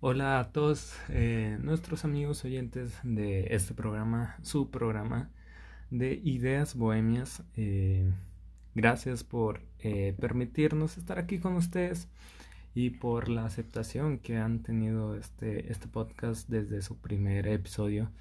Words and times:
Hola 0.00 0.38
a 0.38 0.52
todos 0.52 0.94
eh, 1.08 1.58
nuestros 1.60 2.04
amigos 2.04 2.44
oyentes 2.44 2.96
de 3.02 3.48
este 3.50 3.74
programa, 3.74 4.36
su 4.42 4.70
programa 4.70 5.28
de 5.90 6.20
Ideas 6.22 6.76
Bohemias. 6.76 7.42
Eh, 7.56 8.08
gracias 8.76 9.24
por 9.24 9.60
eh, 9.80 10.14
permitirnos 10.20 10.98
estar 10.98 11.18
aquí 11.18 11.40
con 11.40 11.54
ustedes 11.54 12.06
y 12.76 12.90
por 12.90 13.28
la 13.28 13.44
aceptación 13.44 14.18
que 14.20 14.36
han 14.36 14.62
tenido 14.62 15.16
este, 15.16 15.72
este 15.72 15.88
podcast 15.88 16.48
desde 16.48 16.80
su 16.80 16.96
primer 16.98 17.48
episodio. 17.48 18.12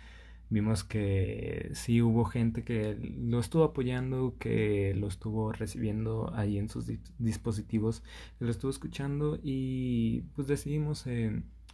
Vimos 0.50 0.84
que 0.84 1.70
sí 1.76 2.02
hubo 2.02 2.26
gente 2.26 2.64
que 2.64 2.98
lo 3.20 3.40
estuvo 3.40 3.64
apoyando, 3.64 4.36
que 4.40 4.96
lo 4.96 5.08
estuvo 5.08 5.52
recibiendo 5.52 6.34
ahí 6.34 6.58
en 6.58 6.70
sus 6.70 6.88
dispositivos, 7.20 8.02
que 8.40 8.46
lo 8.46 8.52
estuvo 8.52 8.72
escuchando 8.72 9.38
y 9.44 10.22
pues 10.34 10.48
decidimos 10.48 11.06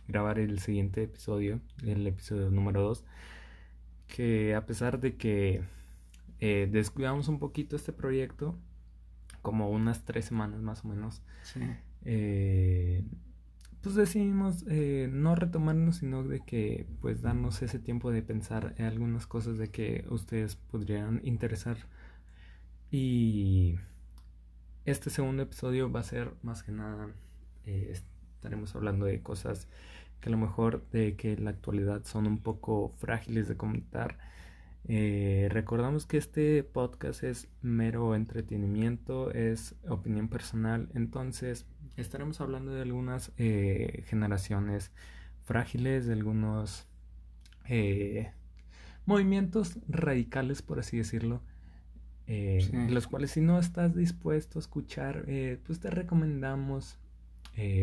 grabar 0.08 0.40
el 0.40 0.60
siguiente 0.60 1.04
episodio, 1.04 1.62
el 1.84 2.06
episodio 2.07 2.50
número 2.50 2.82
2, 2.82 3.06
que 4.07 4.56
a 4.56 4.66
pesar 4.66 5.00
de 5.00 5.16
que 5.16 5.61
eh, 6.39 6.68
descuidamos 6.71 7.28
un 7.28 7.39
poquito 7.39 7.75
este 7.75 7.94
proyecto, 7.94 8.58
como 9.42 9.70
unas 9.70 10.06
tres 10.06 10.25
semanas 10.25 10.61
más 10.61 10.84
o 10.86 10.88
menos, 10.88 11.21
eh, 12.06 13.04
pues 13.82 13.96
decidimos 13.96 14.66
eh, 14.70 15.10
no 15.11 15.36
retomarnos, 15.36 15.97
sino 15.97 16.24
de 16.24 16.39
que 16.39 16.88
pues 17.02 17.22
darnos 17.22 17.61
ese 17.61 17.80
tiempo 17.80 18.11
de 18.11 18.22
pensar 18.22 18.74
en 18.78 18.86
algunas 18.86 19.28
cosas 19.28 19.58
de 19.58 19.70
que 19.70 20.06
ustedes 20.10 20.56
podrían 20.56 21.22
interesar. 21.24 21.78
Y 22.92 23.75
este 24.86 25.10
segundo 25.10 25.44
episodio 25.44 25.92
va 25.92 26.02
a 26.02 26.04
ser 26.04 26.33
más 26.44 26.64
que 26.64 26.72
nada, 26.72 27.10
estaremos 28.43 28.75
hablando 28.75 29.06
de 29.06 29.21
cosas 29.21 29.70
que 30.20 30.28
a 30.28 30.32
lo 30.33 30.38
mejor 30.38 30.86
de 30.92 31.15
que 31.15 31.32
en 31.32 31.46
la 31.46 31.52
actualidad 31.52 32.03
son 32.03 32.28
un 32.28 32.39
poco 32.39 32.94
frágiles 32.97 33.47
de 33.47 33.55
comentar. 33.55 34.17
Eh, 34.86 35.47
recordamos 35.49 36.05
que 36.05 36.17
este 36.17 36.61
podcast 36.66 37.23
es 37.23 37.47
mero 37.61 38.16
entretenimiento, 38.16 39.31
es 39.31 39.75
opinión 39.88 40.27
personal, 40.27 40.89
entonces 40.94 41.66
estaremos 41.95 42.41
hablando 42.41 42.73
de 42.73 42.81
algunas 42.81 43.31
eh, 43.38 44.03
generaciones 44.08 44.91
frágiles, 45.45 46.05
de 46.05 46.11
algunos 46.11 46.86
eh, 47.69 48.33
movimientos 49.05 49.80
radicales, 49.88 50.61
por 50.61 50.80
así 50.80 50.97
decirlo, 50.97 51.39
los 52.89 53.08
cuales 53.08 53.31
si 53.31 53.39
no 53.39 53.58
estás 53.58 53.95
dispuesto 53.95 54.59
a 54.59 54.61
escuchar, 54.61 55.25
pues 55.66 55.80
te 55.80 55.89
recomendamos 55.89 56.97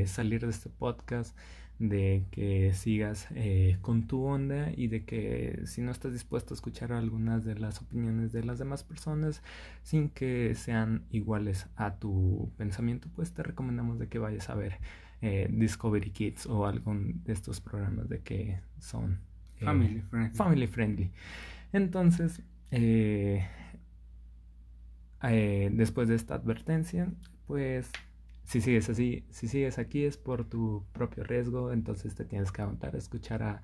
salir 0.06 0.40
de 0.40 0.50
este 0.50 0.68
podcast 0.68 1.36
de 1.80 2.26
que 2.30 2.74
sigas 2.74 3.26
eh, 3.34 3.78
con 3.80 4.06
tu 4.06 4.22
onda 4.22 4.70
y 4.76 4.88
de 4.88 5.06
que 5.06 5.62
si 5.64 5.80
no 5.80 5.90
estás 5.90 6.12
dispuesto 6.12 6.52
a 6.52 6.56
escuchar 6.56 6.92
algunas 6.92 7.42
de 7.42 7.54
las 7.58 7.80
opiniones 7.80 8.32
de 8.32 8.44
las 8.44 8.58
demás 8.58 8.84
personas 8.84 9.42
sin 9.82 10.10
que 10.10 10.54
sean 10.54 11.06
iguales 11.10 11.68
a 11.76 11.94
tu 11.94 12.52
pensamiento, 12.58 13.08
pues 13.16 13.32
te 13.32 13.42
recomendamos 13.42 13.98
de 13.98 14.08
que 14.08 14.18
vayas 14.18 14.50
a 14.50 14.54
ver 14.54 14.76
eh, 15.22 15.48
Discovery 15.50 16.10
Kids 16.10 16.44
o 16.46 16.66
algún 16.66 17.24
de 17.24 17.32
estos 17.32 17.62
programas 17.62 18.10
de 18.10 18.20
que 18.20 18.60
son 18.78 19.18
eh, 19.58 19.64
family, 19.64 20.02
friendly. 20.02 20.36
family 20.36 20.66
friendly. 20.66 21.10
Entonces, 21.72 22.42
después 25.22 26.08
de 26.08 26.14
esta 26.14 26.34
advertencia, 26.34 27.10
pues 27.46 27.91
si 28.51 28.61
sigues 28.61 28.91
así, 28.91 29.25
si 29.31 29.47
sigues 29.47 29.79
aquí 29.79 30.03
es 30.03 30.17
por 30.17 30.45
tu 30.45 30.84
propio 30.93 31.23
riesgo, 31.23 31.73
entonces 31.73 32.17
te 32.17 32.25
tienes 32.25 32.51
que 32.51 32.62
aguantar 32.62 32.97
a 32.97 32.98
escuchar 32.98 33.45
a, 33.45 33.62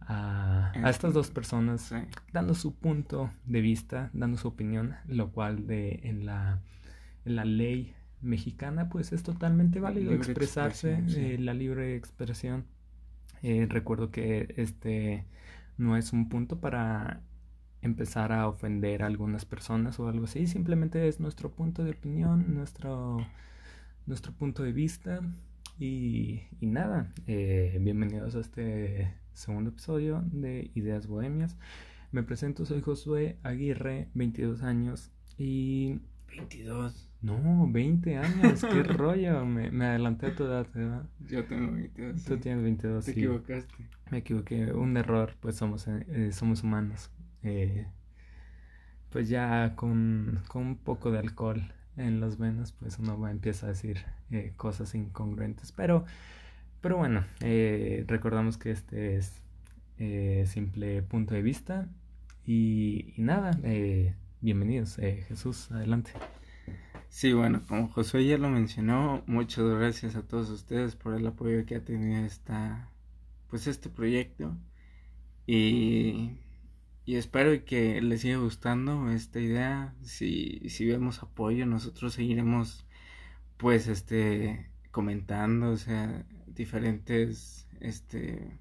a, 0.00 0.72
estas 0.88 1.12
dos 1.12 1.30
personas 1.30 1.92
dando 2.32 2.54
su 2.54 2.74
punto 2.74 3.30
de 3.44 3.60
vista, 3.60 4.08
dando 4.14 4.38
su 4.38 4.48
opinión, 4.48 4.94
lo 5.06 5.32
cual 5.32 5.66
de 5.66 6.00
en 6.04 6.24
la, 6.24 6.62
en 7.26 7.36
la 7.36 7.44
ley 7.44 7.92
mexicana 8.22 8.88
pues 8.88 9.12
es 9.12 9.22
totalmente 9.22 9.80
válido 9.80 10.14
expresarse, 10.14 11.04
eh, 11.08 11.36
la 11.38 11.52
libre 11.52 11.94
expresión. 11.94 12.64
Eh, 13.42 13.66
recuerdo 13.68 14.10
que 14.10 14.54
este 14.56 15.26
no 15.76 15.98
es 15.98 16.14
un 16.14 16.30
punto 16.30 16.58
para 16.58 17.20
empezar 17.82 18.32
a 18.32 18.48
ofender 18.48 19.02
a 19.02 19.06
algunas 19.08 19.44
personas 19.44 20.00
o 20.00 20.08
algo 20.08 20.24
así, 20.24 20.46
simplemente 20.46 21.06
es 21.06 21.20
nuestro 21.20 21.50
punto 21.50 21.84
de 21.84 21.90
opinión, 21.90 22.54
nuestro 22.54 23.18
nuestro 24.06 24.32
punto 24.32 24.62
de 24.62 24.72
vista. 24.72 25.20
Y, 25.78 26.42
nada, 26.60 27.12
eh, 27.26 27.78
bienvenidos 27.80 28.34
a 28.34 28.40
este 28.40 29.14
segundo 29.32 29.70
episodio 29.70 30.22
de 30.30 30.70
Ideas 30.74 31.06
Bohemias. 31.06 31.56
Me 32.12 32.22
presento, 32.22 32.66
soy 32.66 32.82
Josué 32.82 33.38
Aguirre, 33.42 34.08
22 34.14 34.62
años 34.62 35.10
y... 35.38 36.00
22. 36.28 37.08
No, 37.22 37.66
20 37.70 38.16
años, 38.16 38.62
qué 38.62 38.82
rollo, 38.82 39.44
me, 39.44 39.70
me, 39.70 39.86
adelanté 39.86 40.26
a 40.26 40.34
tu 40.34 40.44
edad, 40.44 40.66
¿verdad? 40.74 41.08
Yo 41.28 41.44
tengo 41.44 41.72
22. 41.72 42.24
Tú 42.24 42.36
tienes 42.38 42.62
22, 42.62 43.04
Te 43.04 43.10
equivocaste. 43.12 43.74
Me 44.10 44.18
equivoqué, 44.18 44.72
un 44.72 44.96
error, 44.96 45.34
pues 45.40 45.56
somos, 45.56 45.88
eh, 45.88 46.30
somos 46.32 46.62
humanos. 46.62 47.10
Eh, 47.42 47.86
pues 49.10 49.28
ya 49.28 49.74
con, 49.76 50.40
con 50.48 50.66
un 50.66 50.76
poco 50.76 51.10
de 51.10 51.18
alcohol 51.18 51.72
en 51.96 52.20
las 52.20 52.38
venas, 52.38 52.72
pues 52.72 52.98
uno 52.98 53.28
empieza 53.28 53.66
a 53.66 53.70
decir 53.70 53.98
eh, 54.30 54.52
cosas 54.56 54.94
incongruentes. 54.94 55.72
Pero, 55.72 56.04
pero 56.80 56.96
bueno, 56.96 57.24
eh, 57.40 58.04
recordamos 58.06 58.56
que 58.56 58.70
este 58.70 59.16
es 59.16 59.42
eh, 59.98 60.44
simple 60.46 61.02
punto 61.02 61.34
de 61.34 61.42
vista. 61.42 61.88
Y, 62.46 63.14
nada, 63.16 63.58
bienvenidos. 64.40 64.96
Jesús, 64.96 65.70
adelante. 65.70 66.12
Sí, 67.08 67.32
bueno, 67.32 67.62
como 67.68 67.88
Josué 67.88 68.24
ya 68.24 68.38
lo 68.38 68.48
mencionó, 68.48 69.22
muchas 69.26 69.64
gracias 69.64 70.16
a 70.16 70.22
todos 70.22 70.48
ustedes 70.50 70.96
por 70.96 71.14
el 71.14 71.26
apoyo 71.26 71.66
que 71.66 71.76
ha 71.76 71.84
tenido 71.84 72.24
esta, 72.24 72.88
pues 73.48 73.66
este 73.66 73.88
proyecto. 73.90 74.56
Y 75.46 76.38
y 77.10 77.16
espero 77.16 77.64
que 77.64 78.00
les 78.00 78.20
siga 78.20 78.36
gustando 78.36 79.10
esta 79.10 79.40
idea. 79.40 79.96
Si, 80.00 80.60
si 80.68 80.86
vemos 80.86 81.24
apoyo, 81.24 81.66
nosotros 81.66 82.14
seguiremos 82.14 82.86
pues 83.56 83.88
este 83.88 84.70
comentando, 84.92 85.70
o 85.70 85.76
sea, 85.76 86.24
diferentes 86.46 87.66
este 87.80 88.56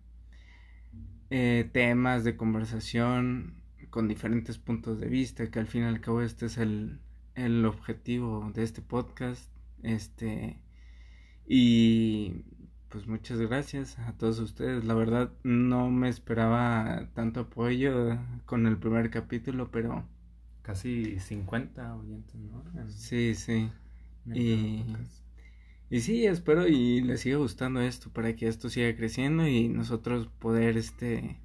eh, 1.30 1.70
temas 1.72 2.24
de 2.24 2.38
conversación 2.38 3.54
con 3.92 4.08
diferentes 4.08 4.58
puntos 4.58 5.00
de 5.00 5.10
vista, 5.10 5.52
que 5.52 5.60
al 5.60 5.68
fin 5.68 5.84
y 5.84 5.86
al 5.86 6.02
cabo 6.02 6.24
este 6.24 6.48
es 6.48 6.58
el, 6.58 7.02
el 7.36 7.64
objetivo 7.68 8.52
de 8.52 8.64
este 8.64 8.82
podcast. 8.82 9.48
Este 9.84 10.60
y 11.48 12.46
pues 12.90 13.08
muchas 13.08 13.40
gracias 13.40 13.98
a 14.00 14.14
todos 14.14 14.40
ustedes. 14.40 14.84
La 14.84 14.94
verdad 14.94 15.32
no 15.44 15.90
me 15.90 16.10
esperaba 16.10 17.10
tanto 17.14 17.42
apoyo 17.42 18.18
con 18.46 18.68
el 18.68 18.78
primer 18.78 19.10
capítulo, 19.10 19.70
pero... 19.72 20.06
Casi 20.62 21.20
50 21.20 21.96
oyentes, 21.96 22.36
¿no? 22.36 22.64
Sí, 22.90 23.34
sí. 23.34 23.72
Y, 24.34 24.86
y 25.90 26.02
sí, 26.02 26.28
espero 26.28 26.68
y 26.68 27.02
les 27.02 27.22
siga 27.22 27.38
gustando 27.38 27.82
esto 27.82 28.12
para 28.12 28.36
que 28.36 28.48
esto 28.48 28.70
siga 28.70 28.96
creciendo 28.96 29.48
y 29.48 29.68
nosotros 29.70 30.28
poder, 30.40 30.78
este, 30.78 31.40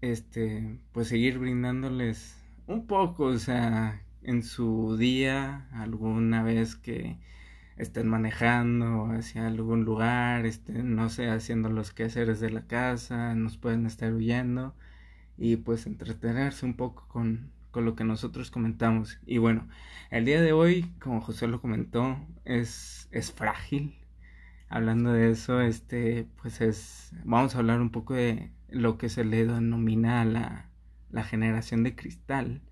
este, 0.00 0.78
pues 0.92 1.08
seguir 1.08 1.38
brindándoles 1.38 2.36
un 2.68 2.86
poco, 2.86 3.24
o 3.24 3.38
sea, 3.38 4.04
en 4.22 4.42
su 4.42 4.96
día, 4.96 5.68
alguna 5.72 6.42
vez 6.42 6.76
que 6.76 7.18
estén 7.78 8.08
manejando 8.08 9.06
hacia 9.12 9.46
algún 9.46 9.84
lugar, 9.84 10.44
no 10.84 11.08
sé, 11.08 11.28
haciendo 11.30 11.70
los 11.70 11.92
quehaceres 11.92 12.40
de 12.40 12.50
la 12.50 12.66
casa, 12.66 13.34
nos 13.34 13.56
pueden 13.56 13.86
estar 13.86 14.12
huyendo 14.12 14.74
y 15.38 15.56
pues 15.56 15.86
entretenerse 15.86 16.66
un 16.66 16.74
poco 16.74 17.06
con, 17.08 17.52
con 17.70 17.84
lo 17.84 17.94
que 17.96 18.04
nosotros 18.04 18.50
comentamos. 18.50 19.18
Y 19.26 19.38
bueno, 19.38 19.68
el 20.10 20.24
día 20.24 20.42
de 20.42 20.52
hoy, 20.52 20.92
como 21.00 21.20
José 21.20 21.46
lo 21.46 21.60
comentó, 21.60 22.18
es, 22.44 23.08
es 23.12 23.32
frágil. 23.32 23.94
Hablando 24.68 25.12
de 25.12 25.30
eso, 25.30 25.60
este, 25.62 26.26
pues 26.42 26.60
es, 26.60 27.12
vamos 27.24 27.54
a 27.54 27.58
hablar 27.58 27.80
un 27.80 27.90
poco 27.90 28.14
de 28.14 28.52
lo 28.68 28.98
que 28.98 29.08
se 29.08 29.24
le 29.24 29.46
denomina 29.46 30.24
la, 30.24 30.68
la 31.10 31.24
generación 31.24 31.84
de 31.84 31.94
cristal. 31.96 32.62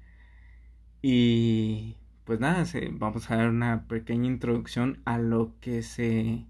Y 1.02 1.96
pues 2.26 2.40
nada, 2.40 2.64
vamos 2.92 3.30
a 3.30 3.36
dar 3.36 3.48
una 3.48 3.86
pequeña 3.86 4.26
introducción 4.26 5.00
a 5.04 5.16
lo 5.16 5.54
que 5.60 5.82
se, 5.82 6.44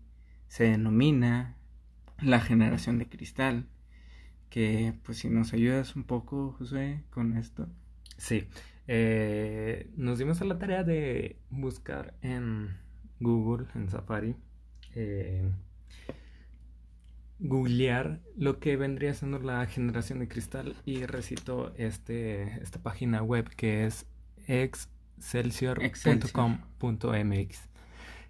se 0.49 0.65
denomina 0.65 1.55
la 2.19 2.41
generación 2.41 2.99
de 2.99 3.09
cristal. 3.09 3.69
Que 4.49 4.95
pues 5.05 5.19
si 5.19 5.29
nos 5.29 5.53
ayudas 5.53 5.95
un 5.95 6.05
poco, 6.05 6.53
José, 6.59 7.05
con 7.11 7.37
esto. 7.37 7.69
Sí, 8.17 8.49
eh, 8.89 9.91
nos 9.97 10.19
dimos 10.19 10.41
a 10.41 10.47
la 10.47 10.59
tarea 10.59 10.83
de 10.83 11.37
buscar 11.51 12.15
en 12.23 12.79
Google, 13.21 13.67
en 13.75 13.91
Safari, 13.91 14.35
eh, 14.95 15.47
googlear 17.39 18.23
lo 18.35 18.61
que 18.61 18.79
vendría 18.79 19.13
siendo 19.13 19.39
la 19.41 19.67
generación 19.67 20.21
de 20.21 20.29
cristal 20.29 20.75
y 20.87 21.05
recito 21.05 21.75
este, 21.77 22.63
esta 22.63 22.83
página 22.83 23.23
web 23.23 23.51
que 23.51 23.85
es 23.85 24.07
excelsior.com.mx. 25.17 27.69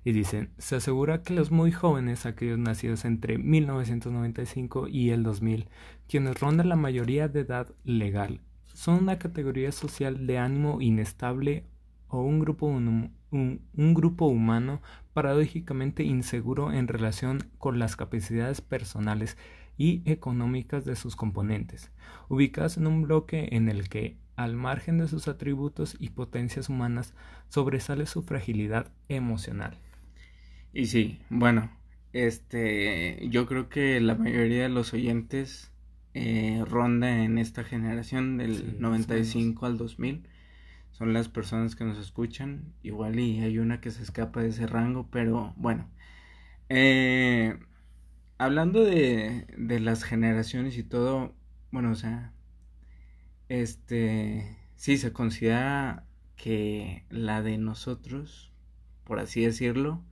Y 0.05 0.13
dicen, 0.13 0.51
se 0.59 0.77
asegura 0.77 1.23
que 1.23 1.35
los 1.35 1.51
muy 1.51 1.73
jóvenes, 1.73 2.27
aquellos 2.27 2.59
nacidos 2.59 3.05
entre 3.05 3.39
1995 3.39 4.87
y 4.89 5.11
el 5.11 5.25
2000, 5.25 5.69
quienes 6.09 6.39
rondan 6.39 6.69
la 6.69 6.77
mayoría 6.77 7.27
de 7.27 7.41
edad 7.41 7.75
legal, 7.83 8.41
son 8.73 9.03
una 9.03 9.19
categoría 9.19 9.73
social 9.73 10.29
de 10.29 10.39
ánimo 10.39 10.81
inestable 10.81 11.65
o 12.09 12.23
un 12.23 12.39
grupo, 12.39 12.67
un, 12.67 13.17
un 13.31 13.95
grupo 13.95 14.27
humano 14.27 14.81
paradójicamente 15.13 16.05
inseguro 16.05 16.73
en 16.73 16.87
relación 16.87 17.51
con 17.59 17.81
las 17.81 17.97
capacidades 17.97 18.61
personales 18.61 19.37
y 19.79 20.03
económicas 20.05 20.85
de 20.85 20.97
sus 20.97 21.17
componentes, 21.17 21.91
ubicadas 22.29 22.77
en 22.77 22.87
un 22.87 23.03
bloque 23.03 23.49
en 23.53 23.69
el 23.69 23.89
que, 23.89 24.17
al 24.37 24.57
margen 24.57 24.99
de 24.99 25.09
sus 25.09 25.29
atributos 25.29 25.97
y 25.99 26.11
potencias 26.11 26.69
humanas, 26.69 27.15
sobresale 27.49 28.07
su 28.07 28.23
fragilidad 28.23 28.93
emocional. 29.09 29.77
Y 30.73 30.87
sí, 30.87 31.21
bueno, 31.31 31.71
este, 32.13 33.27
yo 33.31 33.47
creo 33.47 33.69
que 33.69 34.01
la 34.01 34.15
mayoría 34.15 34.65
de 34.65 34.69
los 34.69 34.93
oyentes 34.95 35.73
eh, 36.15 36.65
ronda 36.67 37.25
en 37.25 37.37
esta 37.39 37.63
generación 37.65 38.39
del 38.39 38.81
95 38.81 39.67
al 39.67 39.77
2000. 39.79 40.29
Son 40.93 41.13
las 41.13 41.29
personas 41.29 41.77
que 41.77 41.85
nos 41.85 41.99
escuchan. 41.99 42.73
Igual 42.83 43.21
y 43.21 43.41
hay 43.41 43.59
una 43.59 43.81
que 43.83 43.91
se 43.91 44.03
escapa 44.03 44.41
de 44.43 44.49
ese 44.49 44.67
rango, 44.67 45.09
pero 45.11 45.53
bueno. 45.57 45.91
Eh, 46.71 47.59
hablando 48.39 48.85
de, 48.85 49.47
de 49.59 49.81
las 49.81 50.05
generaciones 50.05 50.79
y 50.79 50.85
todo, 50.85 51.35
bueno, 51.71 51.93
o 51.93 51.95
sea, 51.97 52.33
este, 53.49 54.57
sí, 54.77 54.99
se 54.99 55.13
considera 55.13 56.05
que 56.37 57.05
la 57.11 57.43
de 57.43 57.59
nosotros, 57.59 58.53
por 59.05 59.19
así 59.19 59.43
decirlo, 59.43 60.03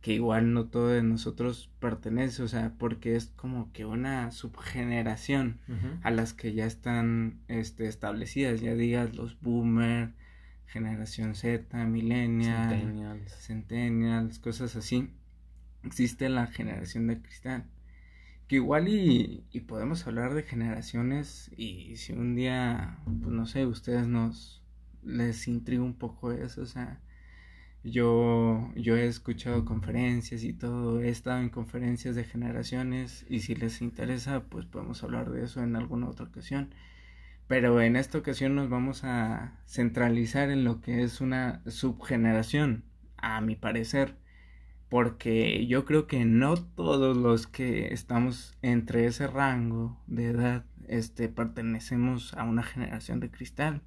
que 0.00 0.14
igual 0.14 0.52
no 0.52 0.66
todo 0.66 0.88
de 0.88 1.02
nosotros 1.02 1.70
pertenece, 1.80 2.42
o 2.42 2.48
sea, 2.48 2.72
porque 2.78 3.16
es 3.16 3.32
como 3.36 3.72
que 3.72 3.84
una 3.84 4.30
subgeneración 4.30 5.58
a 6.02 6.10
las 6.10 6.34
que 6.34 6.52
ya 6.52 6.66
están 6.66 7.40
este, 7.48 7.88
establecidas, 7.88 8.60
ya 8.60 8.74
digas 8.74 9.14
los 9.16 9.40
boomer, 9.40 10.12
generación 10.66 11.34
Z, 11.34 11.84
millennials, 11.86 12.68
centennials. 12.68 13.32
centennials, 13.40 14.38
cosas 14.38 14.76
así. 14.76 15.10
Existe 15.82 16.28
la 16.28 16.46
generación 16.46 17.06
de 17.08 17.20
cristal. 17.20 17.64
Que 18.48 18.56
igual 18.56 18.88
y, 18.88 19.44
podemos 19.68 20.06
hablar 20.06 20.34
de 20.34 20.42
generaciones 20.42 21.50
y 21.56 21.96
si 21.96 22.12
un 22.14 22.34
día, 22.34 22.98
pues 23.04 23.32
no 23.32 23.46
sé, 23.46 23.66
ustedes 23.66 24.08
nos 24.08 24.62
les 25.02 25.46
intriga 25.48 25.82
un 25.82 25.94
poco 25.94 26.32
eso, 26.32 26.62
o 26.62 26.66
sea, 26.66 27.00
yo, 27.84 28.70
yo 28.74 28.96
he 28.96 29.06
escuchado 29.06 29.64
conferencias 29.64 30.44
y 30.44 30.52
todo, 30.52 31.00
he 31.00 31.08
estado 31.08 31.40
en 31.40 31.50
conferencias 31.50 32.14
de 32.14 32.24
generaciones 32.24 33.24
y 33.28 33.40
si 33.40 33.54
les 33.54 33.80
interesa, 33.82 34.44
pues 34.44 34.66
podemos 34.66 35.02
hablar 35.04 35.30
de 35.30 35.44
eso 35.44 35.62
en 35.62 35.76
alguna 35.76 36.08
otra 36.08 36.26
ocasión. 36.26 36.74
Pero 37.48 37.80
en 37.80 37.96
esta 37.96 38.18
ocasión 38.18 38.54
nos 38.54 38.68
vamos 38.68 39.04
a 39.04 39.58
centralizar 39.66 40.50
en 40.50 40.64
lo 40.64 40.80
que 40.80 41.02
es 41.02 41.20
una 41.20 41.62
subgeneración, 41.66 42.84
a 43.16 43.40
mi 43.40 43.56
parecer, 43.56 44.16
porque 44.88 45.66
yo 45.66 45.84
creo 45.84 46.06
que 46.06 46.24
no 46.24 46.56
todos 46.56 47.16
los 47.16 47.46
que 47.46 47.92
estamos 47.92 48.56
entre 48.62 49.06
ese 49.06 49.26
rango 49.26 50.00
de 50.06 50.26
edad 50.26 50.64
este 50.88 51.28
pertenecemos 51.28 52.34
a 52.34 52.44
una 52.44 52.62
generación 52.62 53.20
de 53.20 53.30
cristal 53.30 53.82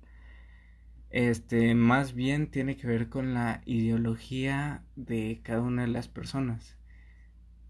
este 1.11 1.75
más 1.75 2.13
bien 2.13 2.49
tiene 2.49 2.77
que 2.77 2.87
ver 2.87 3.09
con 3.09 3.33
la 3.33 3.61
ideología 3.65 4.83
de 4.95 5.41
cada 5.43 5.61
una 5.61 5.83
de 5.83 5.89
las 5.89 6.07
personas. 6.07 6.77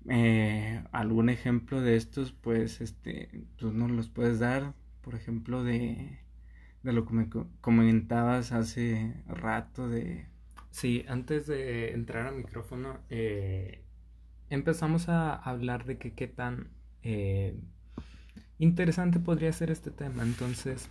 Eh, 0.09 0.83
algún 0.91 1.29
ejemplo 1.29 1.81
de 1.81 1.95
estos, 1.95 2.33
pues, 2.33 2.81
este, 2.81 3.45
tú 3.57 3.73
nos 3.73 3.91
los 3.91 4.09
puedes 4.09 4.39
dar, 4.39 4.73
por 5.01 5.15
ejemplo, 5.15 5.63
de, 5.63 6.19
de 6.83 6.93
lo 6.93 7.05
que 7.05 7.13
me 7.13 7.29
comentabas 7.61 8.51
hace 8.51 9.15
rato 9.27 9.89
de... 9.89 10.27
Sí, 10.71 11.05
antes 11.07 11.47
de 11.47 11.93
entrar 11.93 12.27
al 12.27 12.35
micrófono, 12.35 12.99
eh, 13.09 13.83
empezamos 14.49 15.09
a 15.09 15.35
hablar 15.35 15.85
de 15.85 15.97
que 15.97 16.13
qué 16.13 16.27
tan 16.27 16.69
eh, 17.03 17.55
interesante 18.59 19.19
podría 19.19 19.51
ser 19.53 19.71
este 19.71 19.91
tema. 19.91 20.23
Entonces, 20.23 20.89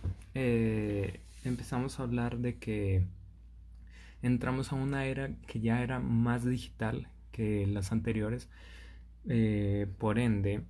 empezamos 1.43 1.99
a 1.99 2.03
hablar 2.03 2.37
de 2.39 2.57
que 2.57 3.05
entramos 4.21 4.71
a 4.71 4.75
una 4.75 5.05
era 5.05 5.35
que 5.47 5.59
ya 5.59 5.81
era 5.83 5.99
más 5.99 6.45
digital 6.45 7.07
que 7.31 7.65
las 7.67 7.91
anteriores. 7.91 8.49
Eh, 9.27 9.87
por 9.99 10.19
ende, 10.19 10.63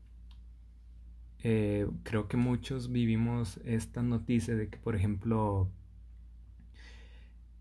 eh, 1.43 1.87
creo 2.03 2.27
que 2.27 2.37
muchos 2.37 2.91
vivimos 2.91 3.59
esta 3.65 4.01
noticia 4.03 4.55
de 4.55 4.69
que, 4.69 4.77
por 4.77 4.95
ejemplo, 4.95 5.69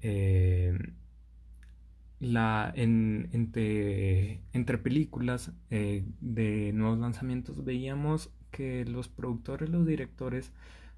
eh, 0.03 0.79
la, 2.21 2.73
entre, 2.77 4.41
entre 4.53 4.79
películas 4.79 5.53
de 5.71 6.73
nuevos 6.75 6.99
lanzamientos 6.99 7.65
veíamos 7.65 8.31
que 8.51 8.85
los 8.85 9.09
productores, 9.09 9.71
los 9.71 9.87
directores, 9.87 10.53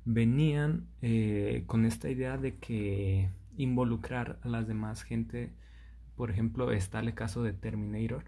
venían 0.04 0.88
eh, 1.00 1.64
con 1.66 1.84
esta 1.84 2.10
idea 2.10 2.36
de 2.38 2.56
que 2.56 3.28
involucrar 3.56 4.38
a 4.42 4.48
las 4.48 4.66
demás 4.66 5.02
gente, 5.02 5.52
por 6.16 6.30
ejemplo, 6.30 6.72
está 6.72 7.00
el 7.00 7.14
caso 7.14 7.42
de 7.42 7.52
Terminator, 7.52 8.24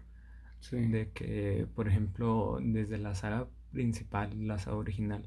de 0.71 1.11
que, 1.13 1.67
por 1.75 1.87
ejemplo, 1.87 2.59
desde 2.61 2.97
la 2.97 3.13
saga 3.15 3.47
principal, 3.71 4.47
la 4.47 4.57
saga 4.57 4.77
original, 4.77 5.23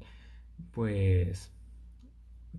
pues 0.71 1.51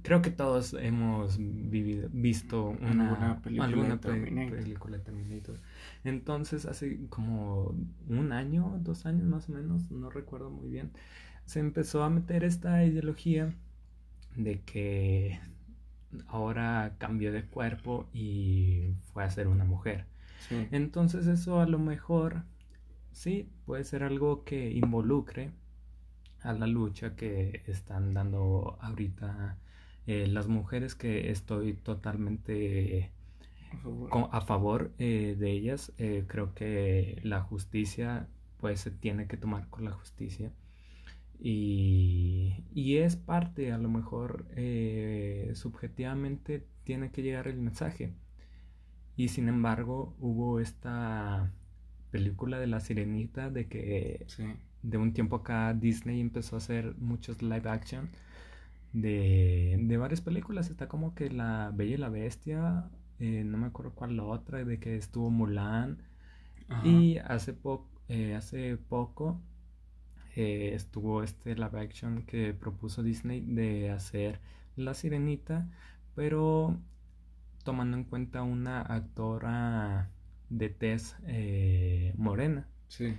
creo 0.02 0.22
que 0.22 0.30
todos 0.30 0.74
hemos 0.74 1.36
vivido, 1.38 2.08
visto 2.12 2.70
una, 2.80 3.40
película, 3.42 3.66
alguna 3.66 4.00
película 4.00 4.96
de 4.96 5.02
Terminator. 5.02 5.58
Entonces, 6.04 6.66
hace 6.66 7.06
como 7.08 7.74
un 8.08 8.32
año, 8.32 8.78
dos 8.80 9.06
años 9.06 9.26
más 9.26 9.48
o 9.48 9.52
menos, 9.52 9.90
no 9.90 10.10
recuerdo 10.10 10.50
muy 10.50 10.70
bien, 10.70 10.90
se 11.44 11.60
empezó 11.60 12.02
a 12.02 12.10
meter 12.10 12.44
esta 12.44 12.84
ideología 12.84 13.54
de 14.36 14.60
que 14.60 15.40
ahora 16.28 16.94
cambió 16.98 17.32
de 17.32 17.44
cuerpo 17.44 18.08
y 18.12 18.94
fue 19.12 19.24
a 19.24 19.30
ser 19.30 19.48
una 19.48 19.64
mujer. 19.64 20.06
Entonces 20.70 21.26
eso 21.26 21.60
a 21.60 21.66
lo 21.66 21.78
mejor 21.78 22.42
sí 23.12 23.48
puede 23.66 23.84
ser 23.84 24.02
algo 24.02 24.44
que 24.44 24.70
involucre 24.70 25.52
a 26.40 26.52
la 26.52 26.66
lucha 26.66 27.14
que 27.14 27.62
están 27.66 28.14
dando 28.14 28.78
ahorita 28.80 29.58
eh, 30.10 30.26
las 30.26 30.48
mujeres 30.48 30.94
que 30.94 31.30
estoy 31.30 31.74
totalmente 31.74 33.12
a 34.32 34.40
favor, 34.40 34.92
eh, 34.98 35.36
de 35.38 35.50
ellas. 35.52 35.92
Eh, 35.98 36.24
creo 36.26 36.54
que 36.54 37.20
la 37.22 37.40
justicia 37.42 38.28
pues 38.58 38.80
se 38.80 38.90
tiene 38.90 39.26
que 39.26 39.36
tomar 39.36 39.68
con 39.70 39.84
la 39.84 39.92
justicia 39.92 40.52
y, 41.38 42.64
y 42.74 42.98
es 42.98 43.16
parte, 43.16 43.72
a 43.72 43.78
lo 43.78 43.88
mejor 43.88 44.46
eh, 44.56 45.52
subjetivamente 45.54 46.66
tiene 46.84 47.10
que 47.10 47.22
llegar 47.22 47.48
el 47.48 47.58
mensaje. 47.58 48.12
Y 49.16 49.28
sin 49.28 49.48
embargo 49.48 50.14
hubo 50.18 50.60
esta 50.60 51.52
película 52.10 52.58
de 52.58 52.66
la 52.66 52.80
sirenita 52.80 53.50
de 53.50 53.68
que 53.68 54.26
de 54.82 54.98
un 54.98 55.12
tiempo 55.12 55.36
acá 55.36 55.74
Disney 55.74 56.20
empezó 56.20 56.56
a 56.56 56.58
hacer 56.58 56.96
muchos 56.98 57.42
live 57.42 57.68
action 57.68 58.10
de, 58.92 59.78
de 59.80 59.96
varias 59.96 60.20
películas. 60.20 60.70
Está 60.70 60.88
como 60.88 61.14
que 61.14 61.30
La 61.30 61.72
Bella 61.74 61.94
y 61.94 61.98
la 61.98 62.08
Bestia, 62.08 62.90
eh, 63.18 63.44
no 63.44 63.58
me 63.58 63.66
acuerdo 63.66 63.92
cuál 63.92 64.16
la 64.16 64.24
otra, 64.24 64.64
de 64.64 64.78
que 64.78 64.96
estuvo 64.96 65.30
Mulan. 65.30 66.02
Y 66.84 67.18
hace, 67.18 67.52
po 67.52 67.88
eh, 68.08 68.36
hace 68.36 68.76
poco 68.76 69.40
eh, 70.36 70.70
estuvo 70.72 71.24
este 71.24 71.56
live 71.56 71.80
action 71.80 72.22
que 72.22 72.54
propuso 72.54 73.02
Disney 73.02 73.40
de 73.40 73.90
hacer 73.90 74.40
La 74.76 74.94
Sirenita, 74.94 75.68
pero 76.14 76.78
tomando 77.64 77.96
en 77.96 78.04
cuenta 78.04 78.42
una 78.42 78.82
actora 78.82 80.10
de 80.48 80.68
tez 80.68 81.16
morena. 82.16 82.68
Sí. 82.86 83.16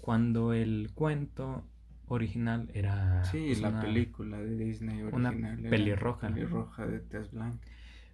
Cuando 0.00 0.52
el 0.52 0.90
cuento 0.92 1.64
original 2.12 2.70
era. 2.74 3.24
Sí, 3.24 3.54
la 3.56 3.80
película 3.80 4.38
de 4.38 4.56
Disney 4.56 5.02
original. 5.02 5.36
Una 5.36 5.70
pelirroja. 5.70 6.28
Pelirroja 6.28 6.86
de 6.86 7.00
tez 7.00 7.30
blanca. 7.30 7.66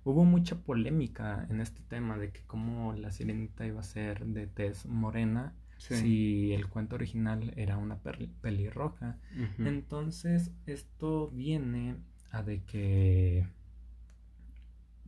Hubo 0.05 0.25
mucha 0.25 0.57
polémica 0.57 1.47
en 1.51 1.61
este 1.61 1.83
tema 1.83 2.17
de 2.17 2.31
que 2.31 2.41
como 2.43 2.95
la 2.95 3.11
sirenita 3.11 3.67
iba 3.67 3.81
a 3.81 3.85
ser 3.85 4.25
de 4.25 4.47
tez 4.47 4.87
morena 4.87 5.55
si 5.77 6.53
el 6.53 6.69
cuento 6.69 6.97
original 6.97 7.53
era 7.57 7.77
una 7.77 7.99
pelirroja. 8.41 9.19
Entonces, 9.59 10.51
esto 10.67 11.29
viene 11.29 11.97
a 12.31 12.43
de 12.43 12.63
que, 12.65 13.47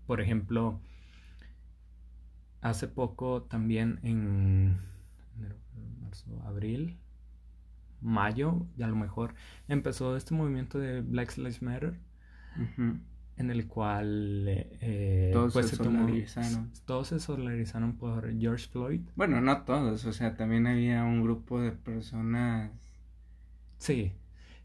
por 0.06 0.20
ejemplo, 0.20 0.80
hace 2.60 2.86
poco 2.86 3.42
también 3.42 3.98
en 4.02 4.78
marzo, 6.00 6.40
abril, 6.44 6.98
mayo, 8.00 8.66
y 8.76 8.82
a 8.82 8.86
lo 8.86 8.96
mejor 8.96 9.34
empezó 9.68 10.16
este 10.16 10.34
movimiento 10.34 10.78
de 10.78 11.00
Black 11.00 11.36
Lives 11.36 11.62
Matter 11.62 11.98
en 13.40 13.50
el 13.50 13.66
cual 13.66 14.44
eh, 14.48 15.30
todos 15.32 15.54
pues, 15.54 15.68
se, 15.70 15.76
solidarizaron. 15.76 16.70
todos 16.84 17.08
se 17.08 17.20
solidarizaron 17.20 17.96
por 17.96 18.38
George 18.38 18.68
Floyd. 18.68 19.00
Bueno, 19.16 19.40
no 19.40 19.62
todos, 19.62 20.04
o 20.04 20.12
sea, 20.12 20.36
también 20.36 20.66
había 20.66 21.04
un 21.04 21.22
grupo 21.22 21.58
de 21.58 21.72
personas. 21.72 22.70
Sí, 23.78 24.12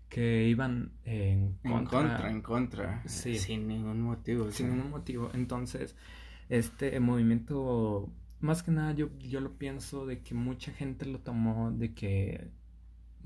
que 0.10 0.50
iban 0.50 0.92
en 1.06 1.54
contra. 1.63 1.80
En 1.80 1.86
contra, 1.86 2.32
en 2.32 2.42
contra. 2.42 3.04
Sí. 3.06 3.39
Sin 3.39 3.70
ningún 3.70 4.01
motivo. 4.01 4.51
Sin 4.51 4.72
ningún 4.72 4.92
motivo. 4.92 5.32
Entonces, 5.34 5.96
este 6.50 7.00
movimiento, 7.00 8.12
más 8.42 8.62
que 8.62 8.72
nada, 8.72 8.92
yo, 8.92 9.10
yo 9.20 9.39
lo 9.39 9.54
pienso 9.54 10.06
de 10.06 10.20
que 10.20 10.34
mucha 10.34 10.74
gente 10.74 11.06
lo 11.06 11.20
tomó 11.20 11.72
de 11.72 11.94
que. 11.94 12.50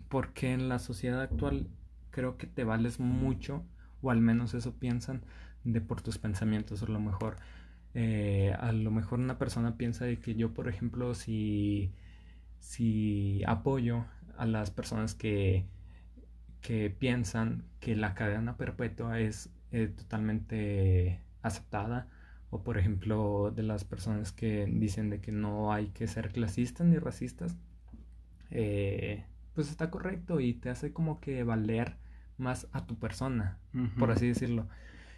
Porque 0.09 0.51
en 0.53 0.69
la 0.69 0.79
sociedad 0.79 1.21
actual 1.21 1.67
creo 2.11 2.37
que 2.37 2.47
te 2.47 2.63
vales 2.63 2.99
mucho 2.99 3.63
o 4.01 4.11
al 4.11 4.21
menos 4.21 4.53
eso 4.53 4.73
piensan 4.73 5.23
de 5.63 5.81
por 5.81 6.01
tus 6.01 6.17
pensamientos, 6.17 6.83
a 6.83 6.87
lo 6.87 6.99
mejor. 6.99 7.37
Eh, 7.95 8.53
a 8.59 8.71
lo 8.71 8.91
mejor 8.91 9.19
una 9.19 9.37
persona 9.37 9.77
piensa 9.77 10.05
de 10.05 10.19
que 10.19 10.35
yo, 10.35 10.53
por 10.53 10.67
ejemplo, 10.67 11.15
si, 11.15 11.91
si 12.59 13.43
apoyo 13.47 14.05
a 14.37 14.45
las 14.45 14.71
personas 14.71 15.15
que, 15.15 15.65
que 16.61 16.89
piensan 16.89 17.65
que 17.79 17.95
la 17.95 18.13
cadena 18.15 18.57
perpetua 18.57 19.19
es 19.19 19.49
eh, 19.71 19.87
totalmente 19.87 21.21
aceptada, 21.41 22.07
o 22.51 22.63
por 22.63 22.77
ejemplo 22.77 23.51
de 23.55 23.63
las 23.63 23.83
personas 23.85 24.31
que 24.31 24.65
dicen 24.65 25.09
de 25.09 25.21
que 25.21 25.31
no 25.31 25.71
hay 25.71 25.87
que 25.89 26.07
ser 26.07 26.31
clasistas 26.31 26.87
ni 26.87 26.97
racistas, 26.97 27.57
eh, 28.51 29.25
pues 29.59 29.71
está 29.71 29.91
correcto 29.91 30.39
y 30.39 30.53
te 30.53 30.69
hace 30.69 30.93
como 30.93 31.19
que 31.19 31.43
valer 31.43 31.97
más 32.37 32.69
a 32.71 32.85
tu 32.85 32.97
persona, 32.97 33.57
por 33.97 34.09
así 34.09 34.25
decirlo. 34.25 34.69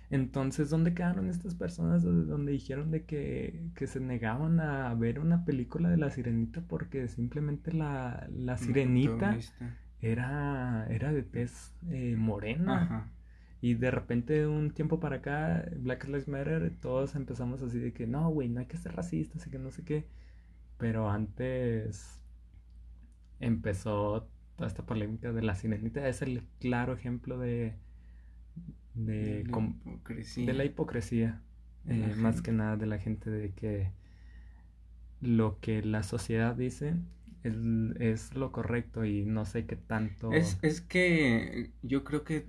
Entonces, 0.10 0.72
¿dónde 0.72 0.96
quedaron 0.96 1.30
estas 1.30 1.54
personas 1.54 2.02
donde 2.02 2.52
dijeron 2.52 2.90
de 2.90 3.06
que, 3.06 3.70
se 3.86 4.00
negaban 4.00 4.60
a 4.60 4.92
ver 4.96 5.20
una 5.20 5.46
película 5.46 5.90
de 5.90 5.98
la 5.98 6.10
sirenita 6.10 6.62
porque 6.62 7.08
simplemente 7.08 7.72
la, 7.72 8.28
la 8.36 8.58
sirenita 8.58 9.38
era, 10.02 10.88
era 10.90 11.14
de 11.14 11.22
tez 11.22 11.76
eh, 11.92 12.16
morena? 12.18 13.12
Y 13.62 13.76
de 13.76 13.92
repente, 13.92 14.34
de 14.34 14.48
un 14.48 14.72
tiempo 14.72 15.00
para 15.00 15.18
acá, 15.18 15.70
Black 15.78 16.06
Lives 16.06 16.28
Matter, 16.28 16.74
todos 16.82 17.14
empezamos 17.14 17.62
así 17.62 17.78
de 17.78 17.94
que 17.94 18.08
no, 18.08 18.28
güey, 18.32 18.50
no 18.50 18.60
hay 18.60 18.66
que 18.66 18.78
ser 18.78 18.96
racistas 18.96 19.46
y 19.46 19.52
que 19.52 19.60
no 19.60 19.70
sé 19.70 19.84
qué. 19.84 20.08
Pero 20.80 21.12
antes 21.12 22.21
empezó 23.42 24.30
esta 24.66 24.86
polémica 24.86 25.34
de 25.34 25.42
la 25.42 25.56
sirenita 25.56 26.08
es 26.08 26.22
el 26.22 26.44
claro 26.60 26.94
ejemplo 26.94 27.40
de 27.40 27.76
de, 28.94 29.44
la 29.44 29.50
hipocresía, 29.50 30.46
de 30.46 30.54
la 30.54 30.66
hipocresía 30.66 31.42
eh, 31.88 32.14
más 32.18 32.42
que 32.42 32.52
nada 32.52 32.78
de 32.78 32.86
la 32.86 33.00
gente 33.00 33.30
de 33.30 33.54
que 33.54 33.92
lo 35.22 35.60
que 35.60 35.82
la 35.82 36.04
sociedad 36.04 36.56
dice 36.56 36.96
es, 37.44 38.36
lo 38.36 38.52
correcto 38.52 39.06
y 39.06 39.26
no 39.26 39.46
sé 39.46 39.66
qué 39.66 39.76
tanto 39.76 40.32
es, 40.32 40.60
es 40.62 40.82
que 40.82 41.72
yo 41.82 42.04
creo 42.04 42.24
que 42.24 42.46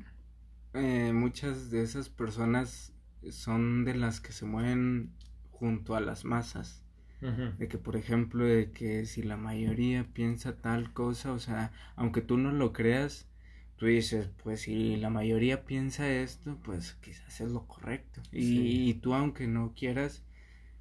eh, 0.74 1.12
muchas 1.14 1.70
de 1.70 1.82
esas 1.82 2.08
personas 2.08 2.92
son 3.30 3.84
de 3.84 3.94
las 3.94 4.20
que 4.20 4.32
se 4.32 4.44
mueven 4.44 5.12
junto 5.50 5.94
a 5.94 6.00
las 6.00 6.24
masas 6.24 6.81
de 7.22 7.68
que, 7.68 7.78
por 7.78 7.96
ejemplo, 7.96 8.44
de 8.44 8.72
que 8.72 9.06
si 9.06 9.22
la 9.22 9.36
mayoría 9.36 10.04
piensa 10.12 10.56
tal 10.56 10.92
cosa, 10.92 11.32
o 11.32 11.38
sea, 11.38 11.70
aunque 11.94 12.20
tú 12.20 12.36
no 12.36 12.50
lo 12.50 12.72
creas, 12.72 13.28
tú 13.76 13.86
dices, 13.86 14.28
pues 14.42 14.62
si 14.62 14.96
la 14.96 15.08
mayoría 15.08 15.64
piensa 15.64 16.10
esto, 16.10 16.58
pues 16.64 16.94
quizás 16.94 17.40
es 17.40 17.50
lo 17.50 17.66
correcto. 17.66 18.20
Y, 18.32 18.94
tú 18.94 19.14
aunque 19.14 19.46
no 19.46 19.72
quieras, 19.76 20.24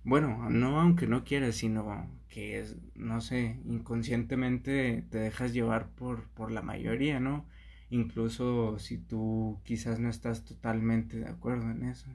bueno, 0.03 0.49
no 0.49 0.79
aunque 0.79 1.05
no 1.05 1.23
quieras, 1.23 1.55
sino 1.55 2.09
que 2.27 2.59
es, 2.59 2.75
no 2.95 3.21
sé, 3.21 3.59
inconscientemente 3.65 5.05
te 5.11 5.19
dejas 5.19 5.53
llevar 5.53 5.89
por, 5.89 6.27
por 6.29 6.51
la 6.51 6.63
mayoría, 6.63 7.19
¿no? 7.19 7.45
Incluso 7.91 8.79
si 8.79 8.97
tú 8.97 9.59
quizás 9.63 9.99
no 9.99 10.09
estás 10.09 10.43
totalmente 10.43 11.19
de 11.19 11.27
acuerdo 11.27 11.69
en 11.69 11.83
eso. 11.83 12.07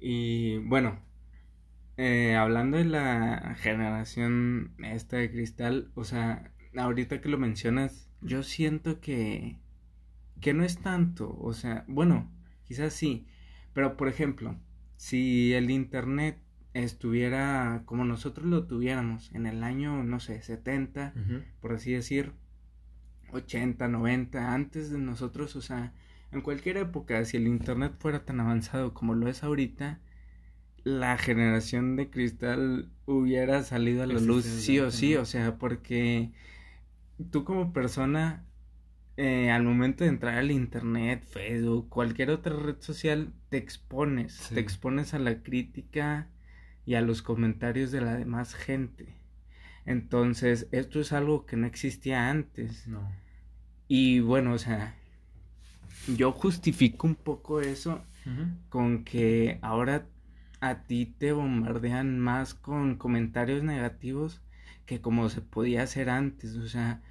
Y 0.00 0.58
bueno, 0.58 1.00
eh, 1.98 2.36
hablando 2.36 2.76
de 2.78 2.84
la 2.84 3.56
generación 3.58 4.72
esta 4.78 5.16
de 5.16 5.30
cristal, 5.32 5.90
o 5.94 6.04
sea, 6.04 6.52
ahorita 6.76 7.20
que 7.20 7.28
lo 7.28 7.38
mencionas, 7.38 8.08
yo 8.20 8.44
siento 8.44 9.00
que, 9.00 9.58
que 10.40 10.54
no 10.54 10.64
es 10.64 10.78
tanto, 10.78 11.36
o 11.36 11.52
sea, 11.52 11.84
bueno, 11.88 12.30
quizás 12.64 12.92
sí, 12.92 13.26
pero 13.72 13.96
por 13.96 14.06
ejemplo, 14.06 14.56
si 14.96 15.52
el 15.54 15.70
Internet 15.70 16.38
estuviera 16.72 17.82
como 17.84 18.04
nosotros 18.04 18.46
lo 18.46 18.68
tuviéramos 18.68 19.34
en 19.34 19.46
el 19.46 19.64
año, 19.64 20.04
no 20.04 20.20
sé, 20.20 20.40
70, 20.40 21.14
por 21.60 21.72
así 21.72 21.92
decir, 21.92 22.32
80, 23.32 23.88
90, 23.88 24.54
antes 24.54 24.90
de 24.90 24.98
nosotros, 24.98 25.56
o 25.56 25.62
sea, 25.62 25.92
en 26.30 26.42
cualquier 26.42 26.76
época, 26.76 27.24
si 27.24 27.38
el 27.38 27.48
Internet 27.48 27.94
fuera 27.98 28.24
tan 28.24 28.38
avanzado 28.38 28.94
como 28.94 29.14
lo 29.14 29.28
es 29.28 29.42
ahorita, 29.42 29.98
la 30.84 31.18
generación 31.18 31.96
de 31.96 32.10
cristal 32.10 32.90
hubiera 33.06 33.62
salido 33.62 34.02
a 34.02 34.06
la 34.06 34.20
luz 34.20 34.44
sí 34.44 34.78
o 34.80 34.90
sí, 34.90 35.16
o 35.16 35.24
sea, 35.24 35.58
porque 35.58 36.32
tú 37.30 37.44
como 37.44 37.72
persona, 37.72 38.44
eh, 39.16 39.50
al 39.50 39.64
momento 39.64 40.04
de 40.04 40.10
entrar 40.10 40.38
al 40.38 40.50
internet, 40.50 41.24
Facebook, 41.24 41.88
cualquier 41.88 42.30
otra 42.30 42.56
red 42.56 42.76
social, 42.80 43.32
te 43.48 43.56
expones, 43.56 44.50
te 44.52 44.60
expones 44.60 45.14
a 45.14 45.18
la 45.18 45.42
crítica 45.42 46.28
y 46.86 46.94
a 46.94 47.00
los 47.00 47.22
comentarios 47.22 47.90
de 47.90 48.00
la 48.00 48.16
demás 48.16 48.54
gente. 48.54 49.14
Entonces, 49.84 50.68
esto 50.70 51.00
es 51.00 51.12
algo 51.12 51.46
que 51.46 51.56
no 51.56 51.66
existía 51.66 52.28
antes. 52.28 52.86
No. 52.86 53.10
Y 53.88 54.20
bueno, 54.20 54.52
o 54.52 54.58
sea, 54.58 54.94
yo 56.16 56.32
justifico 56.32 57.06
un 57.06 57.14
poco 57.14 57.60
eso 57.60 58.02
con 58.68 59.04
que 59.04 59.58
ahora 59.62 60.06
a 60.60 60.82
ti 60.84 61.06
te 61.06 61.32
bombardean 61.32 62.18
más 62.18 62.54
con 62.54 62.96
comentarios 62.96 63.62
negativos 63.62 64.40
que 64.86 65.00
como 65.00 65.28
se 65.28 65.40
podía 65.42 65.82
hacer 65.82 66.10
antes, 66.10 66.56
o 66.56 66.66
sea, 66.66 67.02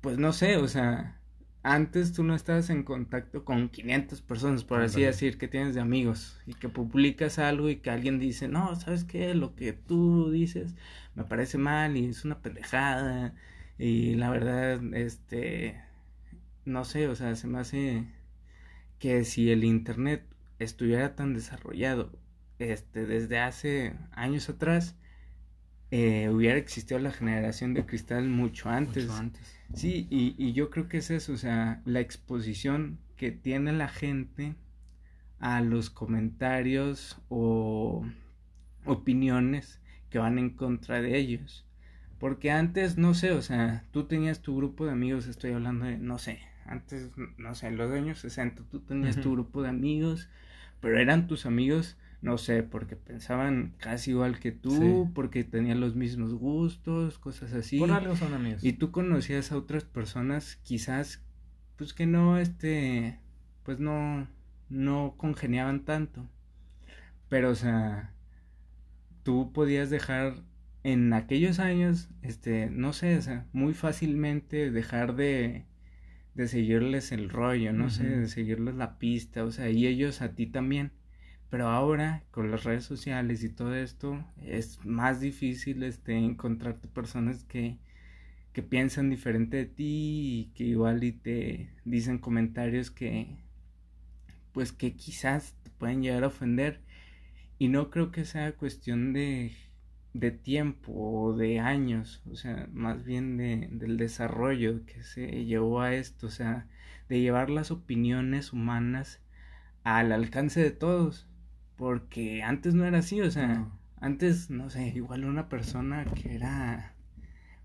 pues 0.00 0.18
no 0.18 0.32
sé, 0.32 0.56
o 0.56 0.68
sea, 0.68 1.20
antes 1.62 2.12
tú 2.12 2.24
no 2.24 2.34
estabas 2.34 2.70
en 2.70 2.82
contacto 2.84 3.44
con 3.44 3.68
500 3.68 4.22
personas, 4.22 4.64
por 4.64 4.80
así 4.80 5.02
decir, 5.02 5.38
que 5.38 5.48
tienes 5.48 5.74
de 5.74 5.80
amigos 5.80 6.40
y 6.46 6.54
que 6.54 6.68
publicas 6.68 7.38
algo 7.38 7.68
y 7.68 7.76
que 7.76 7.90
alguien 7.90 8.18
dice, 8.18 8.48
no, 8.48 8.74
¿sabes 8.76 9.04
qué? 9.04 9.34
Lo 9.34 9.54
que 9.54 9.72
tú 9.72 10.30
dices 10.30 10.74
me 11.14 11.24
parece 11.24 11.58
mal 11.58 11.96
y 11.96 12.06
es 12.06 12.24
una 12.24 12.40
pendejada 12.40 13.34
y 13.78 14.14
la 14.16 14.30
verdad, 14.30 14.80
este, 14.94 15.80
no 16.64 16.84
sé, 16.84 17.08
o 17.08 17.14
sea, 17.14 17.36
se 17.36 17.46
me 17.46 17.58
hace 17.58 18.06
que 18.98 19.24
si 19.24 19.50
el 19.50 19.64
Internet 19.64 20.24
estuviera 20.58 21.14
tan 21.16 21.34
desarrollado 21.34 22.12
este, 22.60 23.06
desde 23.06 23.38
hace 23.38 23.94
años 24.12 24.48
atrás, 24.48 24.96
eh, 25.90 26.28
hubiera 26.28 26.58
existido 26.58 27.00
la 27.00 27.10
generación 27.10 27.74
de 27.74 27.84
cristal 27.84 28.28
mucho 28.28 28.68
antes. 28.68 29.10
antes. 29.10 29.58
Sí, 29.74 30.06
y, 30.10 30.34
y, 30.38 30.52
yo 30.52 30.70
creo 30.70 30.88
que 30.88 30.98
es 30.98 31.10
eso, 31.10 31.32
o 31.32 31.36
sea, 31.36 31.80
la 31.84 32.00
exposición 32.00 32.98
que 33.16 33.32
tiene 33.32 33.72
la 33.72 33.88
gente 33.88 34.54
a 35.38 35.60
los 35.62 35.90
comentarios 35.90 37.20
o 37.28 38.04
opiniones 38.84 39.80
que 40.10 40.18
van 40.18 40.38
en 40.38 40.50
contra 40.50 41.00
de 41.00 41.16
ellos. 41.16 41.66
Porque 42.18 42.50
antes, 42.50 42.98
no 42.98 43.14
sé, 43.14 43.32
o 43.32 43.40
sea, 43.40 43.84
tú 43.92 44.04
tenías 44.04 44.42
tu 44.42 44.56
grupo 44.56 44.84
de 44.84 44.92
amigos, 44.92 45.26
estoy 45.26 45.52
hablando 45.52 45.86
de, 45.86 45.96
no 45.96 46.18
sé, 46.18 46.40
antes, 46.66 47.10
no 47.38 47.54
sé, 47.54 47.68
en 47.68 47.76
los 47.76 47.90
años 47.90 48.18
60, 48.18 48.64
tú 48.70 48.80
tenías 48.80 49.20
tu 49.20 49.32
grupo 49.32 49.62
de 49.62 49.70
amigos, 49.70 50.28
pero 50.80 50.98
eran 50.98 51.26
tus 51.26 51.46
amigos 51.46 51.96
no 52.22 52.36
sé, 52.36 52.62
porque 52.62 52.96
pensaban 52.96 53.74
casi 53.78 54.10
igual 54.10 54.38
que 54.38 54.52
tú, 54.52 55.10
porque 55.14 55.42
tenían 55.44 55.80
los 55.80 55.96
mismos 55.96 56.34
gustos, 56.34 57.18
cosas 57.18 57.52
así. 57.54 57.78
Por 57.78 57.90
algo 57.90 58.14
son 58.16 58.34
amigos. 58.34 58.62
Y 58.62 58.74
tú 58.74 58.90
conocías 58.90 59.52
a 59.52 59.56
otras 59.56 59.84
personas 59.84 60.56
quizás, 60.62 61.22
pues 61.76 61.94
que 61.94 62.06
no, 62.06 62.38
este, 62.38 63.18
pues 63.62 63.80
no, 63.80 64.28
no 64.68 65.14
congeniaban 65.16 65.84
tanto. 65.84 66.28
Pero, 67.30 67.50
o 67.50 67.54
sea, 67.54 68.12
tú 69.22 69.52
podías 69.52 69.88
dejar 69.88 70.42
en 70.82 71.12
aquellos 71.12 71.58
años, 71.58 72.10
este, 72.22 72.68
no 72.70 72.92
sé, 72.92 73.16
o 73.16 73.22
sea, 73.22 73.46
muy 73.52 73.72
fácilmente 73.72 74.70
dejar 74.70 75.14
de, 75.14 75.64
de 76.34 76.48
seguirles 76.48 77.12
el 77.12 77.30
rollo, 77.30 77.72
no 77.72 77.88
sé, 77.90 78.04
de 78.04 78.28
seguirles 78.28 78.74
la 78.74 78.98
pista, 78.98 79.44
o 79.44 79.50
sea, 79.50 79.70
y 79.70 79.86
ellos 79.86 80.22
a 80.22 80.34
ti 80.34 80.46
también. 80.46 80.92
Pero 81.50 81.68
ahora, 81.68 82.22
con 82.30 82.50
las 82.50 82.64
redes 82.64 82.84
sociales 82.84 83.42
y 83.44 83.48
todo 83.50 83.74
esto, 83.74 84.24
es 84.42 84.84
más 84.84 85.20
difícil 85.20 85.82
este, 85.82 86.16
encontrarte 86.16 86.88
personas 86.88 87.44
que, 87.44 87.78
que 88.52 88.62
piensan 88.62 89.10
diferente 89.10 89.56
de 89.58 89.66
ti 89.66 89.84
y 89.84 90.52
que 90.54 90.64
igual 90.64 91.02
y 91.04 91.12
te 91.12 91.70
dicen 91.84 92.18
comentarios 92.18 92.90
que, 92.90 93.36
pues 94.52 94.72
que 94.72 94.94
quizás 94.94 95.54
te 95.64 95.70
pueden 95.70 96.02
llegar 96.02 96.24
a 96.24 96.28
ofender. 96.28 96.80
Y 97.58 97.68
no 97.68 97.90
creo 97.90 98.10
que 98.12 98.24
sea 98.24 98.52
cuestión 98.52 99.12
de 99.12 99.52
de 100.12 100.30
tiempo 100.30 100.92
o 100.92 101.36
de 101.36 101.60
años, 101.60 102.22
o 102.30 102.34
sea, 102.34 102.68
más 102.72 103.04
bien 103.04 103.36
de, 103.36 103.68
del 103.70 103.96
desarrollo 103.96 104.84
que 104.86 105.02
se 105.02 105.44
llevó 105.44 105.80
a 105.82 105.94
esto, 105.94 106.26
o 106.26 106.30
sea, 106.30 106.66
de 107.08 107.20
llevar 107.20 107.50
las 107.50 107.70
opiniones 107.70 108.52
humanas 108.52 109.20
al 109.84 110.12
alcance 110.12 110.60
de 110.60 110.70
todos, 110.72 111.28
porque 111.80 112.42
antes 112.42 112.74
no 112.74 112.84
era 112.84 112.98
así, 112.98 113.22
o 113.22 113.30
sea, 113.30 113.66
antes, 114.00 114.50
no 114.50 114.68
sé, 114.68 114.88
igual 114.88 115.24
una 115.24 115.48
persona 115.48 116.04
que 116.04 116.34
era, 116.34 116.92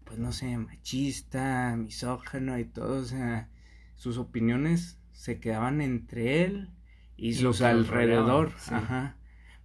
pues 0.05 0.19
no 0.19 0.31
sé, 0.31 0.57
machista, 0.57 1.75
misógeno 1.75 2.57
y 2.57 2.63
todo, 2.63 3.01
o 3.01 3.03
sea, 3.03 3.49
sus 3.97 4.17
opiniones 4.17 4.97
se 5.11 5.41
quedaban 5.41 5.81
entre 5.81 6.45
él 6.45 6.69
y 7.17 7.33
sus 7.33 7.61
alrededor, 7.61 8.53
ajá, 8.71 9.17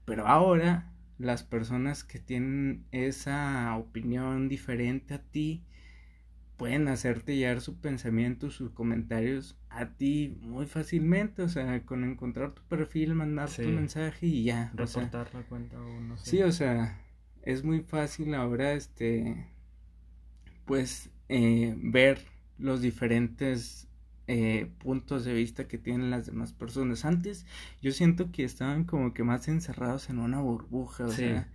pero 0.04 0.26
ahora 0.26 0.90
las 1.16 1.44
personas 1.44 2.02
que 2.02 2.18
tienen 2.18 2.84
esa 2.90 3.76
opinión 3.76 4.48
diferente 4.48 5.14
a 5.14 5.22
ti 5.22 5.62
pueden 6.60 6.88
hacerte 6.88 7.36
llegar 7.36 7.62
su 7.62 7.80
pensamiento, 7.80 8.50
sus 8.50 8.70
comentarios 8.70 9.56
a 9.70 9.94
ti 9.94 10.36
muy 10.42 10.66
fácilmente, 10.66 11.40
o 11.40 11.48
sea, 11.48 11.86
con 11.86 12.04
encontrar 12.04 12.52
tu 12.52 12.60
perfil, 12.64 13.14
mandar 13.14 13.48
tu 13.48 13.62
mensaje 13.62 14.26
y 14.26 14.44
ya. 14.44 14.70
Reportar 14.74 15.34
la 15.34 15.40
cuenta 15.44 15.80
o 15.80 16.00
no 16.02 16.18
sé. 16.18 16.30
Sí, 16.30 16.42
o 16.42 16.52
sea, 16.52 17.00
es 17.44 17.64
muy 17.64 17.80
fácil 17.80 18.34
ahora, 18.34 18.74
este, 18.74 19.46
pues, 20.66 21.08
eh, 21.30 21.74
ver 21.78 22.26
los 22.58 22.82
diferentes 22.82 23.88
eh, 24.26 24.70
puntos 24.80 25.24
de 25.24 25.32
vista 25.32 25.66
que 25.66 25.78
tienen 25.78 26.10
las 26.10 26.26
demás 26.26 26.52
personas. 26.52 27.06
Antes 27.06 27.46
yo 27.80 27.90
siento 27.90 28.30
que 28.32 28.44
estaban 28.44 28.84
como 28.84 29.14
que 29.14 29.24
más 29.24 29.48
encerrados 29.48 30.10
en 30.10 30.18
una 30.18 30.40
burbuja, 30.40 31.06
o 31.06 31.10
sea, 31.10 31.48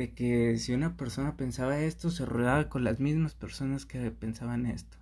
de 0.00 0.14
que 0.14 0.56
si 0.56 0.72
una 0.72 0.96
persona 0.96 1.36
pensaba 1.36 1.78
esto, 1.78 2.10
se 2.10 2.24
rodeaba 2.24 2.70
con 2.70 2.84
las 2.84 3.00
mismas 3.00 3.34
personas 3.34 3.84
que 3.84 4.10
pensaban 4.10 4.64
esto. 4.64 4.96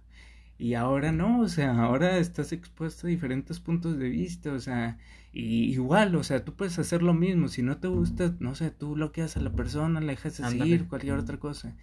Y 0.59 0.75
ahora 0.75 1.12
no, 1.12 1.40
o 1.40 1.49
sea, 1.49 1.81
ahora 1.81 2.19
estás 2.19 2.50
expuesto 2.50 3.07
a 3.07 3.11
diferentes 3.11 3.61
puntos 3.61 3.97
de 3.97 4.09
vista, 4.09 4.52
o 4.52 4.59
sea, 4.59 4.99
y 5.33 5.71
igual, 5.71 6.17
o 6.17 6.25
sea, 6.25 6.45
tú 6.45 6.55
puedes 6.55 6.81
hacer 6.81 7.05
lo 7.05 7.14
mismo, 7.14 7.47
si 7.47 7.62
no 7.62 7.78
te 7.78 7.87
gusta, 7.87 8.35
no 8.40 8.57
sé, 8.57 8.73
tú 8.73 8.95
bloqueas 8.95 9.37
a 9.37 9.40
la 9.40 9.52
persona, 9.52 10.00
la 10.00 10.09
dejas 10.09 10.37
de 10.38 10.49
seguir, 10.49 10.88
cualquier 10.88 11.14
otra 11.14 11.38
cosa. 11.38 11.76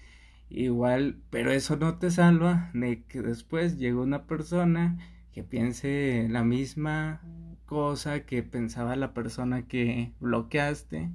Igual, 0.50 1.17
pero 1.29 1.51
eso 1.51 1.77
no 1.77 1.98
te 1.98 2.12
salva 2.12 2.69
de 2.74 3.03
que 3.03 3.22
después 3.22 3.77
llega 3.77 4.01
una 4.01 4.25
persona 4.25 4.98
que 5.31 5.41
piense 5.41 6.27
la 6.29 6.43
misma 6.43 7.22
cosa 7.65 8.25
que 8.25 8.43
pensaba 8.43 8.98
la 8.98 9.13
persona 9.13 9.67
que 9.67 10.12
bloqueaste 10.19 11.12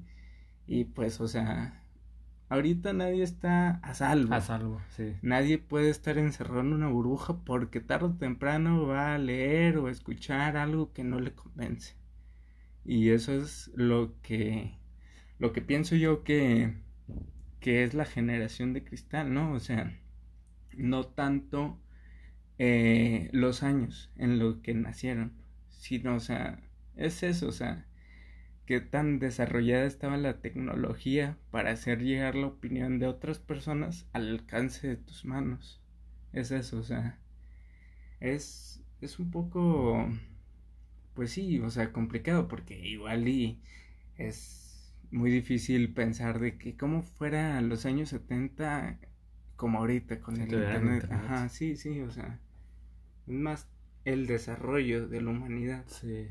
y 0.66 0.84
pues 0.84 1.20
o 1.20 1.28
sea 1.28 1.79
ahorita 2.50 2.92
nadie 2.92 3.22
está 3.22 3.76
a 3.82 3.94
salvo. 3.94 4.34
A 4.34 4.42
salvo 4.42 4.82
sí. 4.96 5.14
Nadie 5.22 5.56
puede 5.56 5.88
estar 5.88 6.18
encerrado 6.18 6.60
en 6.60 6.74
una 6.74 6.88
burbuja 6.88 7.42
porque 7.44 7.80
tarde 7.80 8.06
o 8.06 8.14
temprano 8.14 8.86
va 8.86 9.14
a 9.14 9.18
leer 9.18 9.78
o 9.78 9.88
escuchar 9.88 10.58
algo 10.58 10.92
que 10.92 11.02
no 11.02 11.18
le 11.18 11.32
convence. 11.32 11.94
Y 12.84 13.08
eso 13.08 13.32
es 13.32 13.70
lo 13.74 14.20
que 14.20 14.78
lo 15.38 15.52
que 15.52 15.62
pienso 15.62 15.96
yo 15.96 16.22
que 16.24 16.74
que 17.60 17.84
es 17.84 17.94
la 17.94 18.04
generación 18.04 18.74
de 18.74 18.84
cristal 18.84 19.32
no 19.32 19.52
o 19.52 19.60
sea 19.60 19.98
no 20.76 21.04
tanto 21.04 21.78
eh, 22.62 23.30
los 23.32 23.62
años 23.62 24.10
en 24.16 24.38
los 24.38 24.56
que 24.56 24.74
nacieron, 24.74 25.32
sino, 25.70 26.16
o 26.16 26.20
sea, 26.20 26.60
es 26.94 27.22
eso, 27.22 27.48
o 27.48 27.52
sea, 27.52 27.86
que 28.70 28.80
tan 28.80 29.18
desarrollada 29.18 29.84
estaba 29.84 30.16
la 30.16 30.40
tecnología 30.40 31.36
para 31.50 31.72
hacer 31.72 32.04
llegar 32.04 32.36
la 32.36 32.46
opinión 32.46 33.00
de 33.00 33.08
otras 33.08 33.40
personas 33.40 34.06
al 34.12 34.28
alcance 34.28 34.86
de 34.86 34.94
tus 34.94 35.24
manos. 35.24 35.82
Es 36.32 36.52
eso, 36.52 36.78
o 36.78 36.84
sea, 36.84 37.18
es, 38.20 38.80
es 39.00 39.18
un 39.18 39.32
poco, 39.32 40.08
pues 41.14 41.32
sí, 41.32 41.58
o 41.58 41.68
sea, 41.68 41.92
complicado 41.92 42.46
porque 42.46 42.78
igual 42.78 43.26
y 43.26 43.60
es 44.16 44.94
muy 45.10 45.32
difícil 45.32 45.92
pensar 45.92 46.38
de 46.38 46.56
que 46.56 46.76
como 46.76 47.02
fuera 47.02 47.60
los 47.62 47.86
años 47.86 48.10
70 48.10 49.00
como 49.56 49.80
ahorita 49.80 50.20
con 50.20 50.36
el 50.36 50.42
internet. 50.42 51.08
Ajá, 51.10 51.48
sí, 51.48 51.74
sí, 51.74 52.02
o 52.02 52.12
sea, 52.12 52.38
más 53.26 53.68
el 54.04 54.28
desarrollo 54.28 55.08
de 55.08 55.22
la 55.22 55.30
humanidad. 55.30 55.82
Sí. 55.88 56.28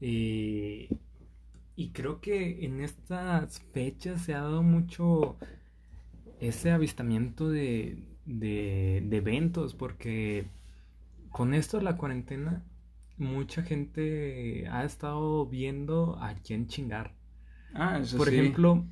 Y, 0.00 0.90
y 1.76 1.90
creo 1.90 2.20
que 2.20 2.64
en 2.64 2.80
estas 2.80 3.60
fechas 3.72 4.22
se 4.22 4.34
ha 4.34 4.40
dado 4.40 4.62
mucho 4.62 5.36
ese 6.40 6.70
avistamiento 6.70 7.48
de, 7.48 8.02
de, 8.24 9.02
de 9.06 9.16
eventos, 9.16 9.74
porque 9.74 10.46
con 11.30 11.52
esto 11.54 11.76
de 11.76 11.84
la 11.84 11.96
cuarentena, 11.96 12.64
mucha 13.18 13.62
gente 13.62 14.66
ha 14.70 14.84
estado 14.84 15.46
viendo 15.46 16.18
a 16.18 16.34
quién 16.34 16.66
chingar. 16.66 17.14
Ah, 17.74 17.98
eso 18.00 18.16
Por 18.16 18.28
ejemplo, 18.28 18.86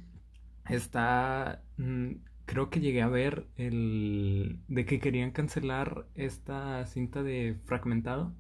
está 0.68 1.62
mm, 1.78 2.12
creo 2.44 2.70
que 2.70 2.80
llegué 2.80 3.02
a 3.02 3.08
ver 3.08 3.46
el 3.56 4.60
de 4.68 4.84
que 4.84 5.00
querían 5.00 5.30
cancelar 5.30 6.06
esta 6.14 6.84
cinta 6.86 7.22
de 7.22 7.56
Fragmentado, 7.64 8.34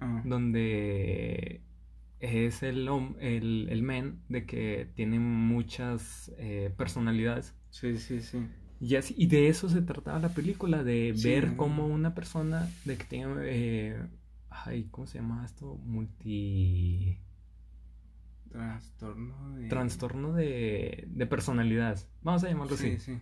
ah. 0.00 0.22
donde 0.24 1.62
es 2.22 2.62
el, 2.62 2.88
el, 3.18 3.66
el 3.68 3.82
men 3.82 4.22
de 4.28 4.46
que 4.46 4.88
tiene 4.94 5.18
muchas 5.18 6.32
eh, 6.38 6.72
personalidades. 6.76 7.54
Sí, 7.70 7.98
sí, 7.98 8.20
sí. 8.20 8.46
Y, 8.80 8.94
así, 8.94 9.14
y 9.18 9.26
de 9.26 9.48
eso 9.48 9.68
se 9.68 9.82
trataba 9.82 10.20
la 10.20 10.28
película, 10.28 10.84
de 10.84 11.14
ver 11.22 11.56
cómo 11.56 11.86
una 11.86 12.14
persona 12.14 12.68
de 12.84 12.96
que 12.96 13.04
tiene... 13.04 13.34
Eh, 13.42 14.06
ay, 14.50 14.88
¿cómo 14.90 15.06
se 15.06 15.18
llama 15.18 15.44
esto? 15.44 15.76
Multi... 15.84 17.18
Trastorno 18.50 19.56
de... 19.56 19.68
Trastorno 19.68 20.32
de, 20.32 21.04
de 21.08 21.26
personalidades. 21.26 22.08
Vamos 22.22 22.44
a 22.44 22.48
llamarlo 22.48 22.74
así. 22.74 22.98
Sí. 22.98 23.18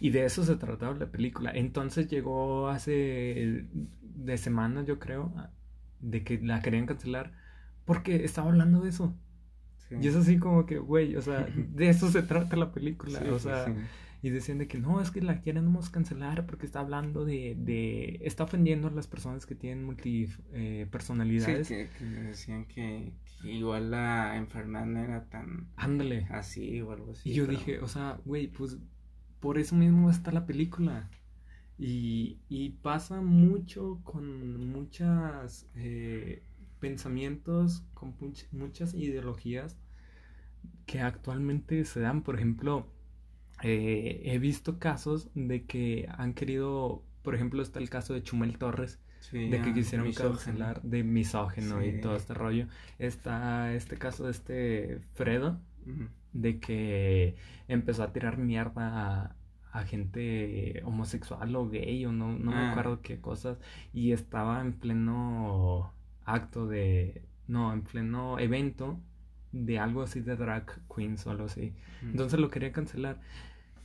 Y 0.00 0.10
de 0.10 0.24
eso 0.24 0.44
se 0.44 0.56
trataba 0.56 0.94
la 0.94 1.10
película. 1.10 1.52
Entonces 1.54 2.08
llegó 2.08 2.68
hace 2.68 3.66
de 4.00 4.38
semanas, 4.38 4.86
yo 4.86 4.98
creo, 4.98 5.34
de 6.00 6.24
que 6.24 6.40
la 6.40 6.62
querían 6.62 6.86
cancelar 6.86 7.41
porque 7.84 8.24
estaba 8.24 8.48
hablando 8.48 8.80
de 8.80 8.90
eso. 8.90 9.14
Y 10.00 10.08
es 10.08 10.16
así 10.16 10.38
como 10.38 10.64
que, 10.64 10.78
güey, 10.78 11.16
o 11.16 11.22
sea, 11.22 11.46
de 11.74 11.88
eso 11.88 12.10
se 12.10 12.22
trata 12.22 12.56
la 12.56 12.72
película. 12.72 13.20
o 13.30 13.38
sea, 13.38 13.66
y 14.22 14.30
decían 14.30 14.58
de 14.58 14.68
que 14.68 14.78
no, 14.78 15.00
es 15.00 15.10
que 15.10 15.20
la 15.20 15.42
queremos 15.42 15.90
cancelar 15.90 16.46
porque 16.46 16.64
está 16.64 16.78
hablando 16.78 17.24
de, 17.24 17.56
de 17.58 18.20
está 18.22 18.44
ofendiendo 18.44 18.86
a 18.86 18.92
las 18.92 19.08
personas 19.08 19.46
que 19.46 19.56
tienen 19.56 19.84
multi 19.84 20.28
eh, 20.52 20.86
personalidades. 20.90 21.66
Sí, 21.66 21.74
que, 21.98 22.04
decían 22.04 22.66
que, 22.66 23.12
igual 23.42 23.90
la 23.90 24.36
enfermedad 24.36 24.86
no 24.86 25.00
era 25.00 25.24
tan... 25.28 25.66
Ándale. 25.74 26.28
Así 26.30 26.80
o 26.82 26.92
algo 26.92 27.12
así. 27.12 27.30
Y 27.30 27.34
yo 27.34 27.48
dije, 27.48 27.80
o 27.80 27.88
sea, 27.88 28.20
güey, 28.24 28.46
pues 28.46 28.78
por 29.40 29.58
eso 29.58 29.74
mismo 29.74 30.08
está 30.08 30.30
la 30.30 30.46
película. 30.46 31.10
Y, 31.76 32.38
y 32.48 32.70
pasa 32.70 33.20
mucho 33.20 34.02
con 34.04 34.68
muchos 34.68 35.66
eh, 35.74 36.44
pensamientos, 36.82 37.84
con 37.94 38.12
muchas 38.50 38.92
ideologías 38.92 39.78
que 40.84 41.00
actualmente 41.00 41.84
se 41.84 42.00
dan. 42.00 42.22
Por 42.22 42.34
ejemplo, 42.34 42.88
eh, 43.62 44.20
he 44.24 44.38
visto 44.40 44.80
casos 44.80 45.30
de 45.36 45.64
que 45.64 46.08
han 46.10 46.34
querido, 46.34 47.04
por 47.22 47.36
ejemplo, 47.36 47.62
está 47.62 47.78
el 47.78 47.88
caso 47.88 48.14
de 48.14 48.24
Chumel 48.24 48.58
Torres, 48.58 48.98
de 49.30 49.62
que 49.62 49.72
quisieron 49.72 50.12
cancelar 50.12 50.82
de 50.82 51.04
misógeno 51.04 51.84
y 51.84 52.00
todo 52.00 52.16
este 52.16 52.34
rollo. 52.34 52.66
Está 52.98 53.72
este 53.74 53.96
caso 53.96 54.24
de 54.24 54.32
este 54.32 55.00
Fredo, 55.14 55.60
de 56.32 56.58
que 56.58 57.36
empezó 57.68 58.02
a 58.02 58.12
tirar 58.12 58.38
mierda 58.38 59.36
a, 59.70 59.84
gente 59.84 60.82
homosexual 60.84 61.54
o 61.54 61.68
gay 61.68 62.04
o 62.06 62.12
no, 62.12 62.36
no 62.36 62.50
me 62.50 62.56
ah. 62.56 62.70
acuerdo 62.72 63.00
qué 63.00 63.20
cosas 63.20 63.58
y 63.94 64.12
estaba 64.12 64.60
en 64.60 64.74
pleno 64.74 65.94
acto 66.24 66.66
de, 66.66 67.22
no, 67.48 67.72
en 67.72 67.82
pleno 67.82 68.38
evento 68.38 69.00
de 69.52 69.78
algo 69.78 70.02
así 70.02 70.20
de 70.20 70.36
drag 70.36 70.66
queens 70.94 71.26
o 71.26 71.30
algo 71.30 71.44
así. 71.46 71.74
Entonces 72.02 72.40
lo 72.40 72.50
quería 72.50 72.72
cancelar. 72.72 73.20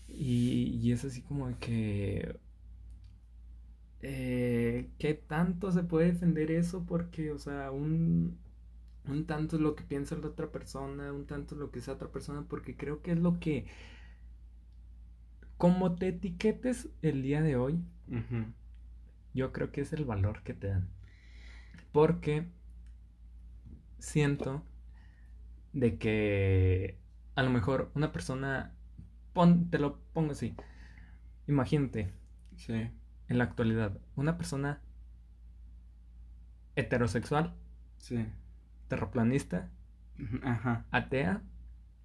Y, 0.08 0.80
y 0.82 0.92
es 0.92 1.06
así 1.06 1.22
como 1.22 1.58
que... 1.60 2.40
Eh, 4.02 4.90
¿Qué 5.00 5.14
tanto 5.16 5.72
se 5.72 5.84
puede 5.84 6.08
defender 6.12 6.52
eso? 6.52 6.86
Porque, 6.86 7.32
o 7.32 7.40
sea, 7.40 7.72
un, 7.72 8.38
un 9.08 9.26
tanto 9.26 9.56
es 9.58 9.62
lo 9.62 9.76
que 9.76 9.84
piensa 9.84 10.16
la 10.18 10.28
otra 10.28 10.52
persona, 10.52 11.12
un 11.14 11.26
tanto 11.26 11.56
es 11.56 11.60
lo 11.62 11.72
que 11.72 11.82
sea 11.82 11.96
otra 11.96 12.10
persona, 12.12 12.46
porque 12.48 12.76
creo 12.78 13.02
que 13.02 13.12
es 13.12 13.20
lo 13.20 13.40
que... 13.40 13.68
Como 15.58 15.96
te 15.96 16.08
etiquetes 16.10 16.90
el 17.02 17.22
día 17.22 17.42
de 17.42 17.56
hoy, 17.58 17.84
yo 19.34 19.52
creo 19.54 19.72
que 19.72 19.82
es 19.82 19.94
el 19.94 20.06
valor 20.06 20.44
que 20.44 20.54
te 20.54 20.68
dan. 20.68 20.90
Porque 21.92 22.48
siento 24.00 24.64
de 25.74 25.98
que 25.98 26.98
a 27.36 27.44
lo 27.44 27.50
mejor 27.50 27.92
una 27.96 28.12
persona, 28.12 28.74
te 29.70 29.80
lo 29.80 30.00
pongo 30.14 30.32
así, 30.32 30.56
imagínate, 31.48 32.12
sí. 32.56 32.74
en 32.74 33.38
la 33.38 33.44
actualidad, 33.44 34.00
una 34.16 34.38
persona 34.38 34.82
heterosexual, 36.76 37.56
sí. 37.98 38.26
terraplanista, 38.88 39.70
Ajá. 40.44 40.86
atea, 40.92 41.42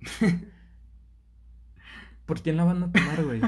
¿por 2.27 2.43
quién 2.43 2.57
la 2.57 2.65
van 2.65 2.83
a 2.83 2.93
tomar, 2.93 3.25
güey? 3.25 3.41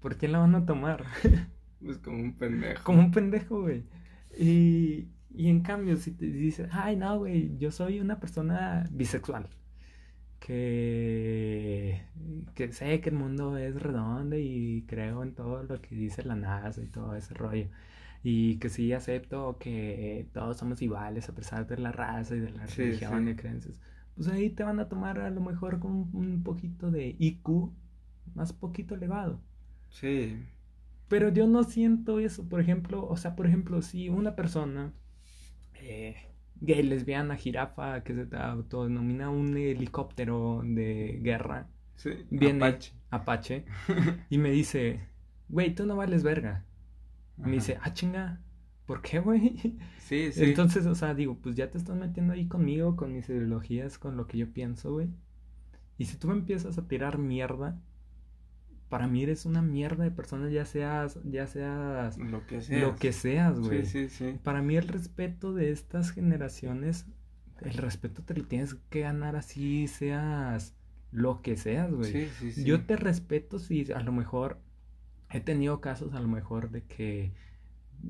¿Por 0.00 0.18
quién 0.18 0.32
la 0.32 0.38
van 0.38 0.54
a 0.54 0.66
tomar? 0.66 1.04
Pues 1.84 1.98
como 1.98 2.18
un 2.18 2.32
pendejo. 2.32 2.82
Como 2.82 3.00
un 3.00 3.10
pendejo, 3.10 3.60
güey. 3.60 3.84
Y, 4.38 5.08
y 5.34 5.48
en 5.48 5.60
cambio, 5.60 5.96
si 5.96 6.12
te 6.12 6.26
dices, 6.26 6.68
ay, 6.72 6.96
no, 6.96 7.18
güey, 7.18 7.56
yo 7.58 7.70
soy 7.70 8.00
una 8.00 8.20
persona 8.20 8.88
bisexual. 8.92 9.48
Que, 10.38 12.02
que 12.54 12.70
sé 12.72 13.00
que 13.00 13.08
el 13.08 13.16
mundo 13.16 13.56
es 13.56 13.80
redondo 13.82 14.36
y 14.36 14.84
creo 14.86 15.22
en 15.22 15.34
todo 15.34 15.62
lo 15.62 15.80
que 15.80 15.94
dice 15.94 16.22
la 16.22 16.36
NASA 16.36 16.82
y 16.82 16.86
todo 16.86 17.16
ese 17.16 17.34
rollo. 17.34 17.68
Y 18.22 18.58
que 18.58 18.68
sí 18.68 18.92
acepto 18.92 19.58
que 19.58 20.28
todos 20.32 20.58
somos 20.58 20.80
iguales 20.82 21.28
a 21.28 21.34
pesar 21.34 21.66
de 21.66 21.78
la 21.78 21.92
raza 21.92 22.36
y 22.36 22.40
de 22.40 22.50
la 22.50 22.66
religión 22.66 23.28
y 23.28 23.34
creencias. 23.34 23.80
Pues 24.14 24.28
ahí 24.28 24.50
te 24.50 24.62
van 24.62 24.80
a 24.80 24.88
tomar 24.88 25.18
a 25.18 25.30
lo 25.30 25.40
mejor 25.40 25.80
con 25.80 26.10
un 26.12 26.42
poquito 26.44 26.90
de 26.90 27.16
IQ 27.18 27.72
más 28.34 28.52
poquito 28.52 28.94
elevado. 28.94 29.40
Sí. 29.90 30.38
Pero 31.08 31.28
yo 31.30 31.46
no 31.46 31.64
siento 31.64 32.20
eso, 32.20 32.48
por 32.48 32.60
ejemplo, 32.60 33.06
o 33.06 33.16
sea, 33.16 33.36
por 33.36 33.46
ejemplo, 33.46 33.82
si 33.82 34.08
una 34.08 34.36
persona 34.36 34.92
eh, 35.84 36.16
gay, 36.60 36.82
lesbiana, 36.82 37.36
jirafa, 37.36 38.02
que 38.02 38.14
se 38.14 38.36
autodenomina 38.36 39.30
un 39.30 39.56
helicóptero 39.56 40.62
de 40.64 41.20
guerra, 41.22 41.68
viene 42.30 42.64
Apache, 42.66 42.92
Apache 43.10 43.64
y 44.30 44.38
me 44.38 44.50
dice, 44.50 45.00
güey, 45.48 45.74
tú 45.74 45.86
no 45.86 45.96
vales 45.96 46.22
verga. 46.22 46.64
Me 47.36 47.52
dice, 47.52 47.78
ah, 47.82 47.92
chinga, 47.92 48.40
¿por 48.86 49.02
qué, 49.02 49.18
güey? 49.18 49.78
Sí, 49.98 50.30
sí. 50.32 50.44
Entonces, 50.44 50.86
o 50.86 50.94
sea, 50.94 51.14
digo, 51.14 51.36
pues 51.40 51.56
ya 51.56 51.70
te 51.70 51.78
estás 51.78 51.96
metiendo 51.96 52.32
ahí 52.32 52.46
conmigo, 52.46 52.96
con 52.96 53.12
mis 53.12 53.28
ideologías, 53.28 53.98
con 53.98 54.16
lo 54.16 54.26
que 54.26 54.38
yo 54.38 54.52
pienso, 54.52 54.92
güey. 54.92 55.08
Y 55.98 56.06
si 56.06 56.16
tú 56.16 56.28
me 56.28 56.34
empiezas 56.34 56.78
a 56.78 56.86
tirar 56.86 57.18
mierda, 57.18 57.80
para 58.88 59.06
mí 59.06 59.22
eres 59.22 59.44
una 59.46 59.62
mierda 59.62 60.04
de 60.04 60.10
persona, 60.10 60.48
ya 60.50 60.64
seas, 60.64 61.18
ya 61.24 61.46
seas 61.46 62.18
lo 62.18 62.46
que 62.46 62.60
seas, 62.60 62.80
lo 62.80 62.96
que 62.96 63.12
seas, 63.12 63.58
güey. 63.58 63.84
Sí, 63.84 64.08
sí, 64.08 64.08
sí. 64.08 64.38
Para 64.42 64.62
mí 64.62 64.76
el 64.76 64.88
respeto 64.88 65.52
de 65.54 65.70
estas 65.70 66.10
generaciones, 66.10 67.06
el 67.62 67.74
respeto 67.74 68.22
te 68.22 68.34
lo 68.34 68.44
tienes 68.44 68.74
que 68.90 69.00
ganar 69.00 69.36
así, 69.36 69.86
seas 69.88 70.74
lo 71.12 71.42
que 71.42 71.56
seas, 71.56 71.92
güey. 71.92 72.12
Sí, 72.12 72.26
sí, 72.38 72.52
sí. 72.52 72.64
Yo 72.64 72.82
te 72.82 72.96
respeto 72.96 73.58
si 73.58 73.90
a 73.92 74.00
lo 74.00 74.12
mejor 74.12 74.58
he 75.30 75.40
tenido 75.40 75.80
casos 75.80 76.14
a 76.14 76.20
lo 76.20 76.28
mejor 76.28 76.70
de 76.70 76.82
que 76.84 77.32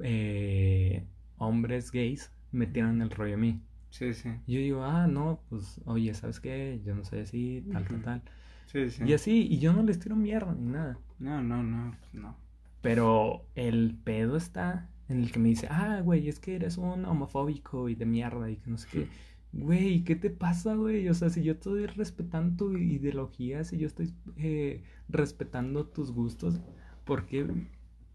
eh, 0.02 1.04
hombres 1.38 1.92
gays 1.92 2.30
metieron 2.52 3.00
el 3.02 3.10
rollo 3.10 3.34
a 3.34 3.38
mí. 3.38 3.60
Sí, 3.90 4.12
sí. 4.12 4.30
Yo 4.46 4.58
digo, 4.58 4.84
ah, 4.84 5.06
no, 5.06 5.40
pues, 5.48 5.80
oye, 5.84 6.12
¿sabes 6.14 6.40
qué? 6.40 6.80
Yo 6.84 6.94
no 6.94 7.04
soy 7.04 7.20
así, 7.20 7.64
tal, 7.72 7.86
tal, 7.86 8.02
tal. 8.02 8.22
Sí, 8.66 8.90
sí. 8.90 9.04
Y 9.04 9.12
así, 9.12 9.46
y 9.50 9.58
yo 9.58 9.72
no 9.72 9.82
les 9.82 9.98
tiro 9.98 10.16
mierda 10.16 10.54
ni 10.54 10.70
nada. 10.70 10.98
No, 11.18 11.42
no, 11.42 11.62
no, 11.62 11.94
no. 12.12 12.36
Pero 12.80 13.46
el 13.54 13.96
pedo 14.04 14.36
está 14.36 14.90
en 15.08 15.22
el 15.22 15.32
que 15.32 15.38
me 15.38 15.48
dice, 15.48 15.68
ah, 15.70 16.00
güey, 16.02 16.28
es 16.28 16.38
que 16.38 16.56
eres 16.56 16.76
un 16.76 17.04
homofóbico 17.04 17.88
y 17.88 17.94
de 17.94 18.06
mierda 18.06 18.50
y 18.50 18.56
que 18.56 18.70
no 18.70 18.78
sé 18.78 18.88
qué. 18.90 19.08
Güey, 19.52 20.02
¿qué 20.02 20.16
te 20.16 20.30
pasa, 20.30 20.74
güey? 20.74 21.08
O 21.08 21.14
sea, 21.14 21.30
si 21.30 21.42
yo 21.42 21.52
estoy 21.52 21.86
respetando 21.86 22.56
tu 22.56 22.76
ideología, 22.76 23.62
si 23.64 23.78
yo 23.78 23.86
estoy 23.86 24.12
eh, 24.36 24.82
respetando 25.08 25.86
tus 25.86 26.10
gustos, 26.10 26.60
¿por 27.04 27.26
qué 27.26 27.46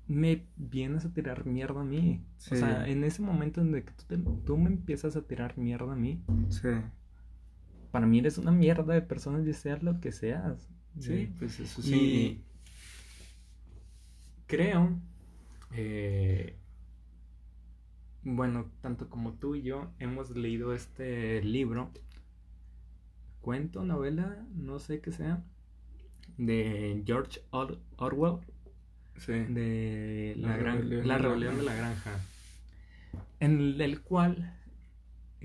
me 0.07 0.45
vienes 0.57 1.05
a 1.05 1.13
tirar 1.13 1.45
mierda 1.45 1.81
a 1.81 1.85
mí? 1.85 2.21
O 2.51 2.55
sea, 2.55 2.87
en 2.87 3.03
ese 3.03 3.21
momento 3.21 3.61
en 3.61 3.73
el 3.73 3.83
que 3.83 3.93
tú, 3.93 4.41
tú 4.45 4.57
me 4.57 4.67
empiezas 4.67 5.15
a 5.15 5.21
tirar 5.21 5.57
mierda 5.57 5.93
a 5.93 5.95
mí, 5.95 6.21
sí 6.49 6.67
para 7.91 8.05
mí 8.05 8.19
eres 8.19 8.37
una 8.37 8.51
mierda 8.51 8.93
de 8.93 9.01
personas 9.01 9.47
y 9.47 9.53
seas 9.53 9.83
lo 9.83 9.99
que 9.99 10.11
seas. 10.11 10.69
Sí, 10.99 11.31
pues 11.37 11.59
eso 11.59 11.81
sí. 11.81 11.95
Y 11.95 12.43
creo, 14.47 14.99
eh, 15.73 16.57
bueno, 18.23 18.71
tanto 18.81 19.09
como 19.09 19.33
tú 19.33 19.55
y 19.55 19.61
yo 19.61 19.91
hemos 19.99 20.31
leído 20.31 20.73
este 20.73 21.41
libro, 21.41 21.91
cuento, 23.41 23.83
novela, 23.83 24.45
no 24.55 24.79
sé 24.79 25.01
qué 25.01 25.11
sea, 25.11 25.43
de 26.37 27.03
George 27.05 27.41
Orwell. 27.51 28.39
Sí. 29.17 29.33
De 29.33 30.35
la, 30.37 30.57
la 30.57 31.17
rebelión 31.17 31.57
de 31.57 31.63
la 31.63 31.75
granja. 31.75 32.19
En 33.39 33.79
el 33.81 34.01
cual 34.01 34.58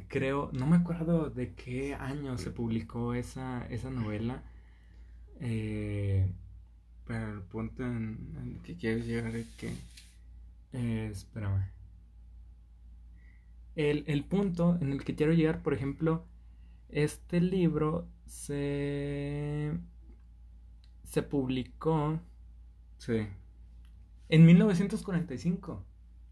creo, 0.09 0.51
no 0.53 0.67
me 0.67 0.77
acuerdo 0.77 1.31
de 1.31 1.55
qué 1.55 1.95
año 1.95 2.39
se 2.39 2.51
publicó 2.51 3.15
esa, 3.15 3.67
esa 3.69 3.91
novela. 3.91 4.43
Eh, 5.41 6.31
pero 7.07 7.33
el 7.33 7.43
punto 7.43 7.85
en, 7.85 8.35
el 8.43 8.63
que 8.63 8.77
quieres 8.77 9.07
llegar 9.07 9.35
es 9.37 9.47
que... 9.57 9.73
Eh, 10.73 11.11
espérame. 11.13 11.71
El, 13.77 14.05
el 14.07 14.25
punto 14.25 14.79
en 14.81 14.93
el 14.93 15.05
que 15.05 15.15
quiero 15.15 15.33
llegar, 15.33 15.63
por 15.63 15.75
ejemplo, 15.75 16.25
este 16.89 17.41
libro 17.41 18.09
se, 18.27 19.73
se 21.05 21.23
publicó 21.23 22.21
sí. 22.99 23.27
en 24.29 24.47
1945. 24.47 25.85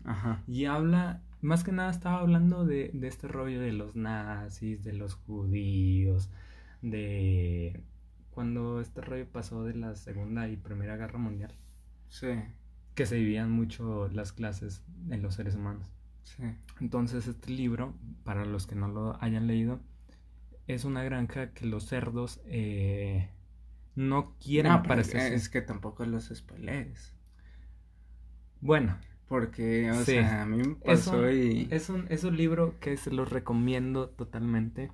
Ajá. 0.05 0.43
Y 0.47 0.65
habla 0.65 1.23
más 1.43 1.65
que 1.65 1.73
nada 1.73 1.91
estaba 1.91 2.21
hablando 2.21 2.65
de, 2.65 2.91
de 2.95 3.09
este 3.09 3.29
rollo 3.29 3.61
de 3.61 3.73
los 3.73 3.95
nazis, 3.97 4.83
de 4.83 4.93
los 4.93 5.15
judíos, 5.15 6.31
de 6.81 7.85
cuando 8.31 8.81
este 8.81 9.03
rollo 9.03 9.27
pasó 9.31 9.65
de 9.65 9.75
la 9.75 9.95
Segunda 9.95 10.49
y 10.49 10.57
Primera 10.57 10.97
Guerra 10.97 11.19
Mundial. 11.19 11.53
Sí. 12.09 12.29
Que 12.95 13.07
se 13.07 13.17
vivían 13.17 13.51
mucho 13.51 14.09
las 14.09 14.33
clases 14.33 14.83
en 15.11 15.23
los 15.23 15.35
seres 15.35 15.55
humanos. 15.55 15.87
Sí. 16.23 16.45
Entonces 16.81 17.27
este 17.27 17.51
libro, 17.51 17.95
para 18.25 18.45
los 18.45 18.67
que 18.67 18.75
no 18.75 18.89
lo 18.89 19.23
hayan 19.23 19.47
leído, 19.47 19.81
es 20.67 20.85
una 20.85 21.03
granja 21.03 21.53
que 21.53 21.67
los 21.67 21.87
cerdos 21.87 22.41
eh, 22.47 23.29
no 23.95 24.37
quieren 24.39 24.73
no, 24.73 24.95
Es 24.95 25.49
que 25.49 25.61
tampoco 25.61 26.07
los 26.07 26.31
spoilers. 26.33 27.15
Bueno, 28.61 28.97
porque, 29.29 29.91
o 29.91 30.05
sea, 30.05 30.43
a 30.43 30.47
mí 30.47 30.59
me 30.59 30.75
pasó 30.75 31.27
es 31.27 31.45
un, 31.47 31.53
y... 31.53 31.69
Es 31.71 31.89
un, 31.89 32.07
es 32.11 32.25
un 32.25 32.37
libro 32.37 32.79
que 32.81 32.97
se 32.97 33.11
lo 33.11 33.25
recomiendo 33.25 34.09
totalmente. 34.11 34.91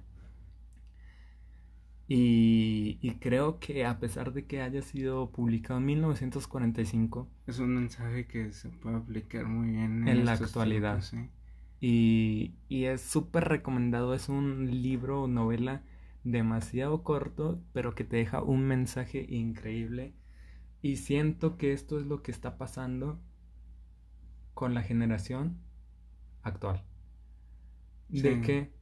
Y, 2.06 2.98
y, 3.02 3.16
creo 3.16 3.58
que 3.58 3.84
a 3.84 3.98
pesar 3.98 4.32
de 4.32 4.46
que 4.46 4.62
haya 4.62 4.80
sido 4.80 5.30
publicado 5.30 5.78
en 5.78 5.86
1945... 5.86 7.28
Es 7.46 7.58
un 7.58 7.74
mensaje 7.74 8.26
que 8.26 8.52
se 8.52 8.70
puede 8.70 8.96
aplicar 8.96 9.44
muy 9.44 9.72
bien 9.72 10.08
en, 10.08 10.24
la 10.24 10.32
actualidad. 10.32 11.02
y, 11.80 12.54
y 12.68 12.84
es 12.84 13.02
súper 13.02 13.44
recomendado. 13.44 14.14
Es 14.14 14.30
un 14.30 14.82
libro 14.82 15.24
o 15.24 15.28
novela 15.28 15.82
demasiado 16.24 17.02
corto, 17.02 17.60
pero 17.72 17.94
que 17.94 18.04
te 18.04 18.16
deja 18.16 18.42
un 18.42 18.66
mensaje 18.66 19.26
increíble. 19.28 20.14
Y 20.80 20.96
siento 20.96 21.56
que 21.56 21.72
esto 21.72 21.98
es 21.98 22.06
lo 22.06 22.22
que 22.22 22.30
está 22.30 22.56
pasando 22.56 23.20
con 24.58 24.74
la 24.74 24.82
generación 24.82 25.56
actual. 26.42 26.82
De 28.08 28.40
que 28.40 28.72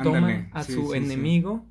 toman 0.00 0.48
a 0.52 0.62
su 0.62 0.94
enemigo 0.94 1.66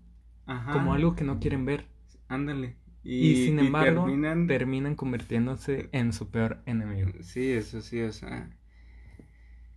como 0.46 0.94
algo 0.94 1.16
que 1.16 1.24
no 1.24 1.40
quieren 1.40 1.64
ver. 1.64 1.88
Ándale. 2.28 2.76
Y, 3.06 3.46
sin 3.46 3.60
embargo, 3.60 4.06
terminan... 4.48 4.96
convirtiéndose 4.96 5.88
en 5.94 6.12
su 6.12 6.30
peor 6.30 6.62
enemigo. 6.66 7.12
Sí, 7.22 7.54
eso 7.54 7.80
sí, 7.80 8.02
o 8.02 8.12
sea. 8.12 8.50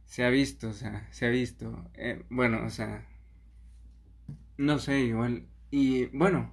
Se 0.05 0.25
ha 0.25 0.31
visto, 0.31 0.71
o 0.71 0.73
sea, 0.73 1.07
se 1.13 1.27
ha 1.27 1.29
visto. 1.29 1.89
Eh, 1.95 2.25
bueno, 2.31 2.65
o 2.65 2.71
sea. 2.71 3.07
No 4.57 4.81
sé, 4.81 5.03
igual. 5.03 5.47
Y 5.71 6.07
bueno, 6.07 6.53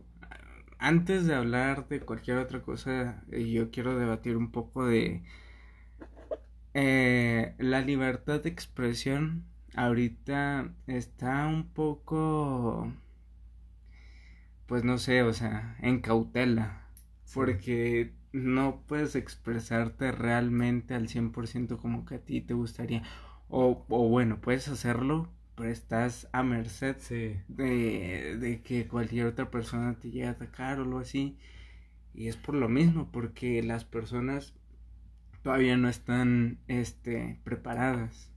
antes 0.77 1.25
de 1.25 1.33
hablar 1.33 1.87
de 1.87 2.01
cualquier 2.01 2.37
otra 2.37 2.61
cosa, 2.61 3.23
yo 3.27 3.71
quiero 3.71 3.97
debatir 3.97 4.37
un 4.37 4.51
poco 4.51 4.85
de 4.85 5.23
eh, 6.75 7.55
la 7.57 7.81
libertad 7.81 8.41
de 8.43 8.49
expresión. 8.49 9.45
Ahorita 9.75 10.73
está 10.87 11.47
un 11.47 11.69
poco, 11.69 12.91
pues 14.67 14.83
no 14.83 14.97
sé, 14.97 15.23
o 15.23 15.33
sea, 15.33 15.77
en 15.81 16.01
cautela, 16.01 16.87
porque 17.33 18.13
no 18.33 18.83
puedes 18.87 19.15
expresarte 19.15 20.11
realmente 20.11 20.93
al 20.95 21.07
100% 21.07 21.77
como 21.77 22.05
que 22.05 22.15
a 22.15 22.19
ti 22.19 22.41
te 22.41 22.53
gustaría. 22.53 23.03
O, 23.49 23.85
o 23.89 24.09
bueno, 24.09 24.41
puedes 24.41 24.67
hacerlo, 24.67 25.29
pero 25.55 25.69
estás 25.69 26.27
a 26.33 26.43
merced 26.43 26.97
de, 27.47 28.37
de, 28.37 28.61
que 28.63 28.87
cualquier 28.87 29.27
otra 29.27 29.49
persona 29.51 29.95
te 29.95 30.11
llegue 30.11 30.27
a 30.27 30.31
atacar 30.31 30.79
o 30.79 30.83
algo 30.83 30.99
así. 30.99 31.37
Y 32.13 32.27
es 32.29 32.37
por 32.37 32.55
lo 32.55 32.69
mismo, 32.69 33.09
porque 33.11 33.63
las 33.63 33.85
personas 33.85 34.53
todavía 35.45 35.77
no 35.77 35.89
están 35.89 36.57
este, 36.67 37.39
preparadas 37.43 38.31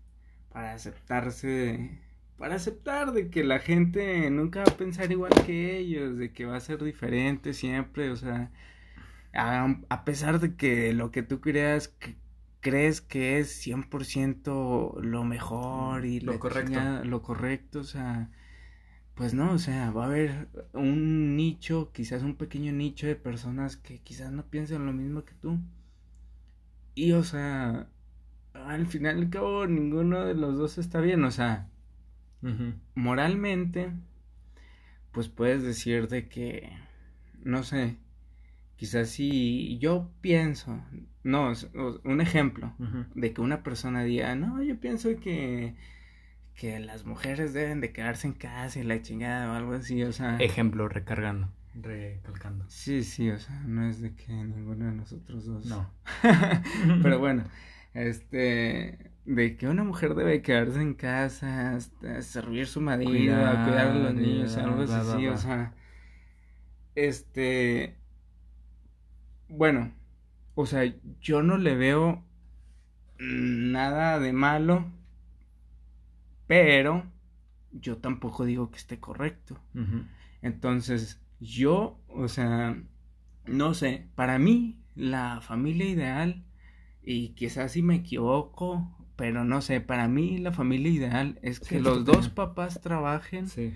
para 0.52 0.74
aceptarse, 0.74 2.02
para 2.36 2.56
aceptar 2.56 3.12
de 3.12 3.30
que 3.30 3.44
la 3.44 3.60
gente 3.60 4.28
nunca 4.28 4.62
va 4.62 4.70
a 4.70 4.76
pensar 4.76 5.10
igual 5.10 5.32
que 5.46 5.78
ellos, 5.78 6.18
de 6.18 6.34
que 6.34 6.44
va 6.44 6.56
a 6.56 6.60
ser 6.60 6.84
diferente 6.84 7.54
siempre, 7.54 8.10
o 8.10 8.16
sea, 8.16 8.50
a, 9.32 10.04
pesar 10.04 10.38
de 10.38 10.54
que 10.54 10.92
lo 10.92 11.10
que 11.10 11.22
tú 11.22 11.40
creas 11.40 11.88
que 11.88 12.16
crees 12.60 13.00
que 13.00 13.38
es 13.38 13.66
100% 13.66 15.00
lo 15.00 15.24
mejor 15.24 16.04
y 16.04 16.20
lo 16.20 16.38
correcto. 16.38 17.04
lo 17.04 17.22
correcto, 17.22 17.80
o 17.80 17.84
sea, 17.84 18.28
pues 19.14 19.32
no, 19.32 19.52
o 19.52 19.58
sea, 19.58 19.92
va 19.92 20.04
a 20.04 20.08
haber 20.08 20.48
un 20.74 21.36
nicho, 21.36 21.90
quizás 21.90 22.22
un 22.22 22.34
pequeño 22.34 22.70
nicho 22.72 23.06
de 23.06 23.16
personas 23.16 23.78
que 23.78 23.98
quizás 24.00 24.30
no 24.30 24.44
piensen 24.44 24.84
lo 24.84 24.92
mismo 24.92 25.24
que 25.24 25.32
tú. 25.32 25.58
Y, 26.98 27.12
o 27.12 27.22
sea, 27.22 27.86
al 28.54 28.86
final 28.86 29.18
y 29.18 29.22
al 29.22 29.30
cabo, 29.30 29.66
ninguno 29.66 30.24
de 30.24 30.34
los 30.34 30.56
dos 30.58 30.78
está 30.78 31.00
bien, 31.00 31.24
o 31.24 31.30
sea, 31.30 31.68
moralmente, 32.94 33.92
pues 35.12 35.28
puedes 35.28 35.62
decir 35.62 36.08
de 36.08 36.28
que, 36.28 36.72
no 37.44 37.62
sé, 37.62 37.98
Quizás 38.78 39.08
si 39.08 39.76
yo 39.78 40.08
pienso, 40.20 40.80
no, 41.24 41.52
un 42.04 42.20
ejemplo 42.20 42.72
de 43.16 43.32
que 43.32 43.40
una 43.40 43.64
persona 43.64 44.04
diga, 44.04 44.36
no, 44.36 44.62
yo 44.62 44.78
pienso 44.78 45.08
que, 45.18 45.74
que 46.54 46.78
las 46.78 47.04
mujeres 47.04 47.52
deben 47.52 47.80
de 47.80 47.92
quedarse 47.92 48.28
en 48.28 48.34
casa 48.34 48.78
y 48.78 48.84
la 48.84 49.02
chingada 49.02 49.50
o 49.50 49.56
algo 49.56 49.72
así, 49.72 50.04
o 50.04 50.12
sea. 50.12 50.36
Ejemplo, 50.36 50.88
recargando, 50.88 51.52
recalcando. 51.82 52.64
Sí, 52.68 53.04
sí, 53.04 53.30
o 53.30 53.38
sea, 53.38 53.60
no 53.66 53.88
es 53.88 54.00
de 54.00 54.14
que 54.14 54.32
ninguno 54.32 54.86
de 54.86 54.92
nosotros 54.92 55.46
dos. 55.46 55.66
No. 55.66 55.90
Pero 57.02 57.18
bueno, 57.18 57.44
este, 57.94 59.12
de 59.24 59.56
que 59.56 59.68
una 59.68 59.84
mujer 59.84 60.14
debe 60.14 60.42
quedarse 60.42 60.80
en 60.80 60.94
casa, 60.94 61.76
este, 61.76 62.22
servir 62.22 62.66
su 62.66 62.80
marido, 62.80 63.12
cuidar, 63.12 63.88
a 63.88 63.94
los 63.94 64.14
niños, 64.14 64.56
algo 64.56 64.82
así, 64.82 65.26
o 65.26 65.36
sea, 65.36 65.74
este 66.94 67.98
bueno, 69.48 69.92
o 70.54 70.66
sea, 70.66 70.92
yo 71.20 71.42
no 71.42 71.56
le 71.56 71.74
veo 71.74 72.22
nada 73.18 74.18
de 74.18 74.32
malo, 74.32 74.86
pero 76.46 77.04
yo 77.72 77.98
tampoco 77.98 78.44
digo 78.44 78.70
que 78.70 78.78
esté 78.78 79.00
correcto. 79.00 79.58
Entonces, 80.42 81.20
yo, 81.40 82.00
o 82.08 82.28
sea, 82.28 82.82
no 83.46 83.74
sé, 83.74 84.08
para 84.14 84.38
mí 84.38 84.78
la 84.94 85.40
familia 85.40 85.88
ideal, 85.88 86.44
y 87.02 87.30
quizás 87.30 87.72
si 87.72 87.82
me 87.82 87.96
equivoco, 87.96 88.94
pero 89.16 89.44
no 89.44 89.62
sé, 89.62 89.80
para 89.80 90.08
mí 90.08 90.38
la 90.38 90.52
familia 90.52 90.92
ideal 90.92 91.38
es 91.42 91.60
que 91.60 91.80
los 91.80 92.04
dos 92.04 92.28
papás 92.28 92.80
trabajen. 92.80 93.48
Sí. 93.48 93.74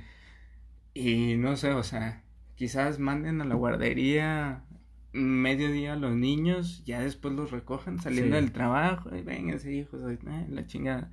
Y 0.95 1.37
no 1.37 1.57
sé, 1.57 1.73
o 1.73 1.83
sea, 1.83 2.23
quizás 2.55 2.99
manden 2.99 3.41
a 3.41 3.45
la 3.45 3.55
guardería 3.55 4.65
mediodía 5.13 5.97
los 5.97 6.15
niños, 6.15 6.85
ya 6.85 7.01
después 7.01 7.35
los 7.35 7.51
recojan 7.51 7.99
saliendo 7.99 8.37
del 8.37 8.53
trabajo, 8.53 9.15
y 9.15 9.23
vénganse 9.23 9.73
hijos, 9.73 10.01
la 10.49 10.67
chingada. 10.67 11.11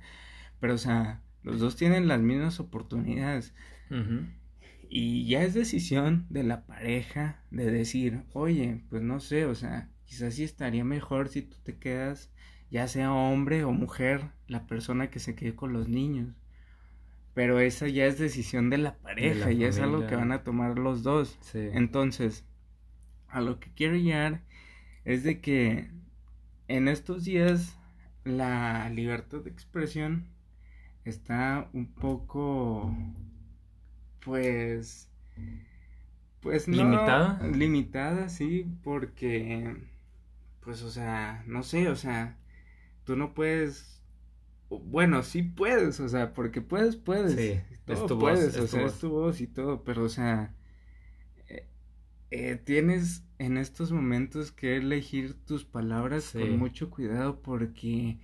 Pero 0.58 0.74
o 0.74 0.78
sea, 0.78 1.22
los 1.42 1.60
dos 1.60 1.76
tienen 1.76 2.08
las 2.08 2.20
mismas 2.20 2.60
oportunidades. 2.60 3.54
Y 4.92 5.24
ya 5.26 5.44
es 5.44 5.54
decisión 5.54 6.26
de 6.30 6.42
la 6.42 6.66
pareja 6.66 7.44
de 7.52 7.70
decir, 7.70 8.24
oye, 8.32 8.82
pues 8.90 9.02
no 9.02 9.20
sé, 9.20 9.46
o 9.46 9.54
sea, 9.54 9.88
quizás 10.04 10.34
sí 10.34 10.42
estaría 10.42 10.82
mejor 10.82 11.28
si 11.28 11.42
tú 11.42 11.56
te 11.62 11.78
quedas, 11.78 12.32
ya 12.72 12.88
sea 12.88 13.12
hombre 13.12 13.62
o 13.62 13.70
mujer, 13.70 14.32
la 14.48 14.66
persona 14.66 15.08
que 15.08 15.20
se 15.20 15.36
quede 15.36 15.54
con 15.54 15.72
los 15.72 15.88
niños. 15.88 16.34
Pero 17.34 17.60
esa 17.60 17.86
ya 17.86 18.04
es 18.06 18.18
decisión 18.18 18.68
de 18.68 18.78
la 18.78 18.96
pareja, 18.98 19.52
y 19.52 19.62
es 19.62 19.78
algo 19.78 20.08
que 20.08 20.16
van 20.16 20.32
a 20.32 20.42
tomar 20.42 20.76
los 20.76 21.04
dos. 21.04 21.38
Entonces, 21.54 22.44
a 23.28 23.40
lo 23.40 23.60
que 23.60 23.72
quiero 23.72 23.94
llegar 23.94 24.42
es 25.04 25.22
de 25.22 25.40
que 25.40 25.88
en 26.66 26.88
estos 26.88 27.22
días 27.22 27.78
la 28.24 28.90
libertad 28.90 29.38
de 29.38 29.50
expresión 29.50 30.26
está 31.04 31.70
un 31.72 31.86
poco 31.86 32.92
pues 34.20 35.08
pues 36.40 36.68
no 36.68 36.76
limitada 36.76 37.46
limitada 37.48 38.28
sí 38.28 38.66
porque 38.82 39.76
pues 40.60 40.82
o 40.82 40.90
sea 40.90 41.42
no 41.46 41.62
sé 41.62 41.88
o 41.88 41.96
sea 41.96 42.36
tú 43.04 43.16
no 43.16 43.34
puedes 43.34 44.02
bueno 44.68 45.22
sí 45.22 45.42
puedes 45.42 46.00
o 46.00 46.08
sea 46.08 46.32
porque 46.32 46.60
puedes 46.60 46.96
puedes 46.96 47.34
sí, 47.34 47.60
es 47.86 48.06
tu 48.06 48.18
puedes 48.18 48.56
o 48.56 48.66
sea 48.66 48.86
es 48.86 48.98
tu 48.98 49.10
voz 49.10 49.40
y 49.40 49.46
todo 49.46 49.84
pero 49.84 50.04
o 50.04 50.08
sea 50.08 50.54
eh, 52.32 52.60
tienes 52.62 53.24
en 53.38 53.56
estos 53.56 53.90
momentos 53.90 54.52
que 54.52 54.76
elegir 54.76 55.34
tus 55.34 55.64
palabras 55.64 56.30
con 56.30 56.58
mucho 56.58 56.88
cuidado 56.88 57.40
porque 57.42 58.18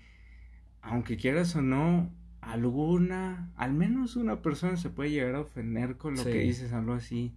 aunque 0.81 1.17
quieras 1.17 1.57
o 1.57 1.63
no, 1.63 2.13
alguna, 2.47 3.53
al 3.57 3.73
menos 3.73 4.17
una 4.17 4.41
persona 4.41 4.77
se 4.77 4.91
puede 4.91 5.11
llegar 5.11 5.35
a 5.35 5.41
ofender 5.41 5.97
con 5.97 6.15
lo 6.15 6.25
que 6.25 6.41
dices, 6.41 6.73
algo 6.73 6.95
así. 6.95 7.35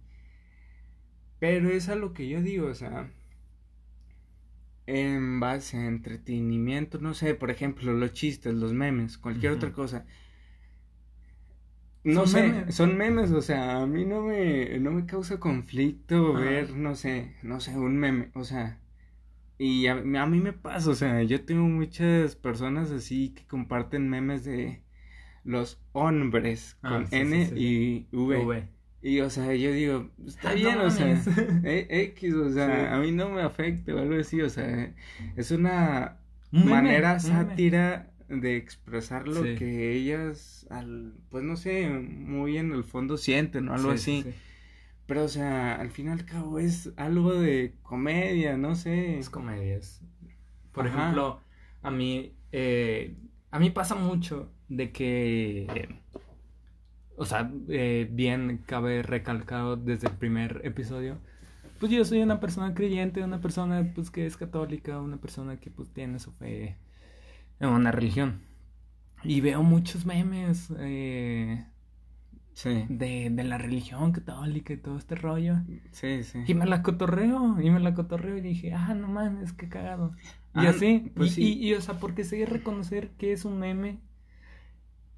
Pero 1.38 1.68
es 1.70 1.88
a 1.88 1.96
lo 1.96 2.12
que 2.12 2.28
yo 2.28 2.42
digo, 2.42 2.68
o 2.68 2.74
sea, 2.74 3.10
en 4.86 5.40
base 5.40 5.78
a 5.78 5.86
entretenimiento, 5.86 6.98
no 6.98 7.14
sé, 7.14 7.34
por 7.34 7.50
ejemplo, 7.50 7.92
los 7.92 8.12
chistes, 8.12 8.54
los 8.54 8.72
memes, 8.72 9.18
cualquier 9.18 9.52
otra 9.52 9.72
cosa. 9.72 10.06
No 12.02 12.26
sé, 12.26 12.70
son 12.72 12.96
memes, 12.96 13.30
o 13.30 13.42
sea, 13.42 13.82
a 13.82 13.86
mí 13.86 14.04
no 14.04 14.22
me, 14.22 14.78
no 14.78 14.90
me 14.90 15.06
causa 15.06 15.38
conflicto 15.38 16.32
ver, 16.32 16.74
no 16.74 16.94
sé, 16.94 17.36
no 17.42 17.60
sé, 17.60 17.76
un 17.76 17.96
meme, 17.96 18.30
o 18.34 18.44
sea, 18.44 18.80
y 19.58 19.86
a, 19.88 19.96
mí 19.96 20.40
me 20.40 20.54
pasa, 20.54 20.88
o 20.88 20.94
sea, 20.94 21.22
yo 21.22 21.44
tengo 21.44 21.64
muchas 21.64 22.34
personas 22.34 22.90
así 22.90 23.34
que 23.34 23.46
comparten 23.46 24.08
memes 24.08 24.44
de 24.44 24.82
los 25.44 25.80
hombres 25.92 26.76
ah, 26.82 26.90
con 26.90 27.06
N 27.10 27.52
y 27.56 28.06
v. 28.12 28.68
Y, 29.02 29.20
o 29.20 29.30
sea, 29.30 29.54
yo 29.54 29.72
digo, 29.72 30.10
está 30.26 30.50
ah, 30.50 30.54
bien, 30.54 30.78
o 30.78 30.90
sea, 30.90 31.18
e, 31.64 31.86
X, 32.12 32.34
o 32.34 32.50
sea, 32.50 32.94
a 32.94 32.98
mí 32.98 33.12
no 33.12 33.30
me 33.30 33.40
afecta 33.40 33.94
o 33.94 33.98
algo 33.98 34.20
así, 34.20 34.42
o 34.42 34.50
sea, 34.50 34.94
es 35.36 35.50
una 35.50 36.18
manera 36.50 37.18
sátira 37.18 38.10
de 38.28 38.56
expresar 38.56 39.26
lo 39.26 39.42
que 39.42 39.92
ellas, 39.94 40.66
al, 40.68 41.14
pues 41.30 41.42
no 41.44 41.56
sé, 41.56 41.88
muy 41.88 42.58
en 42.58 42.72
el 42.72 42.84
fondo 42.84 43.16
sienten 43.16 43.68
o 43.68 43.74
algo 43.74 43.90
así. 43.90 44.24
Pero, 45.06 45.24
o 45.24 45.28
sea, 45.28 45.74
al 45.74 45.90
fin 45.90 46.06
y 46.06 46.10
al 46.10 46.24
cabo 46.24 46.58
es 46.60 46.92
algo 46.96 47.34
de 47.34 47.74
comedia, 47.82 48.56
no 48.56 48.76
sé. 48.76 49.18
Es 49.18 49.28
comedia. 49.28 49.80
Por 50.72 50.86
ejemplo, 50.86 51.40
a 51.82 51.90
mí, 51.90 52.36
eh, 52.52 53.16
a 53.50 53.58
mí 53.58 53.70
pasa 53.70 53.96
mucho 53.96 54.52
de 54.70 54.92
que, 54.92 55.66
o 57.16 57.26
sea, 57.26 57.52
eh, 57.68 58.08
bien 58.10 58.62
cabe 58.64 59.02
recalcado 59.02 59.76
desde 59.76 60.08
el 60.08 60.14
primer 60.14 60.62
episodio, 60.64 61.18
pues 61.80 61.92
yo 61.92 62.04
soy 62.04 62.22
una 62.22 62.40
persona 62.40 62.72
creyente, 62.72 63.22
una 63.22 63.40
persona 63.40 63.92
pues 63.94 64.10
que 64.10 64.26
es 64.26 64.36
católica, 64.36 65.00
una 65.00 65.16
persona 65.18 65.58
que 65.58 65.70
pues 65.70 65.90
tiene 65.92 66.18
su 66.20 66.32
fe 66.32 66.76
en 67.58 67.68
una 67.68 67.90
religión. 67.90 68.40
Y 69.24 69.40
veo 69.40 69.62
muchos 69.62 70.06
memes 70.06 70.72
eh, 70.78 71.66
de, 72.64 73.28
de, 73.30 73.44
la 73.44 73.58
religión 73.58 74.12
católica 74.12 74.72
y 74.72 74.76
todo 74.76 74.96
este 74.96 75.14
rollo. 75.14 75.56
Sí, 75.90 76.22
sí. 76.22 76.44
Y 76.46 76.54
me 76.54 76.64
la 76.64 76.82
cotorreo, 76.82 77.60
y 77.60 77.70
me 77.70 77.80
la 77.80 77.92
cotorreo 77.92 78.36
y 78.38 78.40
dije, 78.40 78.72
ah, 78.72 78.94
no 78.94 79.08
mames, 79.08 79.52
qué 79.52 79.68
cagado. 79.68 80.14
y 80.54 80.66
ah, 80.66 80.70
así, 80.70 81.10
pues 81.14 81.36
y, 81.36 81.54
y, 81.54 81.74
o 81.74 81.80
sea, 81.80 81.98
porque 81.98 82.24
sé 82.24 82.46
reconocer 82.46 83.10
que 83.18 83.32
es 83.32 83.44
un 83.44 83.58
meme 83.58 83.98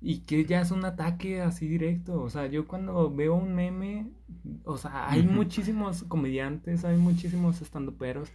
y 0.02 0.20
que 0.20 0.44
ya 0.44 0.60
es 0.60 0.72
un 0.72 0.84
ataque 0.84 1.40
así 1.40 1.68
directo. 1.68 2.20
O 2.20 2.28
sea, 2.28 2.46
yo 2.46 2.66
cuando 2.66 3.14
veo 3.14 3.36
un 3.36 3.54
meme, 3.54 4.10
o 4.64 4.76
sea, 4.76 5.08
hay 5.08 5.22
muchísimos 5.22 6.02
comediantes, 6.04 6.84
hay 6.84 6.96
muchísimos 6.96 7.62
estandoperos 7.62 8.28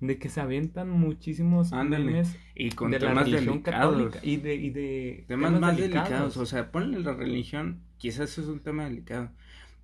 de 0.00 0.18
que 0.18 0.28
se 0.28 0.40
avientan 0.40 0.90
muchísimos 0.90 1.72
memes 1.72 2.36
y 2.54 2.70
con 2.72 2.90
de 2.90 2.98
temas 2.98 3.28
la 3.28 3.36
religión 3.36 3.62
católica 3.62 4.18
y 4.22 4.36
de, 4.36 4.54
y 4.54 4.70
de 4.70 5.24
temas, 5.26 5.58
más 5.58 5.76
delicados. 5.76 6.36
O 6.36 6.44
sea, 6.44 6.70
ponle 6.70 7.00
la 7.00 7.14
religión, 7.14 7.80
quizás 7.96 8.36
es 8.36 8.46
un 8.46 8.60
tema 8.60 8.84
delicado. 8.84 9.30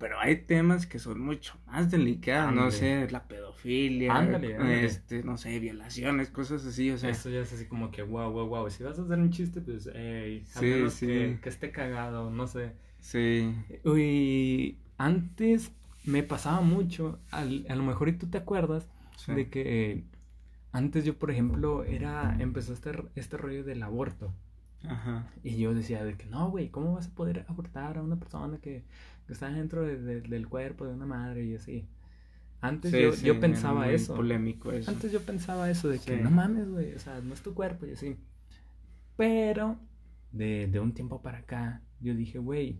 Pero 0.01 0.19
hay 0.19 0.37
temas 0.37 0.87
que 0.87 0.97
son 0.97 1.21
mucho 1.21 1.53
más 1.67 1.91
delicados, 1.91 2.55
no 2.55 2.71
sé, 2.71 3.07
la 3.11 3.27
pedofilia, 3.27 4.23
este, 4.81 5.21
no 5.21 5.37
sé, 5.37 5.59
violaciones, 5.59 6.31
cosas 6.31 6.65
así, 6.65 6.89
o 6.89 6.97
sea. 6.97 7.11
Eso 7.11 7.29
ya 7.29 7.41
es 7.41 7.53
así 7.53 7.67
como 7.67 7.91
que, 7.91 8.01
wow, 8.01 8.31
wow, 8.31 8.47
wow, 8.47 8.69
si 8.71 8.83
vas 8.83 8.97
a 8.97 9.03
hacer 9.03 9.19
un 9.19 9.29
chiste, 9.29 9.61
pues, 9.61 9.87
hey, 9.93 10.43
sí, 10.43 10.89
sí. 10.89 11.37
Que, 11.39 11.49
esté 11.49 11.69
cagado, 11.69 12.31
no 12.31 12.47
sé. 12.47 12.71
Sí. 12.99 13.53
Y 13.95 14.79
antes 14.97 15.71
me 16.03 16.23
pasaba 16.23 16.61
mucho, 16.61 17.19
a 17.29 17.45
lo 17.45 17.83
mejor 17.83 18.09
y 18.09 18.13
tú 18.13 18.25
te 18.25 18.39
acuerdas, 18.39 18.89
de 19.27 19.51
que 19.51 20.03
antes 20.71 21.05
yo, 21.05 21.13
por 21.19 21.29
ejemplo, 21.29 21.83
era, 21.83 22.35
empezó 22.39 22.73
este, 22.73 22.91
este 23.13 23.37
rollo 23.37 23.63
del 23.63 23.83
aborto. 23.83 24.33
Ajá. 24.87 25.27
Y 25.43 25.57
yo 25.57 25.75
decía 25.75 26.03
de 26.03 26.15
que 26.15 26.25
no, 26.25 26.49
güey, 26.49 26.69
¿cómo 26.69 26.95
vas 26.95 27.07
a 27.07 27.13
poder 27.13 27.45
abortar 27.47 27.99
a 27.99 28.01
una 28.01 28.15
persona 28.15 28.57
que 28.57 28.83
está 29.29 29.49
dentro 29.49 29.85
del 29.85 30.47
cuerpo 30.47 30.85
de 30.85 30.93
una 30.93 31.05
madre 31.05 31.45
y 31.45 31.55
así. 31.55 31.87
Antes 32.61 32.91
yo, 32.91 33.15
yo, 33.15 33.39
pensaba 33.39 33.89
eso. 33.89 34.15
Polémico 34.15 34.71
eso. 34.71 34.91
Antes 34.91 35.11
yo 35.11 35.21
pensaba 35.21 35.69
eso 35.69 35.89
de 35.89 35.99
que 35.99 36.17
no 36.17 36.29
mames, 36.29 36.69
güey, 36.69 36.93
o 36.93 36.99
sea, 36.99 37.19
no 37.21 37.33
es 37.33 37.41
tu 37.41 37.53
cuerpo 37.53 37.87
y 37.87 37.93
así. 37.93 38.17
Pero 39.17 39.79
de, 40.31 40.67
de 40.67 40.79
un 40.79 40.93
tiempo 40.93 41.21
para 41.21 41.39
acá, 41.39 41.81
yo 41.99 42.13
dije, 42.13 42.37
güey, 42.37 42.79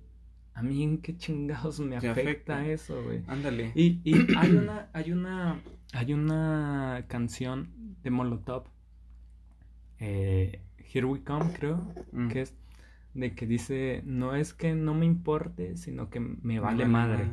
a 0.53 0.61
mí 0.61 0.83
en 0.83 0.99
qué 0.99 1.17
chingados 1.17 1.79
me 1.79 1.97
afecta, 1.97 2.65
eso, 2.67 3.03
güey. 3.03 3.23
Ándale. 3.27 3.71
Y, 3.75 4.01
y 4.03 4.35
hay 4.37 4.51
una, 4.51 4.89
hay 4.93 5.11
una, 5.11 5.61
hay 5.93 6.13
una 6.13 7.05
canción 7.07 7.95
de 8.03 8.11
Molotov, 8.11 8.65
eh, 9.99 10.61
Here 10.77 11.05
We 11.05 11.23
Come, 11.23 11.53
creo, 11.53 11.77
mm. 12.11 12.27
que 12.27 12.41
es 12.41 12.53
de 13.13 13.35
que 13.35 13.45
dice, 13.45 14.01
no 14.05 14.35
es 14.35 14.53
que 14.53 14.73
no 14.73 14.93
me 14.93 15.05
importe, 15.05 15.77
sino 15.77 16.09
que 16.09 16.19
me 16.19 16.59
vale, 16.59 16.85
madre. 16.85 17.27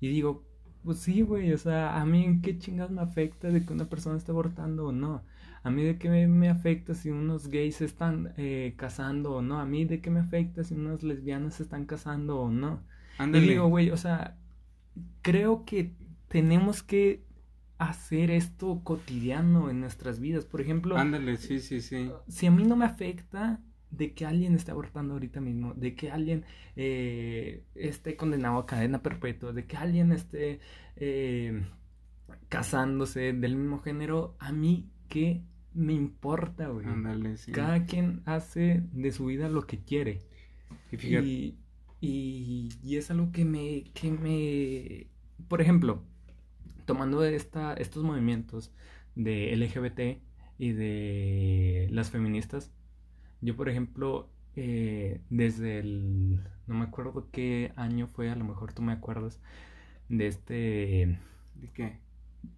Y 0.00 0.08
digo, 0.08 0.44
pues 0.84 0.98
sí, 0.98 1.22
güey, 1.22 1.52
o 1.52 1.58
sea, 1.58 2.00
a 2.00 2.06
mí 2.06 2.24
en 2.24 2.42
qué 2.42 2.58
chingas 2.58 2.90
me 2.90 3.00
afecta 3.00 3.48
de 3.48 3.64
que 3.64 3.72
una 3.72 3.86
persona 3.86 4.16
esté 4.16 4.30
abortando 4.30 4.86
o 4.86 4.92
no. 4.92 5.24
A 5.64 5.70
mí 5.70 5.82
de 5.82 5.98
qué 5.98 6.08
me, 6.28 6.48
afecta 6.48 6.94
si 6.94 7.10
unos 7.10 7.48
gays 7.48 7.76
se 7.76 7.86
están 7.86 8.32
eh, 8.36 8.74
casando 8.76 9.32
o 9.32 9.42
no. 9.42 9.58
A 9.58 9.64
mí 9.66 9.84
de 9.84 10.00
qué 10.00 10.10
me 10.10 10.20
afecta 10.20 10.62
si 10.62 10.74
unas 10.74 11.02
lesbianas 11.02 11.54
se 11.54 11.64
están 11.64 11.86
casando 11.86 12.38
o 12.38 12.50
no. 12.50 12.84
Y 13.18 13.40
digo, 13.40 13.66
güey, 13.66 13.90
o 13.90 13.96
sea, 13.96 14.36
creo 15.22 15.64
que 15.64 15.92
tenemos 16.28 16.84
que 16.84 17.24
hacer 17.78 18.30
esto 18.30 18.80
cotidiano 18.84 19.70
en 19.70 19.80
nuestras 19.80 20.20
vidas. 20.20 20.44
Por 20.44 20.60
ejemplo, 20.60 20.96
ándale, 20.96 21.36
sí, 21.36 21.58
sí, 21.58 21.80
sí. 21.80 22.10
Si 22.28 22.46
a 22.46 22.50
mí 22.52 22.64
no 22.64 22.76
me 22.76 22.84
afecta, 22.84 23.60
de 23.96 24.12
que 24.14 24.26
alguien 24.26 24.54
esté 24.54 24.70
abortando 24.70 25.14
ahorita 25.14 25.40
mismo, 25.40 25.74
de 25.74 25.94
que 25.94 26.10
alguien 26.10 26.44
eh, 26.76 27.64
esté 27.74 28.16
condenado 28.16 28.58
a 28.58 28.66
cadena 28.66 29.02
perpetua, 29.02 29.52
de 29.52 29.66
que 29.66 29.76
alguien 29.76 30.12
esté 30.12 30.60
eh, 30.96 31.62
casándose 32.48 33.32
del 33.32 33.56
mismo 33.56 33.80
género, 33.80 34.36
a 34.38 34.52
mí 34.52 34.90
qué 35.08 35.42
me 35.72 35.92
importa, 35.92 36.68
güey. 36.68 36.86
Cada 37.52 37.84
quien 37.84 38.22
hace 38.24 38.82
de 38.92 39.12
su 39.12 39.26
vida 39.26 39.48
lo 39.48 39.66
que 39.66 39.78
quiere. 39.78 40.22
Y, 40.90 41.54
y, 42.00 42.68
y, 42.82 42.96
es 42.96 43.10
algo 43.10 43.30
que 43.32 43.44
me, 43.44 43.84
que 43.92 44.10
me, 44.10 45.06
por 45.48 45.60
ejemplo, 45.60 46.02
tomando 46.86 47.24
esta, 47.24 47.74
estos 47.74 48.04
movimientos 48.04 48.72
de 49.14 49.54
LGBT 49.56 50.22
y 50.58 50.72
de 50.72 51.88
las 51.90 52.10
feministas, 52.10 52.72
yo, 53.40 53.56
por 53.56 53.68
ejemplo, 53.68 54.28
eh, 54.54 55.20
desde 55.30 55.78
el... 55.78 56.42
No 56.66 56.74
me 56.74 56.84
acuerdo 56.84 57.28
qué 57.30 57.72
año 57.76 58.08
fue, 58.08 58.30
a 58.30 58.36
lo 58.36 58.44
mejor 58.44 58.72
tú 58.72 58.82
me 58.82 58.92
acuerdas, 58.92 59.40
de 60.08 60.26
este... 60.26 61.20
¿De 61.54 61.70
qué? 61.72 62.00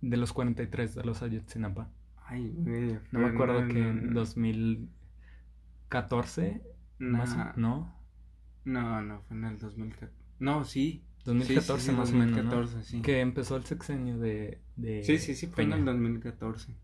De 0.00 0.16
los 0.16 0.32
43 0.32 0.94
de 0.94 1.04
los 1.04 1.22
Ayotzinapa. 1.22 1.90
Ay, 2.26 2.54
güey. 2.56 2.98
No 3.10 3.20
me 3.20 3.26
acuerdo 3.26 3.68
que 3.68 3.80
en 3.80 4.14
2014... 4.14 6.62
No. 6.98 7.24
¿No? 7.56 7.94
No, 8.64 9.02
no, 9.02 9.20
fue 9.22 9.36
en 9.36 9.44
el 9.44 9.58
2014. 9.58 10.14
No, 10.40 10.64
sí. 10.64 11.04
2014 11.24 11.92
más 11.92 12.12
o 12.12 12.16
menos. 12.16 12.74
Que 13.02 13.20
empezó 13.20 13.56
el 13.56 13.64
sexenio 13.64 14.18
de, 14.18 14.60
de 14.76 15.04
Sí, 15.04 15.18
sí, 15.18 15.34
sí, 15.34 15.46
fue 15.46 15.64
en 15.64 15.72
el 15.72 15.84
2014 15.84 16.74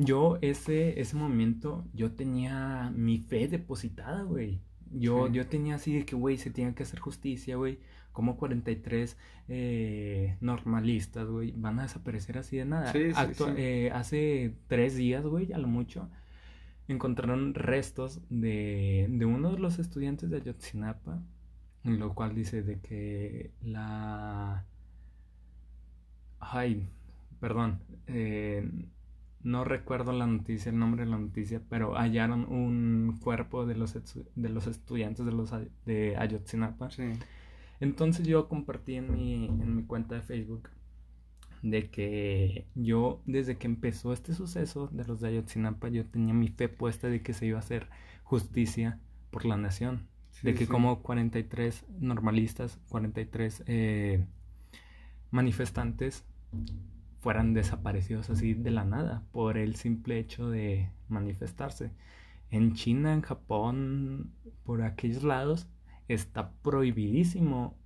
yo 0.00 0.38
ese, 0.42 1.00
ese 1.00 1.16
momento, 1.16 1.84
yo 1.92 2.12
tenía 2.12 2.92
mi 2.94 3.18
fe 3.18 3.48
depositada, 3.48 4.22
güey. 4.22 4.60
Yo, 4.92 5.26
yo 5.26 5.48
tenía 5.48 5.74
así 5.74 5.92
de 5.92 6.06
que, 6.06 6.14
güey, 6.14 6.38
se 6.38 6.50
tiene 6.50 6.72
que 6.74 6.84
hacer 6.84 7.00
justicia, 7.00 7.56
güey. 7.56 7.80
Como 8.12 8.36
43 8.36 9.16
eh, 9.48 10.36
normalistas, 10.40 11.28
güey, 11.28 11.52
van 11.56 11.80
a 11.80 11.82
desaparecer 11.82 12.38
así 12.38 12.56
de 12.56 12.64
nada. 12.64 12.92
Sí, 12.92 13.12
sí, 13.12 13.44
eh, 13.56 13.90
hace 13.92 14.54
tres 14.68 14.94
días, 14.94 15.26
güey, 15.26 15.52
a 15.52 15.58
lo 15.58 15.66
mucho, 15.66 16.08
encontraron 16.86 17.54
restos 17.54 18.20
de, 18.30 19.06
de 19.10 19.26
uno 19.26 19.50
de 19.50 19.58
los 19.58 19.80
estudiantes 19.80 20.30
de 20.30 20.36
Ayotzinapa, 20.36 21.20
en 21.82 21.98
lo 21.98 22.14
cual 22.14 22.36
dice 22.36 22.62
de 22.62 22.78
que 22.78 23.50
la... 23.62 24.64
Ay, 26.38 26.88
perdón. 27.40 27.80
Eh, 28.06 28.68
no 29.42 29.64
recuerdo 29.64 30.12
la 30.12 30.26
noticia, 30.26 30.70
el 30.70 30.78
nombre 30.78 31.04
de 31.04 31.10
la 31.10 31.18
noticia, 31.18 31.62
pero 31.68 31.94
hallaron 31.94 32.44
un 32.52 33.18
cuerpo 33.22 33.66
de 33.66 33.76
los, 33.76 33.94
de 33.94 34.48
los 34.48 34.66
estudiantes 34.66 35.24
de, 35.24 35.32
los, 35.32 35.52
de 35.86 36.16
Ayotzinapa. 36.16 36.88
Entonces 37.80 38.26
yo 38.26 38.48
compartí 38.48 38.96
en 38.96 39.12
mi, 39.12 39.46
en 39.46 39.76
mi 39.76 39.84
cuenta 39.84 40.16
de 40.16 40.22
Facebook 40.22 40.70
de 41.62 41.90
que 41.90 42.66
yo, 42.74 43.20
desde 43.26 43.56
que 43.56 43.66
empezó 43.66 44.12
este 44.12 44.34
suceso 44.34 44.88
de 44.92 45.04
los 45.04 45.20
de 45.20 45.28
Ayotzinapa, 45.28 45.88
yo 45.88 46.04
tenía 46.06 46.34
mi 46.34 46.48
fe 46.48 46.68
puesta 46.68 47.08
de 47.08 47.22
que 47.22 47.32
se 47.32 47.46
iba 47.46 47.58
a 47.58 47.60
hacer 47.60 47.88
justicia 48.22 48.98
por 49.30 49.44
la 49.44 49.56
nación. 49.56 50.06
de 50.42 50.54
que 50.54 50.66
como 50.66 51.02
43 51.02 51.84
normalistas, 52.00 52.78
43 52.88 53.64
eh, 53.66 54.24
manifestantes 55.30 56.24
fueran 57.28 57.52
desaparecidos 57.52 58.30
así 58.30 58.54
de 58.54 58.70
la 58.70 58.86
nada 58.86 59.22
por 59.32 59.58
el 59.58 59.76
simple 59.76 60.18
hecho 60.18 60.48
de 60.48 60.88
manifestarse. 61.08 61.90
En 62.50 62.72
China, 62.72 63.12
en 63.12 63.20
Japón, 63.20 64.32
por 64.64 64.80
aquellos 64.80 65.24
lados, 65.24 65.68
está 66.08 66.52
prohibidísimo 66.62 67.76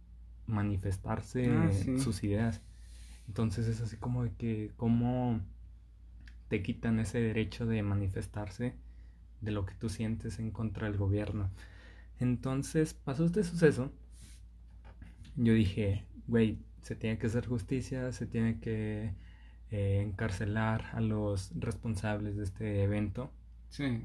manifestarse 0.47 1.51
ah, 1.51 1.73
sus 1.99 2.23
ideas. 2.23 2.63
Entonces 3.27 3.67
es 3.67 3.81
así 3.81 3.97
como 3.97 4.23
de 4.23 4.33
que, 4.35 4.71
¿cómo 4.77 5.41
te 6.47 6.63
quitan 6.63 7.01
ese 7.01 7.19
derecho 7.19 7.67
de 7.67 7.83
manifestarse 7.83 8.77
de 9.41 9.51
lo 9.51 9.67
que 9.67 9.75
tú 9.75 9.89
sientes 9.89 10.39
en 10.39 10.53
contra 10.53 10.87
del 10.87 10.99
gobierno? 10.99 11.51
Entonces 12.21 12.95
pasó 12.95 13.25
este 13.25 13.43
suceso. 13.43 13.91
Yo 15.35 15.53
dije, 15.53 16.05
güey, 16.29 16.61
se 16.83 16.95
tiene 16.95 17.19
que 17.19 17.27
hacer 17.27 17.49
justicia, 17.49 18.13
se 18.13 18.27
tiene 18.27 18.61
que 18.61 19.21
eh, 19.73 20.03
encarcelar 20.03 20.91
a 20.93 21.01
los 21.01 21.53
responsables 21.59 22.37
de 22.37 22.45
este 22.45 22.83
evento. 22.83 23.31
Sí. 23.71 24.03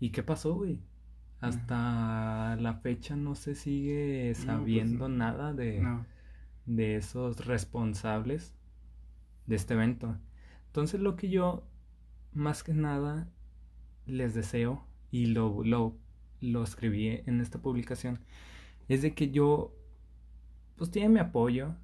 ¿Y 0.00 0.10
qué 0.10 0.22
pasó, 0.22 0.54
güey? 0.54 0.80
Hasta 1.40 2.56
la 2.56 2.74
fecha 2.74 3.16
no 3.16 3.34
se 3.34 3.54
sigue 3.54 4.32
pues, 4.34 4.46
sabiendo 4.46 5.10
nada 5.10 5.52
de, 5.52 5.86
de 6.64 6.96
esos 6.96 7.44
responsables 7.44 8.54
de 9.46 9.56
este 9.56 9.74
evento. 9.74 10.16
Entonces 10.68 11.00
lo 11.00 11.16
que 11.16 11.28
yo 11.28 11.68
más 12.32 12.62
que 12.62 12.72
nada 12.72 13.28
les 14.06 14.34
deseo 14.34 14.86
y 15.10 15.26
lo, 15.26 15.62
lo, 15.62 15.98
lo 16.40 16.62
escribí 16.62 17.20
en 17.26 17.40
esta 17.42 17.60
publicación 17.60 18.18
es 18.88 19.02
de 19.02 19.14
que 19.14 19.30
yo 19.30 19.76
pues 20.76 20.90
tiene 20.90 21.08
mi 21.10 21.20
apoyo. 21.20 21.74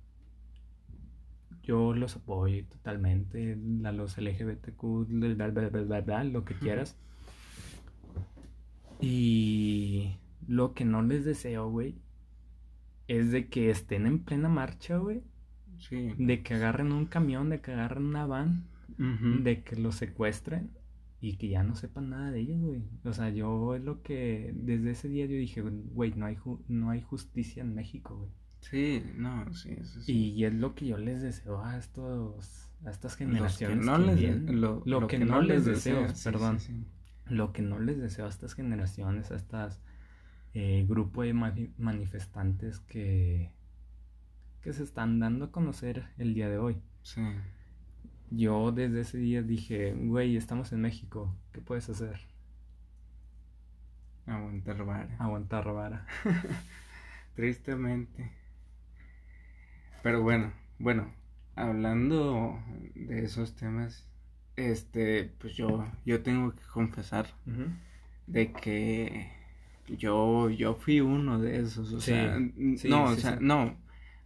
Yo 1.71 1.95
los 1.95 2.16
apoyo 2.16 2.64
totalmente. 2.64 3.57
A 3.85 3.93
los 3.93 4.18
LGBTQ, 4.18 5.09
lo 6.33 6.45
que 6.45 6.55
quieras. 6.55 6.97
Y 9.01 10.16
lo 10.49 10.75
que 10.75 10.85
no 10.85 11.03
les 11.03 11.25
deseo, 11.25 11.71
güey, 11.71 11.95
es 13.07 13.31
de 13.31 13.49
que 13.49 13.71
estén 13.71 14.07
en 14.07 14.18
plena 14.25 14.49
marcha, 14.49 14.97
güey. 14.97 15.23
Sí. 15.79 16.12
De 16.18 16.43
que 16.43 16.55
agarren 16.55 16.91
un 16.91 17.07
camión, 17.07 17.51
de 17.51 17.61
que 17.61 17.71
agarren 17.71 18.07
una 18.07 18.27
van, 18.27 18.66
de 18.99 19.62
que 19.62 19.77
los 19.77 19.95
secuestren 19.95 20.73
y 21.21 21.37
que 21.37 21.51
ya 21.51 21.62
no 21.62 21.77
sepan 21.77 22.11
nada 22.11 22.33
de 22.33 22.41
ellos, 22.41 22.61
güey. 22.61 22.83
O 23.05 23.12
sea, 23.12 23.31
yo 23.31 23.77
es 23.77 23.85
lo 23.85 24.03
que 24.03 24.53
desde 24.57 24.91
ese 24.91 25.09
día 25.09 25.27
yo 25.27 25.37
dije, 25.37 25.62
güey, 25.62 26.14
no 26.16 26.27
hay, 26.27 26.37
no 26.66 26.91
hay 26.91 27.01
justicia 27.01 27.62
en 27.62 27.77
México, 27.77 28.16
güey. 28.16 28.39
Sí, 28.61 29.03
no, 29.17 29.53
sí, 29.53 29.77
eso 29.79 30.01
sí. 30.01 30.13
Y, 30.13 30.45
es 30.45 30.55
lo 30.55 30.75
que 30.75 30.87
yo 30.87 30.99
les 30.99 31.23
deseo 31.23 31.63
a 31.65 31.79
estos 31.79 32.69
a 32.85 32.91
estas 32.91 33.15
generaciones 33.17 33.85
no 33.85 33.99
les 33.99 34.21
lo, 34.43 35.07
que, 35.07 35.19
no, 35.19 35.43
les 35.43 35.65
deseo, 35.67 36.07
perdón. 36.25 36.59
Lo 37.27 37.53
que 37.53 37.63
no 37.63 37.79
les 37.79 37.99
deseo 37.99 38.27
a 38.27 38.29
estas 38.29 38.55
generaciones, 38.55 39.31
a 39.31 39.37
estas 39.37 39.83
eh, 40.55 40.85
grupo 40.89 41.23
de 41.23 41.35
manifestantes 41.35 42.81
que 42.81 43.53
que 44.63 44.73
se 44.73 44.83
están 44.83 45.19
dando 45.21 45.47
a 45.47 45.53
conocer 45.53 46.07
el 46.19 46.35
día 46.35 46.49
de 46.49 46.59
hoy. 46.59 46.83
Sí. 47.03 47.23
Yo 48.31 48.73
desde 48.73 49.01
ese 49.01 49.19
día 49.19 49.43
dije, 49.43 49.95
güey, 49.95 50.37
estamos 50.37 50.73
en 50.73 50.83
México, 50.83 51.35
¿qué 51.53 51.61
puedes 51.61 51.89
hacer? 51.89 52.21
Aguantar 54.27 54.85
vara. 54.85 55.17
Aguantar 55.19 55.73
vara. 55.73 56.07
Tristemente. 57.35 58.39
Pero 60.03 60.22
bueno, 60.22 60.53
bueno, 60.78 61.12
hablando 61.57 62.59
de 62.94 63.24
esos 63.24 63.55
temas, 63.55 64.07
este, 64.57 65.32
pues 65.38 65.55
yo, 65.55 65.86
yo 66.05 66.22
tengo 66.22 66.53
que 66.53 66.62
confesar 66.72 67.26
de 68.26 68.53
que 68.53 69.30
yo, 69.88 70.51
yo 70.51 70.74
fui 70.74 71.01
uno 71.01 71.38
de 71.38 71.61
esos, 71.61 71.92
o 71.92 72.01
sea, 72.01 72.38
no, 72.38 73.05
o 73.05 73.16
sea, 73.16 73.38
no, 73.40 73.76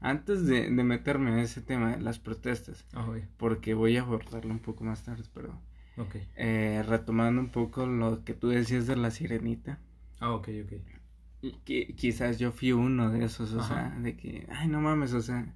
antes 0.01 0.47
de, 0.47 0.69
meterme 0.71 1.31
en 1.31 1.39
ese 1.39 1.61
tema 1.61 1.97
de 1.97 2.03
las 2.03 2.19
protestas, 2.19 2.85
ah, 2.93 3.07
porque 3.37 3.75
voy 3.75 3.97
a 3.97 4.03
abordarlo 4.03 4.53
un 4.53 4.61
poco 4.61 4.85
más 4.85 5.03
tarde, 5.03 5.25
pero 5.33 5.59
okay. 5.97 6.29
Eh, 6.37 6.85
retomando 6.87 7.41
un 7.41 7.51
poco 7.51 7.87
lo 7.87 8.25
que 8.25 8.35
tú 8.35 8.49
decías 8.49 8.87
de 8.87 8.97
la 8.97 9.11
sirenita. 9.11 9.79
Ah, 10.21 10.33
ok, 10.33 10.49
ok. 10.65 11.53
Que, 11.65 11.95
quizás 11.95 12.39
yo 12.39 12.53
fui 12.53 12.73
uno 12.73 13.11
de 13.11 13.25
esos, 13.25 13.53
o 13.53 13.63
sea, 13.63 13.97
de 13.99 14.17
que, 14.17 14.47
ay, 14.51 14.69
no 14.69 14.81
mames, 14.81 15.13
o 15.13 15.21
sea, 15.21 15.55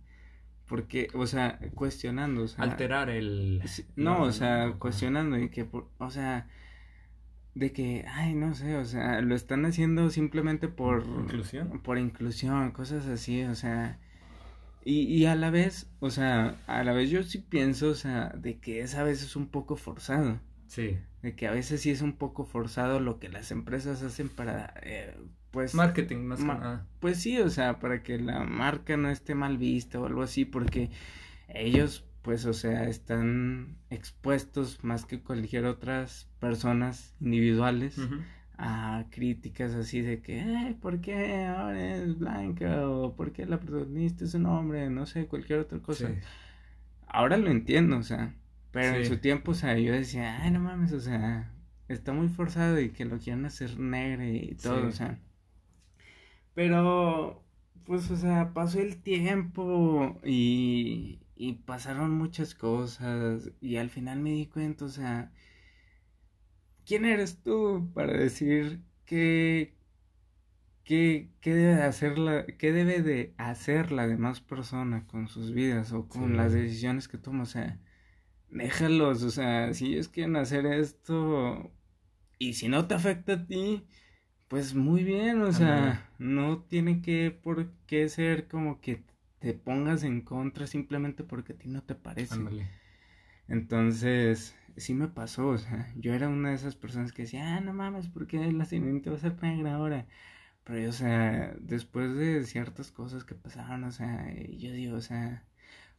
porque, 0.68 1.08
o 1.14 1.26
sea, 1.26 1.58
cuestionando, 1.74 2.42
o 2.42 2.48
sea, 2.48 2.62
alterar 2.62 3.08
el... 3.08 3.62
No, 3.96 4.22
o 4.22 4.32
sea, 4.32 4.74
cuestionando 4.78 5.38
y 5.38 5.48
que, 5.48 5.66
o 5.98 6.10
sea, 6.10 6.46
de 7.54 7.72
que, 7.72 8.04
ay, 8.06 8.34
no 8.34 8.54
sé, 8.54 8.76
o 8.76 8.84
sea, 8.84 9.20
lo 9.22 9.34
están 9.34 9.64
haciendo 9.64 10.10
simplemente 10.10 10.68
por... 10.68 11.04
Inclusión. 11.04 11.80
Por 11.82 11.98
inclusión, 11.98 12.70
cosas 12.72 13.06
así, 13.06 13.42
o 13.44 13.54
sea... 13.54 13.98
Y, 14.84 15.02
y 15.02 15.26
a 15.26 15.34
la 15.34 15.50
vez, 15.50 15.90
o 16.00 16.10
sea, 16.10 16.56
a 16.66 16.84
la 16.84 16.92
vez 16.92 17.10
yo 17.10 17.22
sí 17.22 17.38
pienso, 17.38 17.88
o 17.88 17.94
sea, 17.94 18.28
de 18.36 18.58
que 18.58 18.80
es 18.80 18.94
a 18.94 19.02
veces 19.02 19.36
un 19.36 19.48
poco 19.48 19.76
forzado. 19.76 20.40
Sí. 20.66 20.98
De 21.22 21.34
que 21.34 21.46
a 21.46 21.50
veces 21.50 21.80
sí 21.80 21.90
es 21.90 22.00
un 22.00 22.12
poco 22.16 22.44
forzado 22.44 23.00
lo 23.00 23.18
que 23.18 23.28
las 23.28 23.50
empresas 23.50 24.02
hacen 24.02 24.28
para, 24.28 24.74
eh, 24.82 25.14
pues... 25.59 25.74
Marketing, 25.74 26.18
más 26.18 26.38
que 26.38 26.46
nada. 26.46 26.86
Pues 27.00 27.18
sí, 27.20 27.36
o 27.40 27.50
sea, 27.50 27.80
para 27.80 28.04
que 28.04 28.16
la 28.16 28.44
marca 28.44 28.96
no 28.96 29.11
esté 29.11 29.34
mal 29.34 29.59
vista 29.59 29.98
o 29.98 30.06
algo 30.06 30.22
así, 30.22 30.44
porque 30.44 30.88
ellos, 31.48 32.04
pues, 32.22 32.44
o 32.46 32.52
sea, 32.52 32.84
están 32.84 33.76
expuestos 33.90 34.84
más 34.84 35.04
que 35.04 35.20
cualquier 35.20 35.64
otras 35.64 36.28
personas 36.38 37.16
individuales 37.20 37.98
a 38.56 39.06
críticas 39.11 39.74
así 39.74 40.00
de 40.00 40.22
que, 40.22 40.42
Ay, 40.42 40.74
¿por 40.74 41.00
qué 41.00 41.46
ahora 41.46 41.96
es 41.96 42.16
blanca? 42.16 42.88
O 42.88 43.16
¿por 43.16 43.32
qué 43.32 43.44
la 43.44 43.59
protagonista 43.59 44.24
es 44.26 44.34
un 44.34 44.46
hombre? 44.46 44.88
No 44.90 45.06
sé, 45.06 45.26
cualquier 45.26 45.59
otra 45.59 45.80
cosa. 45.80 46.09
Ahora 47.09 47.36
lo 47.36 47.50
entiendo, 47.50 47.96
o 47.96 48.04
sea, 48.04 48.32
pero 48.70 48.94
en 48.94 49.06
su 49.06 49.18
tiempo, 49.18 49.50
o 49.50 49.54
sea, 49.54 49.76
yo 49.76 49.92
decía, 49.92 50.40
ay, 50.40 50.52
no 50.52 50.61
mames, 50.61 50.92
o 50.92 51.00
sea, 51.00 51.50
está 51.88 52.12
muy 52.12 52.28
forzado 52.28 52.80
y 52.80 52.90
que 52.90 53.04
lo 53.04 53.18
quieran 53.18 53.44
hacer 53.44 53.76
negro 53.76 54.24
y 54.24 54.56
todo, 54.62 54.86
o 54.86 54.92
sea. 54.92 55.18
Pero, 56.59 57.44
pues, 57.84 58.11
o 58.11 58.16
sea, 58.16 58.52
pasó 58.52 58.80
el 58.80 59.00
tiempo 59.02 60.18
y, 60.24 61.20
y 61.36 61.52
pasaron 61.54 62.11
muchas 62.12 62.54
cosas 62.54 63.50
y 63.61 63.76
al 63.76 63.90
final 63.90 64.20
me 64.20 64.30
di 64.32 64.46
cuenta, 64.46 64.86
o 64.86 64.88
sea, 64.88 65.32
¿quién 66.84 67.04
eres 67.04 67.40
tú 67.42 67.90
para 67.94 68.12
decir 68.14 68.80
qué, 69.04 69.74
qué, 70.84 71.30
qué 71.40 71.54
debe 71.54 71.82
hacer 71.82 72.18
la, 72.18 72.46
qué 72.46 72.72
debe 72.72 73.02
de 73.02 73.34
hacer 73.38 73.92
la 73.92 74.06
demás 74.06 74.40
persona 74.40 75.06
con 75.06 75.28
sus 75.28 75.52
vidas 75.52 75.92
o 75.92 76.09
con 76.09 76.36
las 76.36 76.52
decisiones 76.52 77.09
que 77.09 77.18
toma? 77.18 77.42
O 77.44 77.46
sea, 77.46 77.78
déjalos, 78.50 79.22
o 79.24 79.30
sea, 79.30 79.74
si 79.74 79.94
ellos 79.94 80.09
quieren 80.09 80.36
hacer 80.36 80.66
esto 80.66 81.72
y 82.38 82.54
si 82.54 82.68
no 82.68 82.88
te 82.88 82.94
afecta 82.94 83.34
a 83.34 83.46
ti, 83.46 83.86
pues 84.49 84.74
muy 84.74 85.05
bien, 85.05 85.42
o 85.42 85.53
sea, 85.53 86.09
no 86.18 86.62
tiene 86.62 87.03
que 87.03 87.30
por 87.30 87.70
qué 87.86 88.09
ser 88.09 88.49
como 88.49 88.80
que 88.80 89.05
te 89.38 89.55
pongas 89.55 90.03
en 90.05 90.22
contra 90.22 90.66
simplemente 90.66 91.24
porque 91.24 91.53
a 91.53 91.57
ti 91.59 91.68
no 91.68 91.82
te 91.82 91.94
parece. 91.94 92.40
Entonces, 93.49 94.55
sí 94.76 94.94
me 94.94 95.09
pasó, 95.09 95.49
o 95.49 95.59
sea, 95.59 95.92
yo 95.96 96.14
era 96.14 96.28
una 96.28 96.51
de 96.51 96.57
esas 96.57 96.76
personas 96.76 97.12
que 97.12 97.22
decía, 97.22 97.57
ah, 97.57 97.61
no 97.61 97.72
mames, 97.72 98.09
¿por 98.09 98.26
qué 98.26 98.38
la 98.53 98.64
siguiente 98.66 99.11
va 99.11 99.16
a 99.16 99.20
ser 99.20 99.42
negra 99.42 99.74
ahora? 99.74 100.07
Pero, 100.64 100.80
yo, 100.80 100.90
o 100.90 100.92
sea, 100.92 101.55
después 101.61 102.14
de 102.16 102.44
ciertas 102.44 102.92
cosas 102.92 103.24
que 103.24 103.34
pasaron, 103.34 103.84
o 103.84 103.92
sea, 103.92 104.32
yo 104.34 104.72
digo, 104.72 104.96
o 104.96 105.01
sea, 105.01 105.44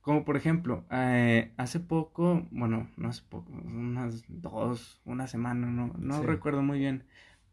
como 0.02 0.26
por 0.26 0.38
ejemplo, 0.38 0.86
eh, 0.92 1.54
hace 1.58 1.80
poco, 1.80 2.48
bueno, 2.52 2.90
no 2.98 3.10
hace 3.10 3.24
poco, 3.30 3.52
unas 3.52 4.26
dos, 4.28 5.02
una 5.06 5.28
semana, 5.28 5.68
no, 5.68 5.94
no 5.98 6.24
recuerdo 6.24 6.64
muy 6.64 6.80
bien, 6.80 7.06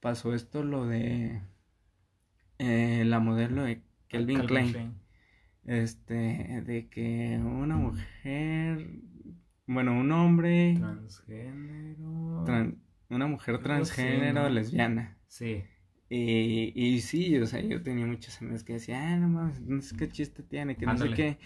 pasó 0.07 0.34
esto 0.34 0.62
lo 0.62 0.86
de 0.86 1.42
eh, 2.61 3.02
la 3.04 3.18
modelo 3.18 3.64
de 3.64 3.82
Kelvin 4.07 4.46
Klein. 4.46 4.94
Este, 5.64 6.62
de 6.64 6.86
que 6.88 7.40
una 7.42 7.74
mujer 7.74 8.86
bueno, 9.66 9.98
un 9.98 10.12
hombre. 10.12 10.76
Transgénero. 10.78 12.44
una 13.09 13.26
mujer 13.26 13.59
transgénero 13.59 14.48
lesbiana. 14.48 15.18
Sí. 15.26 15.64
Y, 16.09 16.72
y 16.76 17.00
sí, 17.00 17.36
o 17.38 17.46
sea, 17.46 17.61
yo 17.62 17.82
tenía 17.82 18.07
muchas 18.07 18.40
amigas 18.40 18.62
que 18.62 18.74
decían, 18.74 19.02
ah, 19.02 19.16
no 19.16 19.28
mames, 19.28 19.61
no 19.62 19.82
sé 19.82 19.96
qué 19.96 20.09
chiste 20.09 20.44
tiene, 20.44 20.76
que 20.76 20.86
no 20.86 20.96
sé 20.96 21.11
qué. 21.14 21.38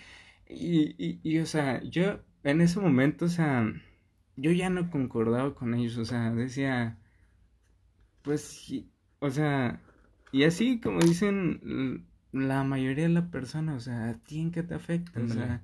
Y, 0.46 0.96
y, 1.02 1.18
y, 1.22 1.38
o 1.38 1.46
sea, 1.46 1.82
yo 1.84 2.20
en 2.44 2.60
ese 2.60 2.78
momento, 2.78 3.24
o 3.24 3.28
sea, 3.28 3.72
yo 4.36 4.52
ya 4.52 4.68
no 4.68 4.90
concordaba 4.90 5.54
con 5.54 5.72
ellos, 5.72 5.96
o 5.96 6.04
sea, 6.04 6.30
decía, 6.34 6.98
pues, 8.22 8.72
o 9.18 9.30
sea, 9.30 9.80
y 10.32 10.44
así 10.44 10.80
como 10.80 11.00
dicen 11.00 12.06
la 12.32 12.64
mayoría 12.64 13.04
de 13.04 13.14
la 13.14 13.30
persona, 13.30 13.74
o 13.74 13.80
sea, 13.80 14.10
¿a 14.10 14.14
ti 14.18 14.40
en 14.40 14.52
qué 14.52 14.62
te 14.62 14.74
afecta? 14.74 15.20
O 15.20 15.28
sea, 15.28 15.62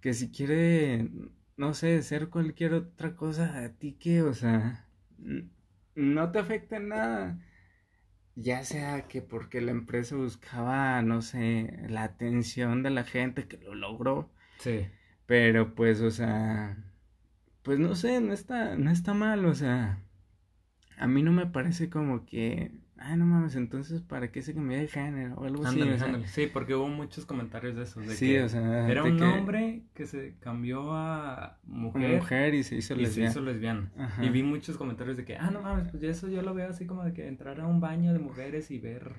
que 0.00 0.14
si 0.14 0.30
quiere 0.30 1.10
no 1.56 1.74
sé, 1.74 2.02
ser 2.02 2.28
cualquier 2.28 2.74
otra 2.74 3.14
cosa 3.14 3.64
a 3.64 3.68
ti 3.70 3.92
que, 3.92 4.22
o 4.22 4.34
sea, 4.34 4.86
no 5.94 6.32
te 6.32 6.38
afecta 6.38 6.76
en 6.76 6.88
nada. 6.88 7.38
Ya 8.34 8.64
sea 8.64 9.06
que 9.08 9.20
porque 9.20 9.60
la 9.60 9.72
empresa 9.72 10.16
buscaba, 10.16 11.02
no 11.02 11.20
sé, 11.20 11.84
la 11.88 12.04
atención 12.04 12.82
de 12.82 12.90
la 12.90 13.04
gente 13.04 13.46
que 13.46 13.58
lo 13.58 13.74
logró. 13.74 14.30
Sí. 14.58 14.88
Pero 15.26 15.74
pues, 15.74 16.00
o 16.00 16.10
sea, 16.10 16.76
pues 17.62 17.78
no 17.78 17.94
sé, 17.94 18.20
no 18.20 18.32
está, 18.32 18.76
no 18.76 18.90
está 18.90 19.12
mal, 19.12 19.44
o 19.44 19.54
sea, 19.54 20.02
a 20.98 21.06
mí 21.06 21.22
no 21.22 21.32
me 21.32 21.46
parece 21.46 21.90
como 21.90 22.24
que 22.26 22.72
ay, 23.04 23.16
no 23.16 23.26
mames, 23.26 23.56
entonces, 23.56 24.00
¿para 24.00 24.30
qué 24.30 24.42
se 24.42 24.54
cambió 24.54 24.78
de 24.78 24.88
género? 24.88 25.34
O 25.36 25.44
algo 25.44 25.66
así. 25.66 25.80
Sí, 26.26 26.46
porque 26.52 26.74
hubo 26.74 26.88
muchos 26.88 27.26
comentarios 27.26 27.76
de 27.76 27.82
eso. 27.82 28.00
De 28.00 28.14
sí, 28.14 28.28
que 28.28 28.42
o 28.42 28.48
sea. 28.48 28.88
Era 28.88 29.02
un 29.02 29.20
hombre 29.22 29.82
que 29.94 30.06
se 30.06 30.36
cambió 30.40 30.92
a 30.92 31.58
mujer. 31.64 32.16
mujer 32.16 32.54
y 32.54 32.62
se 32.62 32.76
hizo 32.76 32.94
lesbiana. 32.94 33.30
Y 33.30 33.32
se 33.32 33.38
hizo 33.38 33.44
lesbiana. 33.44 33.90
Y 34.20 34.28
vi 34.28 34.42
muchos 34.42 34.76
comentarios 34.76 35.16
de 35.16 35.24
que, 35.24 35.36
ah, 35.36 35.50
no 35.50 35.62
mames, 35.62 35.88
pues 35.88 36.02
eso 36.02 36.28
yo 36.28 36.42
lo 36.42 36.54
veo 36.54 36.70
así 36.70 36.86
como 36.86 37.04
de 37.04 37.12
que 37.12 37.26
entrar 37.26 37.60
a 37.60 37.66
un 37.66 37.80
baño 37.80 38.12
de 38.12 38.18
mujeres 38.18 38.70
y 38.70 38.78
ver. 38.78 39.12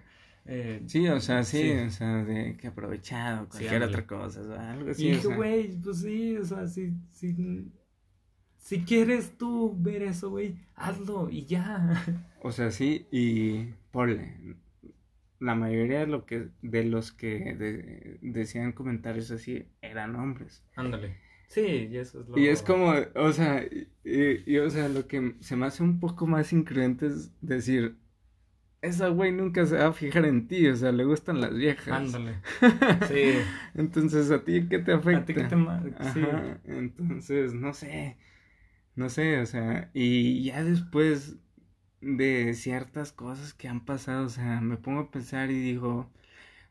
Eh, 0.45 0.83
sí, 0.87 1.07
o 1.07 1.21
sea, 1.21 1.43
sí, 1.43 1.71
o 1.71 1.89
sea, 1.89 2.23
de 2.23 2.57
que 2.57 2.67
aprovechado, 2.67 3.47
cualquier 3.47 3.83
otra 3.83 4.05
cosa, 4.05 4.41
o 4.41 4.47
sea, 4.47 4.71
algo 4.71 4.91
así. 4.91 5.07
Y 5.07 5.11
dije, 5.11 5.27
güey, 5.27 5.77
pues 5.81 6.01
sí, 6.01 6.37
o 6.37 6.43
sea, 6.43 6.67
sí, 6.67 6.93
sí. 7.11 7.71
Si 8.63 8.85
quieres 8.85 9.37
tú 9.37 9.75
ver 9.77 10.03
eso, 10.03 10.29
güey, 10.29 10.55
hazlo 10.75 11.29
y 11.29 11.45
ya. 11.45 12.01
O 12.41 12.53
sea, 12.53 12.71
sí, 12.71 13.07
y 13.11 13.73
ponle, 13.91 14.55
la 15.39 15.53
mayoría 15.53 15.99
de, 15.99 16.07
lo 16.07 16.25
que, 16.25 16.47
de 16.61 16.85
los 16.85 17.11
que 17.11 18.19
decían 18.21 18.71
comentarios 18.71 19.31
así 19.31 19.65
eran 19.81 20.15
hombres. 20.15 20.63
Ándale. 20.77 21.17
Sí, 21.49 21.89
y 21.91 21.97
eso 21.97 22.21
es 22.21 22.29
lo 22.29 22.39
Y 22.39 22.47
es 22.47 22.61
como, 22.61 22.93
o 23.15 23.33
sea, 23.33 23.65
y, 24.05 24.57
o 24.57 24.69
sea, 24.69 24.87
lo 24.87 25.07
que 25.07 25.35
se 25.41 25.57
me 25.57 25.65
hace 25.65 25.83
un 25.83 25.99
poco 25.99 26.25
más 26.25 26.53
increíble 26.53 27.07
es 27.07 27.33
decir, 27.41 27.97
esa 28.81 29.09
güey 29.09 29.33
nunca 29.33 29.65
se 29.65 29.75
va 29.75 29.87
a 29.87 29.93
fijar 29.93 30.23
en 30.23 30.47
ti, 30.47 30.69
o 30.69 30.75
sea, 30.77 30.93
le 30.93 31.03
gustan 31.03 31.41
las 31.41 31.53
viejas. 31.53 31.89
Ándale. 31.89 32.35
Sí. 33.09 33.33
Entonces, 33.75 34.31
¿a 34.31 34.41
ti 34.41 34.69
qué 34.69 34.79
te 34.79 34.93
afecta? 34.93 35.19
¿A 35.19 35.25
ti 35.25 35.33
qué 35.33 35.43
te 35.43 35.55
Ajá. 35.55 36.61
Entonces, 36.63 37.53
no 37.53 37.73
sé 37.73 38.15
no 38.95 39.09
sé, 39.09 39.39
o 39.39 39.45
sea, 39.45 39.89
y 39.93 40.43
ya 40.43 40.63
después 40.63 41.37
de 42.01 42.53
ciertas 42.53 43.11
cosas 43.11 43.53
que 43.53 43.67
han 43.67 43.85
pasado, 43.85 44.25
o 44.25 44.29
sea, 44.29 44.61
me 44.61 44.77
pongo 44.77 45.01
a 45.01 45.11
pensar 45.11 45.51
y 45.51 45.59
digo, 45.59 46.11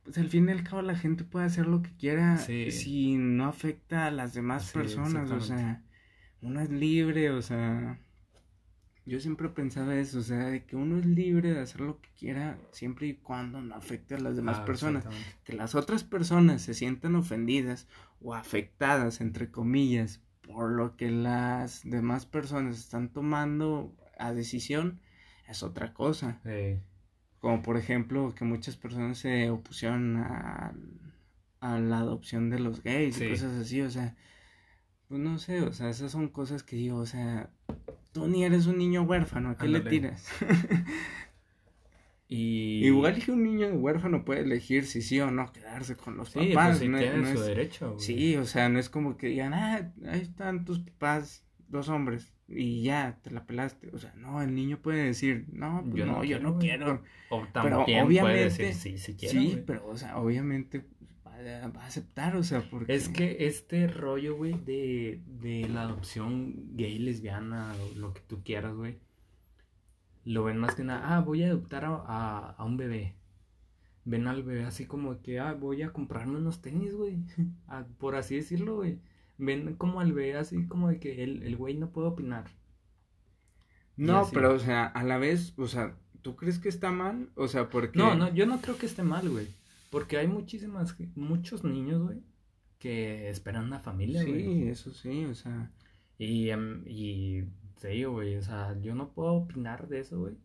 pues 0.05 0.19
al 0.19 0.29
fin 0.29 0.49
y 0.49 0.53
al 0.53 0.63
cabo 0.63 0.83
la 0.83 0.97
gente 0.97 1.25
puede 1.25 1.47
hacer 1.47 1.67
lo 1.67 1.83
que 1.83 1.91
quiera 1.97 2.39
si 2.39 3.17
no 3.17 3.47
afecta 3.47 4.07
a 4.07 4.11
las 4.11 4.35
demás 4.35 4.71
personas, 4.73 5.31
o 5.31 5.41
sea, 5.41 5.83
uno 6.43 6.61
es 6.61 6.71
libre, 6.71 7.31
o 7.31 7.43
sea, 7.43 7.99
yo 9.05 9.19
siempre 9.19 9.49
pensaba 9.49 9.97
eso, 9.97 10.21
o 10.21 10.23
sea, 10.23 10.47
de 10.47 10.65
que 10.65 10.77
uno 10.77 10.99
es 10.99 11.07
libre 11.07 11.53
de 11.53 11.61
hacer 11.61 11.81
lo 11.81 12.01
que 12.01 12.09
quiera 12.17 12.57
siempre 12.71 13.09
y 13.09 13.15
cuando 13.15 13.61
no 13.61 13.75
afecte 13.75 14.15
a 14.15 14.21
las 14.21 14.37
demás 14.37 14.59
ah, 14.61 14.65
personas. 14.65 15.05
Que 15.45 15.55
las 15.55 15.75
otras 15.75 16.05
personas 16.05 16.63
se 16.63 16.75
sientan 16.75 17.17
ofendidas 17.17 17.89
o 18.21 18.35
afectadas, 18.35 19.21
entre 19.21 19.51
comillas, 19.51 20.21
por 20.43 20.71
lo 20.71 20.97
que 20.97 21.11
las 21.11 21.83
demás 21.85 22.27
personas 22.27 22.79
están 22.79 23.09
tomando 23.09 23.95
a 24.19 24.33
decisión, 24.33 25.01
es 25.49 25.63
otra 25.63 25.93
cosa. 25.95 26.41
Como 27.41 27.63
por 27.63 27.77
ejemplo 27.77 28.35
que 28.35 28.45
muchas 28.45 28.77
personas 28.77 29.19
se 29.19 29.51
opusieron 29.51 30.17
a, 30.17 30.75
a 31.61 31.79
la 31.79 31.99
adopción 31.99 32.51
de 32.51 32.59
los 32.59 32.83
gays 32.83 33.21
y 33.21 33.31
cosas 33.31 33.53
así, 33.61 33.81
o 33.81 33.91
sea, 33.91 34.17
pues 35.09 35.21
no 35.21 35.39
sé, 35.39 35.63
o 35.63 35.73
sea, 35.73 35.91
esas 35.91 36.13
son 36.13 36.29
cosas 36.29 36.63
que 36.63 36.77
digo, 36.77 36.99
o 36.99 37.07
sea, 37.07 37.51
tú 38.13 38.29
ni 38.29 38.45
eres 38.45 38.67
un 38.67 38.79
niño 38.79 39.03
huérfano, 39.03 39.51
¿a 39.51 39.57
qué 39.57 39.69
le 39.69 39.81
tiras? 39.81 40.27
y... 42.35 42.87
Igual 42.87 43.23
que 43.23 43.31
un 43.31 43.43
niño 43.43 43.69
huérfano 43.75 44.25
puede 44.25 44.41
elegir 44.41 44.87
si 44.87 45.03
sí 45.03 45.21
o 45.21 45.31
no 45.31 45.53
quedarse 45.53 45.97
con 45.97 46.17
los 46.17 46.31
sí, 46.31 46.55
papás. 46.55 46.79
Pues, 46.79 46.89
no, 46.89 47.27
su 47.27 47.41
derecho. 47.43 47.97
Sí, 47.99 48.37
o 48.37 48.47
sea, 48.47 48.71
no 48.71 48.79
es 48.79 48.89
como 48.89 49.19
que 49.19 49.27
digan, 49.27 49.53
ah, 49.53 49.93
ahí 50.09 50.21
están 50.23 50.65
tus 50.65 50.79
papás, 50.79 51.45
dos 51.69 51.91
hombres, 51.91 52.33
y 52.49 52.83
ya, 52.83 53.19
te 53.23 53.31
la 53.33 53.45
pelaste. 53.45 53.91
O 53.93 53.99
sea, 53.99 54.15
no, 54.17 54.41
el 54.41 54.55
niño 54.55 54.79
puede 54.79 55.05
decir, 55.05 55.45
no, 55.53 55.83
pues 55.85 55.95
yo 55.95 56.07
no, 56.07 56.25
yo 56.25 56.41
no 56.41 56.59
quiero. 56.59 57.03
O 57.29 57.47
también 57.53 57.85
pero 57.85 57.85
obviamente, 57.85 58.21
puede 58.21 58.45
decir, 58.45 58.73
sí, 58.73 58.97
sí 58.97 59.15
quiero. 59.15 59.39
Sí, 59.39 59.63
pero, 59.67 59.87
o 59.87 59.97
sea, 59.99 60.17
obviamente 60.17 60.87
va 61.27 61.83
a 61.83 61.87
aceptar, 61.87 62.37
o 62.37 62.43
sea, 62.43 62.63
porque... 62.71 62.95
Es 62.95 63.11
que 63.11 63.37
este 63.41 63.89
rollo, 63.89 64.37
güey, 64.37 64.55
de, 64.65 65.21
de 65.27 65.69
la 65.69 65.83
adopción 65.83 66.77
gay, 66.77 66.99
lesbiana, 66.99 67.75
o 67.75 67.99
lo 67.99 68.15
que 68.15 68.23
tú 68.23 68.43
quieras, 68.43 68.75
güey, 68.75 68.97
lo 70.25 70.45
ven 70.45 70.59
más 70.59 70.75
que 70.75 70.85
nada, 70.85 71.17
ah, 71.17 71.21
voy 71.21 71.43
a 71.43 71.49
adoptar 71.49 71.85
a, 71.85 72.51
a, 72.51 72.65
un 72.65 72.77
bebé. 72.77 73.15
Ven 74.05 74.27
al 74.27 74.43
bebé 74.43 74.65
así 74.65 74.87
como 74.87 75.21
que, 75.23 75.41
ah, 75.41 75.55
voy 75.55 75.83
a 75.83 75.93
comprarme 75.93 76.39
unos 76.39 76.61
tenis, 76.61 76.95
güey, 76.95 77.19
ah, 77.69 77.85
por 77.99 78.15
así 78.17 78.37
decirlo, 78.37 78.77
güey. 78.77 78.99
Ven 79.39 79.75
como 79.75 80.01
al 80.01 80.13
bebé 80.13 80.37
así 80.37 80.67
como 80.67 80.89
de 80.89 81.01
que 81.01 81.25
el, 81.25 81.43
el 81.43 81.57
güey 81.57 81.75
no 81.75 81.91
puede 81.91 82.09
opinar. 82.09 82.45
No, 83.97 84.29
pero, 84.33 84.55
o 84.55 84.59
sea, 84.59 84.87
a 84.87 85.05
la 85.05 85.19
vez, 85.19 85.55
o 85.59 85.69
sea, 85.69 85.97
¿tú 86.23 86.37
crees 86.37 86.59
que 86.59 86.69
está 86.69 86.91
mal? 86.91 87.29
O 87.35 87.49
sea, 87.49 87.69
porque... 87.69 87.99
No, 87.99 88.15
no, 88.15 88.33
yo 88.33 88.47
no 88.47 88.61
creo 88.61 88.79
que 88.79 88.87
esté 88.87 89.03
mal, 89.03 89.29
güey. 89.29 89.47
Porque 89.91 90.17
hay 90.17 90.27
muchísimas, 90.27 90.97
muchos 91.15 91.65
niños, 91.65 92.03
güey, 92.03 92.23
que 92.79 93.29
esperan 93.29 93.65
una 93.65 93.81
familia, 93.81 94.23
güey. 94.23 94.43
Sí, 94.43 94.69
eso 94.69 94.93
sí, 94.95 95.27
o 95.27 95.35
sea. 95.35 95.71
Y, 96.19 96.49
em, 96.49 96.83
y 96.87 97.45
te 97.83 97.89
digo, 97.89 98.13
güey, 98.13 98.37
o 98.37 98.43
sea, 98.43 98.79
yo 98.81 98.95
no 98.95 99.13
puedo 99.13 99.33
opinar 99.33 99.89
de 99.89 99.99
eso, 99.99 100.21
güey. 100.21 100.39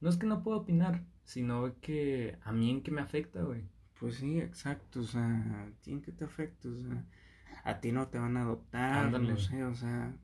No 0.00 0.08
es 0.08 0.16
que 0.16 0.26
no 0.26 0.44
puedo 0.44 0.58
opinar, 0.58 1.04
sino 1.24 1.80
que 1.80 2.38
a 2.44 2.52
mí 2.52 2.70
en 2.70 2.84
qué 2.84 2.92
me 2.92 3.00
afecta, 3.00 3.42
güey. 3.42 3.64
Pues 3.98 4.14
sí, 4.18 4.38
exacto, 4.38 5.00
o 5.00 5.02
sea, 5.02 5.26
¿a 5.26 5.82
ti 5.82 5.90
en 5.90 6.00
qué 6.00 6.12
te 6.12 6.24
afecta? 6.24 6.68
O 6.68 6.76
sea, 6.80 7.04
a 7.64 7.80
ti 7.80 7.90
no 7.90 8.06
te 8.06 8.20
van 8.20 8.36
a 8.36 8.42
adoptar, 8.42 9.20
no 9.20 9.36
sé, 9.36 9.64
o 9.64 9.74
sea, 9.74 10.14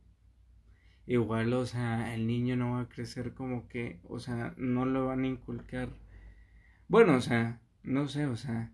igual, 1.04 1.52
o 1.52 1.66
sea, 1.66 2.14
el 2.14 2.28
niño 2.28 2.54
no 2.54 2.74
va 2.74 2.82
a 2.82 2.88
crecer 2.88 3.34
como 3.34 3.66
que, 3.66 3.98
o 4.04 4.20
sea, 4.20 4.54
no 4.56 4.84
lo 4.84 5.06
van 5.06 5.24
a 5.24 5.26
inculcar. 5.26 5.88
Bueno, 6.86 7.16
o 7.16 7.20
sea, 7.20 7.60
no 7.82 8.06
sé, 8.06 8.26
o 8.26 8.36
sea, 8.36 8.72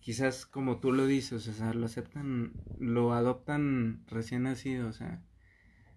quizás 0.00 0.44
como 0.44 0.80
tú 0.80 0.90
lo 0.90 1.06
dices, 1.06 1.46
o 1.46 1.52
sea, 1.52 1.72
lo 1.72 1.86
aceptan, 1.86 2.52
lo 2.80 3.12
adoptan 3.12 4.04
recién 4.08 4.42
nacido, 4.42 4.88
o 4.88 4.92
sea, 4.92 5.22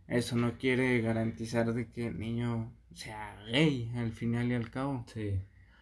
eso 0.10 0.36
no 0.36 0.57
quiere 0.57 1.01
garantizar 1.01 1.74
de 1.74 1.89
que 1.89 2.07
el 2.07 2.20
niño 2.20 2.72
sea 2.93 3.38
gay 3.51 3.91
al 3.95 4.12
final 4.12 4.49
y 4.51 4.53
al 4.53 4.70
cabo. 4.70 5.05
Sí. 5.07 5.39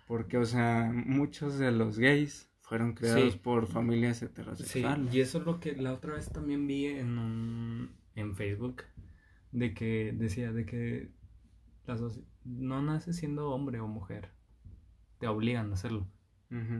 Porque, 0.07 0.37
o 0.37 0.45
sea, 0.45 0.91
muchos 0.93 1.57
de 1.57 1.71
los 1.71 1.99
gays 1.99 2.49
fueron 2.61 2.93
creados 2.93 3.37
por 3.37 3.67
familias 3.67 4.21
heterosexuales. 4.21 5.11
Sí, 5.11 5.17
y 5.17 5.21
eso 5.21 5.39
es 5.39 5.45
lo 5.45 5.59
que 5.59 5.75
la 5.75 5.93
otra 5.93 6.13
vez 6.13 6.29
también 6.29 6.67
vi 6.67 6.85
en 6.85 7.17
un, 7.17 7.91
en 8.15 8.35
Facebook, 8.35 8.83
de 9.51 9.73
que 9.73 10.13
decía 10.13 10.51
de 10.51 10.65
que 10.65 11.11
no 12.43 12.81
nace 12.81 13.13
siendo 13.13 13.49
hombre 13.51 13.79
o 13.79 13.87
mujer, 13.87 14.31
te 15.19 15.27
obligan 15.27 15.71
a 15.71 15.73
hacerlo 15.73 16.07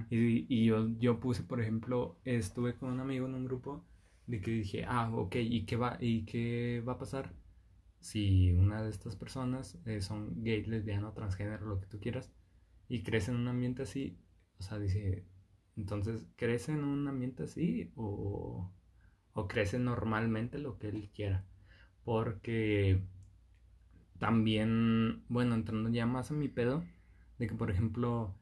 y, 0.09 0.45
y 0.53 0.65
yo, 0.65 0.87
yo 0.99 1.19
puse, 1.19 1.43
por 1.43 1.59
ejemplo, 1.61 2.17
estuve 2.23 2.75
con 2.75 2.89
un 2.89 2.99
amigo 2.99 3.25
en 3.25 3.35
un 3.35 3.45
grupo 3.45 3.83
de 4.27 4.41
que 4.41 4.51
dije, 4.51 4.85
ah, 4.87 5.09
ok, 5.13 5.35
¿y 5.37 5.65
qué 5.65 5.75
va, 5.77 5.97
y 6.01 6.25
qué 6.25 6.83
va 6.87 6.93
a 6.93 6.99
pasar 6.99 7.33
si 7.99 8.51
una 8.53 8.83
de 8.83 8.89
estas 8.91 9.15
personas 9.15 9.79
eh, 9.85 10.01
son 10.01 10.43
gay, 10.43 10.63
lesbiano, 10.65 11.13
transgénero, 11.13 11.65
lo 11.67 11.79
que 11.81 11.87
tú 11.87 11.99
quieras, 11.99 12.31
y 12.89 13.03
crece 13.03 13.31
en 13.31 13.37
un 13.37 13.47
ambiente 13.47 13.83
así? 13.83 14.19
O 14.59 14.63
sea, 14.63 14.79
dice, 14.79 15.25
entonces, 15.77 16.27
¿crece 16.35 16.73
en 16.73 16.83
un 16.83 17.07
ambiente 17.07 17.43
así 17.43 17.91
o, 17.95 18.71
o 19.33 19.47
crece 19.47 19.79
normalmente 19.79 20.59
lo 20.59 20.77
que 20.79 20.89
él 20.89 21.09
quiera? 21.13 21.45
Porque 22.03 23.01
también, 24.19 25.23
bueno, 25.29 25.55
entrando 25.55 25.89
ya 25.89 26.05
más 26.05 26.31
a 26.31 26.33
mi 26.33 26.47
pedo, 26.49 26.83
de 27.39 27.47
que, 27.47 27.55
por 27.55 27.71
ejemplo, 27.71 28.35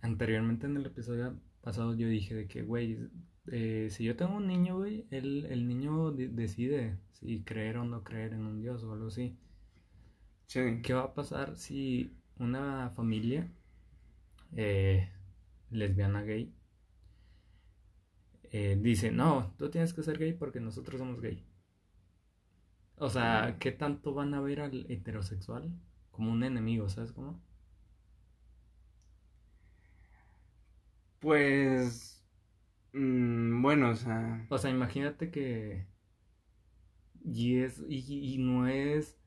anteriormente 0.00 0.66
en 0.66 0.76
el 0.76 0.86
episodio 0.86 1.38
pasado 1.60 1.94
yo 1.94 2.08
dije 2.08 2.34
de 2.34 2.46
que, 2.46 2.62
güey, 2.62 2.98
eh, 3.48 3.88
si 3.90 4.04
yo 4.04 4.16
tengo 4.16 4.36
un 4.36 4.46
niño, 4.46 4.76
güey, 4.76 5.06
el, 5.10 5.46
el 5.46 5.66
niño 5.68 6.12
decide 6.12 6.98
si 7.12 7.42
creer 7.44 7.78
o 7.78 7.84
no 7.84 8.04
creer 8.04 8.32
en 8.34 8.46
un 8.46 8.60
Dios 8.60 8.82
o 8.84 8.92
algo 8.92 9.08
así. 9.08 9.36
Sí. 10.46 10.60
¿Qué 10.82 10.94
va 10.94 11.02
a 11.04 11.14
pasar 11.14 11.56
si 11.56 12.10
una 12.38 12.90
familia 12.90 13.46
eh, 14.56 15.08
lesbiana 15.70 16.22
gay 16.22 16.52
eh, 18.50 18.76
dice, 18.80 19.10
no, 19.12 19.54
tú 19.58 19.70
tienes 19.70 19.92
que 19.94 20.02
ser 20.02 20.18
gay 20.18 20.32
porque 20.32 20.60
nosotros 20.60 20.98
somos 20.98 21.20
gay? 21.20 21.44
O 22.98 23.08
sea, 23.08 23.56
¿qué 23.58 23.72
tanto 23.72 24.12
van 24.12 24.34
a 24.34 24.40
ver 24.42 24.60
al 24.60 24.84
heterosexual 24.90 25.70
como 26.10 26.30
un 26.32 26.44
enemigo, 26.44 26.88
¿sabes 26.90 27.12
cómo? 27.12 27.40
Pues, 31.20 32.15
mm, 32.96 33.62
bueno, 33.62 33.90
o 33.90 33.94
sea... 33.96 34.46
O 34.50 34.58
sea, 34.58 34.70
imagínate 34.70 35.30
que... 35.30 35.86
Y, 37.24 37.58
es, 37.58 37.82
y, 37.88 38.38
no 38.38 38.68
es 38.68 39.18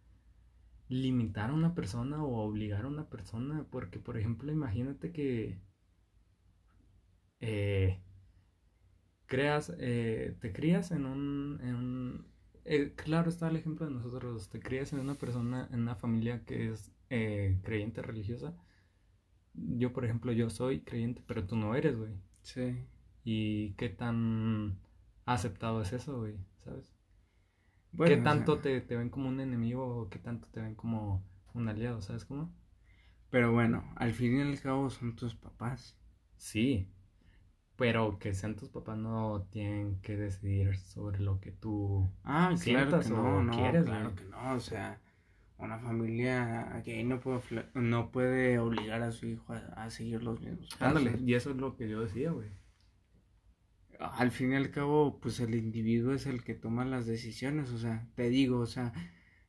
limitar 0.88 1.50
a 1.50 1.54
una 1.54 1.76
persona 1.76 2.24
o 2.24 2.38
obligar 2.40 2.86
a 2.86 2.88
una 2.88 3.10
persona, 3.10 3.68
porque 3.72 4.00
por 4.00 4.18
ejemplo, 4.18 4.52
imagínate 4.52 5.12
que 5.12 5.60
eh, 7.42 8.02
creas, 9.26 9.74
eh, 9.80 10.38
te 10.40 10.54
crías 10.54 10.92
en 10.92 11.06
un, 11.06 11.60
en 11.62 11.76
un 11.76 12.28
eh, 12.64 12.94
claro 12.96 13.30
está 13.30 13.50
el 13.50 13.58
ejemplo 13.58 13.86
de 13.86 13.94
nosotros, 13.94 14.50
te 14.50 14.62
crías 14.62 14.94
en 14.94 15.00
una 15.00 15.16
persona, 15.16 15.68
en 15.72 15.82
una 15.82 15.96
familia 15.96 16.46
que 16.46 16.72
es 16.72 16.94
creyente 17.10 18.02
religiosa 18.02 18.56
yo, 19.54 19.94
por 19.94 20.06
ejemplo, 20.06 20.32
yo 20.32 20.50
soy 20.50 20.82
creyente, 20.82 21.24
pero 21.26 21.46
tú 21.46 21.56
no 21.56 21.76
eres, 21.76 21.98
güey. 21.98 22.12
Sí. 22.44 22.78
¿Y 23.24 23.74
qué 23.74 23.90
tan 23.90 24.80
aceptado 25.26 25.82
es 25.82 25.94
eso, 25.94 26.20
güey? 26.20 26.38
¿Sabes? 26.64 26.94
¿Qué 28.06 28.18
tanto 28.18 28.60
te, 28.60 28.80
ven 28.80 29.10
como 29.10 29.30
un 29.30 29.40
enemigo 29.40 29.86
o 29.86 30.10
qué 30.10 30.20
tanto 30.20 30.48
te 30.52 30.62
ven 30.62 30.76
como 30.76 31.24
un 31.54 31.68
aliado? 31.68 32.02
¿Sabes 32.02 32.26
cómo? 32.26 32.54
Pero 33.30 33.52
bueno, 33.52 33.84
al 33.96 34.14
fin 34.14 34.38
y 34.38 34.42
al 34.42 34.60
cabo 34.60 34.90
son 34.90 35.16
tus 35.16 35.36
papás. 35.36 35.98
Sí, 36.38 36.88
pero 37.76 38.20
que 38.20 38.34
sean 38.34 38.56
tus 38.56 38.70
papás 38.70 38.98
no 38.98 39.48
tienen 39.52 40.02
que 40.02 40.18
decidir 40.18 40.78
sobre 40.78 41.20
lo 41.20 41.40
que 41.40 41.52
tú 41.52 42.12
ah, 42.24 42.54
claro 42.62 43.00
que 43.00 43.10
no, 43.10 43.44
no, 43.44 43.54
quieres. 43.54 43.86
Claro 43.86 44.16
que 44.16 44.26
no, 44.26 44.54
o 44.54 44.60
sea, 44.60 45.00
una 45.58 45.80
familia 45.80 46.82
gay 46.86 47.04
no 47.04 47.20
puede, 47.20 47.42
no 47.74 48.12
puede 48.12 48.60
obligar 48.60 49.02
a 49.02 49.12
su 49.12 49.28
hijo 49.28 49.54
a, 49.54 49.90
seguir 49.90 50.24
los 50.24 50.42
mismos 50.42 50.70
Ándale, 50.82 51.20
y 51.26 51.34
eso 51.34 51.52
es 51.52 51.58
lo 51.58 51.76
que 51.76 51.90
yo 51.90 52.02
decía, 52.02 52.32
güey. 52.32 52.50
Al 54.00 54.32
fin 54.32 54.54
y 54.54 54.56
al 54.56 54.72
cabo, 54.72 55.20
pues 55.20 55.40
el 55.42 55.56
individuo 55.56 56.14
es 56.14 56.26
el 56.26 56.44
que 56.44 56.54
toma 56.54 56.86
las 56.86 57.06
decisiones, 57.06 57.70
o 57.72 57.78
sea, 57.78 58.08
te 58.16 58.30
digo, 58.30 58.60
o 58.60 58.66
sea, 58.66 58.94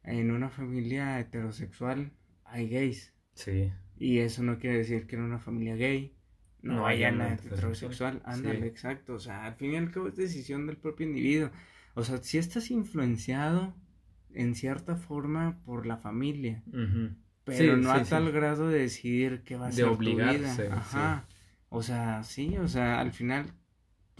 en 0.02 0.32
una 0.32 0.50
familia 0.50 1.20
heterosexual 1.20 2.12
hay 2.44 2.68
gays. 2.68 3.14
Sí. 3.34 3.72
Y 3.96 4.18
eso 4.18 4.42
no 4.42 4.58
quiere 4.58 4.78
decir 4.78 5.06
que 5.06 5.16
en 5.16 5.22
una 5.22 5.38
familia 5.38 5.76
gay 5.76 6.16
no, 6.62 6.86
haya 6.86 7.10
nada 7.12 7.34
heterosexual. 7.34 8.22
Ándale, 8.24 8.66
exacto. 8.66 9.14
O 9.14 9.18
sea, 9.20 9.44
al 9.44 9.54
fin 9.54 9.72
y 9.72 9.76
al 9.76 9.90
cabo 9.90 10.08
es 10.08 10.16
decisión 10.16 10.66
del 10.66 10.76
propio 10.76 11.06
individuo. 11.06 11.50
O 11.94 12.02
sea, 12.02 12.18
si 12.18 12.38
estás 12.38 12.70
influenciado 12.70 13.74
en 14.34 14.54
cierta 14.54 14.96
forma 14.96 15.60
por 15.64 15.86
la 15.86 15.96
familia. 15.96 16.62
Pero 17.44 17.76
no 17.76 17.90
a 17.92 18.04
tal 18.04 18.30
grado 18.32 18.68
de 18.68 18.80
decidir 18.80 19.42
qué 19.44 19.56
va 19.56 19.68
a 19.68 19.72
ser 19.72 19.86
tu 19.86 19.96
vida. 19.96 20.56
Ajá. 20.72 21.26
O 21.68 21.82
sea, 21.82 22.24
sí, 22.24 22.58
o 22.58 22.68
sea, 22.68 23.00
al 23.00 23.12
final 23.12 23.46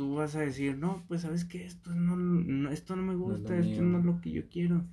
tú 0.00 0.14
vas 0.14 0.34
a 0.34 0.40
decir, 0.40 0.78
no, 0.78 1.04
pues 1.08 1.20
sabes 1.20 1.44
que 1.44 1.62
esto 1.62 1.94
no, 1.94 2.70
esto 2.70 2.96
no 2.96 3.02
me 3.02 3.14
gusta, 3.14 3.58
esto 3.58 3.82
no 3.82 3.98
es 3.98 4.04
lo 4.06 4.18
que 4.22 4.30
yo 4.30 4.48
quiero. 4.48 4.86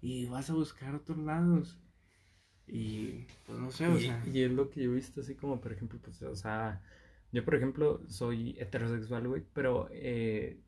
Y 0.00 0.24
vas 0.28 0.48
a 0.48 0.54
buscar 0.54 0.94
otros 0.94 1.18
lados. 1.18 1.78
Y 2.66 3.26
pues 3.44 3.58
no 3.58 3.70
sé, 3.70 3.86
o 3.86 3.98
sea. 3.98 4.24
Y 4.32 4.40
es 4.40 4.50
lo 4.50 4.70
que 4.70 4.82
yo 4.82 4.92
he 4.92 4.94
visto 4.94 5.20
así 5.20 5.34
como, 5.34 5.60
por 5.60 5.74
ejemplo, 5.74 5.98
pues, 6.02 6.22
o 6.22 6.34
sea, 6.34 6.80
yo 7.32 7.44
por 7.44 7.54
ejemplo 7.54 8.00
soy 8.08 8.56
heterosexual, 8.58 9.28
güey, 9.28 9.44
pero 9.52 9.90
eh, 9.92 10.58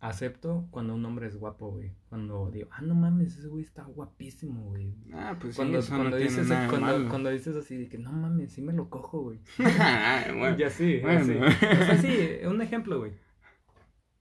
acepto 0.00 0.68
cuando 0.70 0.94
un 0.94 1.02
hombre 1.06 1.26
es 1.26 1.38
guapo, 1.38 1.70
güey. 1.70 1.94
Cuando 2.10 2.50
digo, 2.50 2.68
ah, 2.72 2.82
no 2.82 2.94
mames, 2.94 3.38
ese 3.38 3.48
güey 3.48 3.64
está 3.64 3.84
guapísimo, 3.84 4.64
güey. 4.64 4.94
Ah, 5.14 5.34
pues 5.40 5.56
cuando, 5.56 5.80
sí, 5.80 5.88
cuando, 5.88 6.18
dices, 6.18 6.46
cuando, 6.68 7.08
cuando, 7.08 7.30
dices 7.30 7.56
así 7.56 7.78
de 7.78 7.88
que 7.88 7.96
no 7.96 8.12
mames, 8.12 8.52
sí 8.52 8.60
me 8.60 8.74
lo 8.74 8.90
cojo, 8.90 9.22
güey. 9.22 9.40
bueno, 10.38 10.56
ya 10.58 10.68
sí, 10.68 10.98
bueno. 11.00 11.20
así. 11.20 11.32
O 11.32 11.84
sea, 11.86 11.96
sí, 11.96 12.46
un 12.46 12.60
ejemplo, 12.60 12.98
güey. 12.98 13.29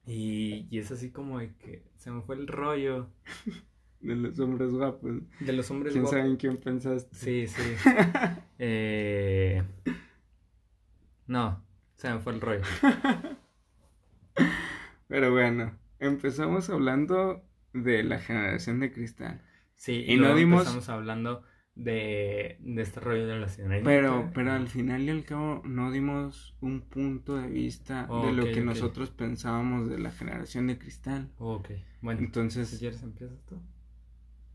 Y, 0.10 0.68
y 0.72 0.80
es 0.80 0.92
así 0.92 1.12
como 1.12 1.38
de 1.38 1.54
que 1.58 1.84
se 1.98 2.10
me 2.10 2.22
fue 2.24 2.36
el 2.36 2.48
rollo. 2.48 3.10
De 4.02 4.16
los 4.16 4.40
hombres 4.40 4.72
guapos. 4.72 5.12
De 5.42 5.54
los 5.54 5.70
hombres 5.70 5.94
guapos. 5.94 6.10
¿Quién 6.10 6.22
sabe 6.22 6.32
en 6.32 6.38
quién 6.38 6.58
pensaste? 6.58 7.16
Sí, 7.16 7.48
sí. 7.48 7.76
eh... 8.60 9.62
No, 11.28 11.62
se 11.96 12.12
me 12.12 12.20
fue 12.20 12.34
el 12.34 12.42
rollo. 12.42 12.62
Pero 15.08 15.32
bueno, 15.32 15.78
empezamos 16.00 16.70
hablando 16.70 17.44
de 17.74 18.04
la 18.04 18.20
generación 18.20 18.80
de 18.80 18.92
cristal. 18.94 19.42
Sí, 19.76 20.06
y, 20.08 20.16
no 20.18 20.34
dimos... 20.34 20.62
empezamos 20.62 20.90
hablando 20.90 21.44
de, 21.80 22.58
de 22.60 22.82
este 22.82 23.00
rollo 23.00 23.26
de 23.26 23.40
la 23.40 23.48
señorita. 23.48 23.84
Pero, 23.84 24.30
pero 24.34 24.52
al 24.52 24.68
final 24.68 25.02
y 25.04 25.10
al 25.10 25.24
cabo 25.24 25.62
no 25.66 25.92
dimos 25.92 26.56
un 26.60 26.82
punto 26.82 27.38
de 27.38 27.48
vista 27.48 28.04
de 28.04 28.34
lo 28.34 28.46
que 28.46 28.62
nosotros 28.62 29.10
pensábamos 29.10 29.90
de 29.90 29.98
la 29.98 30.12
generación 30.12 30.68
de 30.68 30.78
cristal. 30.78 31.32
Ok, 31.38 31.70
bueno. 32.02 32.20
Entonces... 32.20 32.70
Si 32.70 32.80
quieres 32.80 33.02
empiezas 33.02 33.40
tú. 33.46 33.62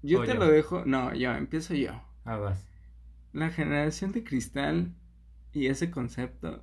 Yo 0.02 0.22
te 0.24 0.34
lo 0.34 0.46
dejo... 0.46 0.84
No, 0.84 1.14
yo, 1.14 1.34
empiezo 1.34 1.74
yo. 1.74 1.92
Ah, 2.24 2.36
vas. 2.36 2.62
La 3.32 3.50
generación 3.50 4.12
de 4.12 4.22
cristal 4.22 4.94
y 5.52 5.66
ese 5.68 5.90
concepto 5.90 6.62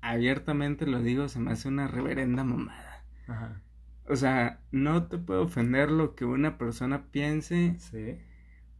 abiertamente 0.00 0.86
lo 0.86 1.02
digo, 1.02 1.28
se 1.28 1.40
me 1.40 1.50
hace 1.50 1.66
una 1.68 1.88
reverenda 1.88 2.44
mamada. 2.44 3.04
Ajá. 3.26 3.60
O 4.08 4.16
sea, 4.16 4.60
no 4.70 5.08
te 5.08 5.18
puede 5.18 5.40
ofender 5.40 5.90
lo 5.90 6.14
que 6.14 6.24
una 6.24 6.56
persona 6.56 7.10
piense. 7.10 7.76
Sí. 7.78 8.16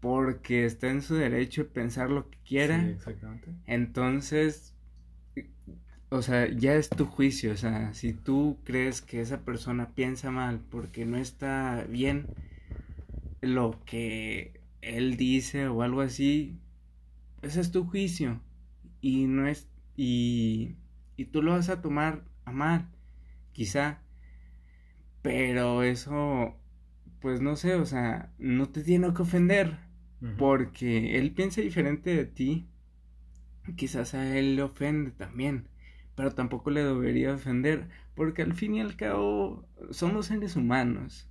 Porque 0.01 0.65
está 0.65 0.91
en 0.91 1.03
su 1.03 1.15
derecho 1.15 1.65
de 1.65 1.71
pensar 1.71 2.11
lo 2.11 2.31
que 2.31 2.39
quiera. 2.45 2.83
Sí, 2.83 2.91
exactamente. 2.91 3.49
Entonces, 3.67 4.75
o 6.11 6.23
sea, 6.23 6.49
ya 6.49 6.75
es 6.75 6.89
tu 6.89 7.07
juicio. 7.07 7.53
O 7.53 7.57
sea, 7.57 7.93
si 7.95 8.13
tú 8.13 8.59
crees 8.65 9.03
que 9.03 9.21
esa 9.21 9.45
persona 9.45 9.95
piensa 9.95 10.31
mal 10.31 10.61
porque 10.71 11.05
no 11.05 11.17
está 11.17 11.85
bien 11.89 12.27
lo 13.41 13.81
que 13.85 14.61
él 14.83 15.17
dice 15.17 15.69
o 15.69 15.83
algo 15.83 16.01
así, 16.01 16.59
ese 17.43 17.61
es 17.61 17.73
tu 17.73 17.85
juicio. 17.85 18.41
Y 19.01 19.27
no 19.27 19.47
es. 19.49 19.69
Y 19.97 20.77
y 21.19 21.27
tú 21.27 21.43
lo 21.43 21.53
vas 21.53 21.69
a 21.69 21.83
tomar 21.83 22.23
a 22.45 22.53
mal, 22.53 22.89
quizá. 23.53 23.99
Pero 25.21 25.83
eso, 25.83 26.57
pues 27.21 27.41
no 27.41 27.57
sé, 27.57 27.75
o 27.75 27.85
sea, 27.85 28.33
no 28.39 28.69
te 28.71 28.83
tiene 28.83 29.13
que 29.13 29.23
ofender, 29.23 29.79
porque 30.37 31.19
él 31.19 31.33
piensa 31.33 31.61
diferente 31.61 32.15
de 32.15 32.25
ti. 32.25 32.67
Quizás 33.77 34.15
a 34.15 34.37
él 34.39 34.57
le 34.57 34.63
ofende 34.63 35.11
también, 35.11 35.69
pero 36.15 36.33
tampoco 36.33 36.71
le 36.71 36.83
debería 36.83 37.35
ofender, 37.35 37.89
porque 38.15 38.43
al 38.43 38.55
fin 38.55 38.75
y 38.75 38.81
al 38.81 38.97
cabo 38.97 39.67
somos 39.91 40.27
seres 40.27 40.57
humanos. 40.57 41.29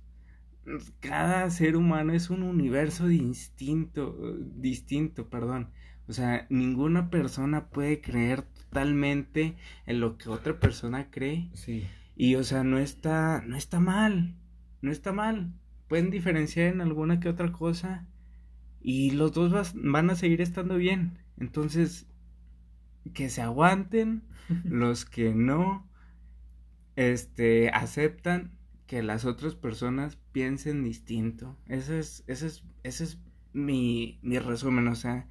Cada 1.00 1.50
ser 1.50 1.76
humano 1.76 2.12
es 2.12 2.30
un 2.30 2.42
universo 2.42 3.06
distinto, 3.08 4.36
distinto, 4.56 5.28
perdón. 5.28 5.70
O 6.06 6.12
sea, 6.12 6.46
ninguna 6.48 7.10
persona 7.10 7.68
puede 7.68 8.00
creer 8.00 8.42
totalmente 8.42 9.56
en 9.86 10.00
lo 10.00 10.16
que 10.16 10.30
otra 10.30 10.58
persona 10.58 11.10
cree. 11.10 11.50
Sí. 11.54 11.86
Y 12.16 12.36
o 12.36 12.44
sea, 12.44 12.64
no 12.64 12.78
está, 12.78 13.42
no 13.46 13.56
está 13.56 13.80
mal, 13.80 14.34
no 14.80 14.90
está 14.90 15.12
mal. 15.12 15.52
Pueden 15.88 16.10
diferenciar 16.10 16.72
en 16.72 16.80
alguna 16.80 17.20
que 17.20 17.28
otra 17.28 17.52
cosa 17.52 18.06
y 18.80 19.10
los 19.12 19.32
dos 19.32 19.72
van 19.74 20.10
a 20.10 20.16
seguir 20.16 20.40
estando 20.40 20.76
bien. 20.76 21.18
Entonces, 21.38 22.06
que 23.14 23.30
se 23.30 23.42
aguanten 23.42 24.22
los 24.64 25.04
que 25.04 25.34
no 25.34 25.86
este 26.96 27.70
aceptan 27.70 28.52
que 28.86 29.02
las 29.02 29.24
otras 29.24 29.54
personas 29.54 30.16
piensen 30.32 30.82
distinto. 30.82 31.56
Ese 31.66 31.98
es 31.98 32.24
ese 32.26 32.46
es 32.48 32.64
ese 32.82 33.04
es 33.04 33.18
mi 33.52 34.18
mi 34.22 34.38
resumen, 34.38 34.88
o 34.88 34.94
sea, 34.94 35.28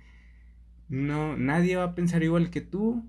no 0.90 1.38
nadie 1.38 1.76
va 1.78 1.84
a 1.86 1.96
pensar 1.96 2.24
igual 2.24 2.50
que 2.50 2.62
tú 2.62 3.06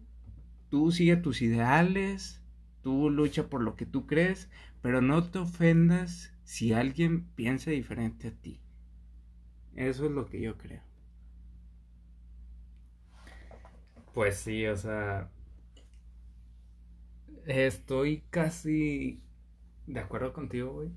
tú 0.71 0.91
sigue 0.93 1.17
tus 1.17 1.43
ideales, 1.43 2.43
tú 2.83 3.11
lucha 3.11 3.49
por 3.49 3.63
lo 3.63 3.77
que 3.77 3.87
tú 3.87 4.07
crees, 4.07 4.51
pero 4.83 5.01
no 5.03 5.25
te 5.25 5.39
ofendas 5.39 6.33
si 6.45 6.73
alguien 6.73 7.25
piensa 7.35 7.71
diferente 7.71 8.29
a 8.29 8.33
ti. 8.33 8.61
Eso 9.79 10.05
es 10.07 10.11
lo 10.11 10.27
que 10.27 10.41
yo 10.41 10.59
creo. 10.59 10.83
Pues 14.13 14.37
sí, 14.39 14.67
o 14.67 14.77
sea, 14.77 15.31
estoy 17.47 18.23
casi 18.31 19.21
de 19.87 20.01
acuerdo 20.01 20.33
contigo, 20.33 20.73
güey, 20.73 20.91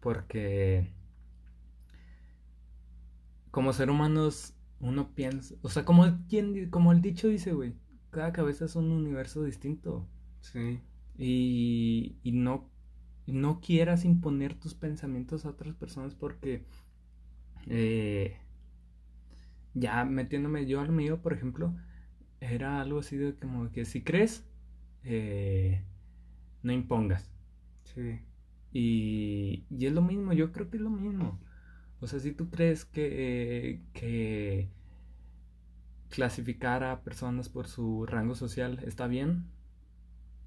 porque 0.00 0.92
como 3.50 3.72
ser 3.72 3.90
humanos 3.90 4.54
uno 4.80 5.14
piensa, 5.14 5.54
o 5.62 5.68
sea, 5.68 5.84
como 5.84 6.04
quien 6.28 6.70
como 6.70 6.92
el 6.92 7.00
dicho 7.00 7.28
dice, 7.28 7.52
güey, 7.52 7.74
cada 8.10 8.32
cabeza 8.32 8.64
es 8.66 8.76
un 8.76 8.90
universo 8.90 9.44
distinto. 9.44 10.06
Sí. 10.40 10.80
Y, 11.16 12.16
y 12.22 12.32
no, 12.32 12.68
no 13.26 13.60
quieras 13.60 14.04
imponer 14.04 14.54
tus 14.54 14.74
pensamientos 14.74 15.44
a 15.46 15.50
otras 15.50 15.74
personas 15.76 16.14
porque 16.14 16.64
eh, 17.68 18.38
ya 19.74 20.04
metiéndome 20.04 20.66
yo 20.66 20.80
al 20.80 20.92
mío, 20.92 21.20
por 21.22 21.32
ejemplo, 21.32 21.74
era 22.40 22.80
algo 22.80 23.00
así 23.00 23.16
de 23.16 23.34
como 23.34 23.70
que 23.72 23.84
si 23.84 24.02
crees, 24.02 24.46
eh, 25.02 25.84
no 26.62 26.72
impongas. 26.72 27.30
Sí. 27.84 28.20
Y, 28.72 29.64
y, 29.70 29.86
es 29.86 29.92
lo 29.92 30.02
mismo, 30.02 30.32
yo 30.32 30.52
creo 30.52 30.70
que 30.70 30.76
es 30.78 30.82
lo 30.82 30.90
mismo. 30.90 31.40
O 32.00 32.06
sea, 32.06 32.18
si 32.20 32.32
tú 32.32 32.50
crees 32.50 32.84
que, 32.84 33.80
que 33.92 34.68
clasificar 36.10 36.84
a 36.84 37.02
personas 37.02 37.48
por 37.48 37.66
su 37.68 38.06
rango 38.06 38.34
social 38.34 38.80
está 38.84 39.06
bien, 39.06 39.46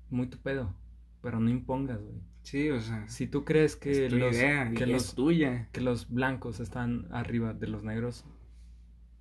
muy 0.09 0.27
tu 0.27 0.37
pedo, 0.37 0.73
pero 1.21 1.39
no 1.39 1.49
impongas, 1.49 2.01
güey. 2.01 2.21
Sí, 2.47 2.69
o 2.69 2.79
sea. 2.79 3.05
Si 3.09 3.27
tú 3.27 3.43
crees 3.43 3.75
que 3.75 4.09
los 4.09 4.33
que 4.33 4.85
los 4.85 5.15
tuya. 5.15 5.67
que 5.73 5.81
los 5.81 6.09
blancos 6.09 6.61
están 6.61 7.05
arriba 7.11 7.53
de 7.53 7.67
los 7.67 7.83
negros, 7.83 8.23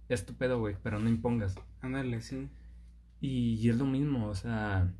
es 0.08 0.24
tu 0.24 0.34
pedo, 0.34 0.60
güey, 0.60 0.76
pero 0.80 1.00
no 1.00 1.08
impongas. 1.08 1.56
Ándale, 1.80 2.20
sí. 2.20 2.48
Y, 3.20 3.68
es 3.68 3.76
lo 3.76 3.84
mismo, 3.84 4.28
o 4.28 4.34
sea, 4.36 4.94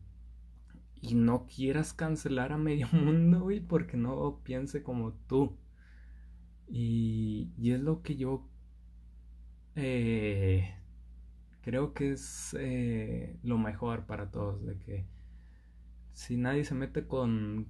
y 1.01 1.15
no 1.15 1.47
quieras 1.47 1.93
cancelar 1.93 2.51
a 2.51 2.59
medio 2.59 2.89
mundo, 2.93 3.43
güey, 3.43 3.61
porque 3.61 3.97
no 3.97 4.41
piense 4.43 4.83
como 4.83 5.13
tú. 5.29 5.57
Y, 6.67 7.53
y 7.57 7.71
es 7.71 7.81
lo 7.81 8.03
que 8.03 8.17
yo 8.17 8.45
eh, 9.77 10.75
creo 11.61 11.95
que 11.95 12.11
es 12.11 12.57
eh, 12.59 13.39
lo 13.45 13.57
mejor 13.57 14.05
para 14.07 14.33
todos, 14.33 14.67
de 14.67 14.77
que 14.79 15.07
si 16.17 16.39
nadie 16.39 16.65
se 16.65 16.75
mete 16.75 17.07
con, 17.07 17.69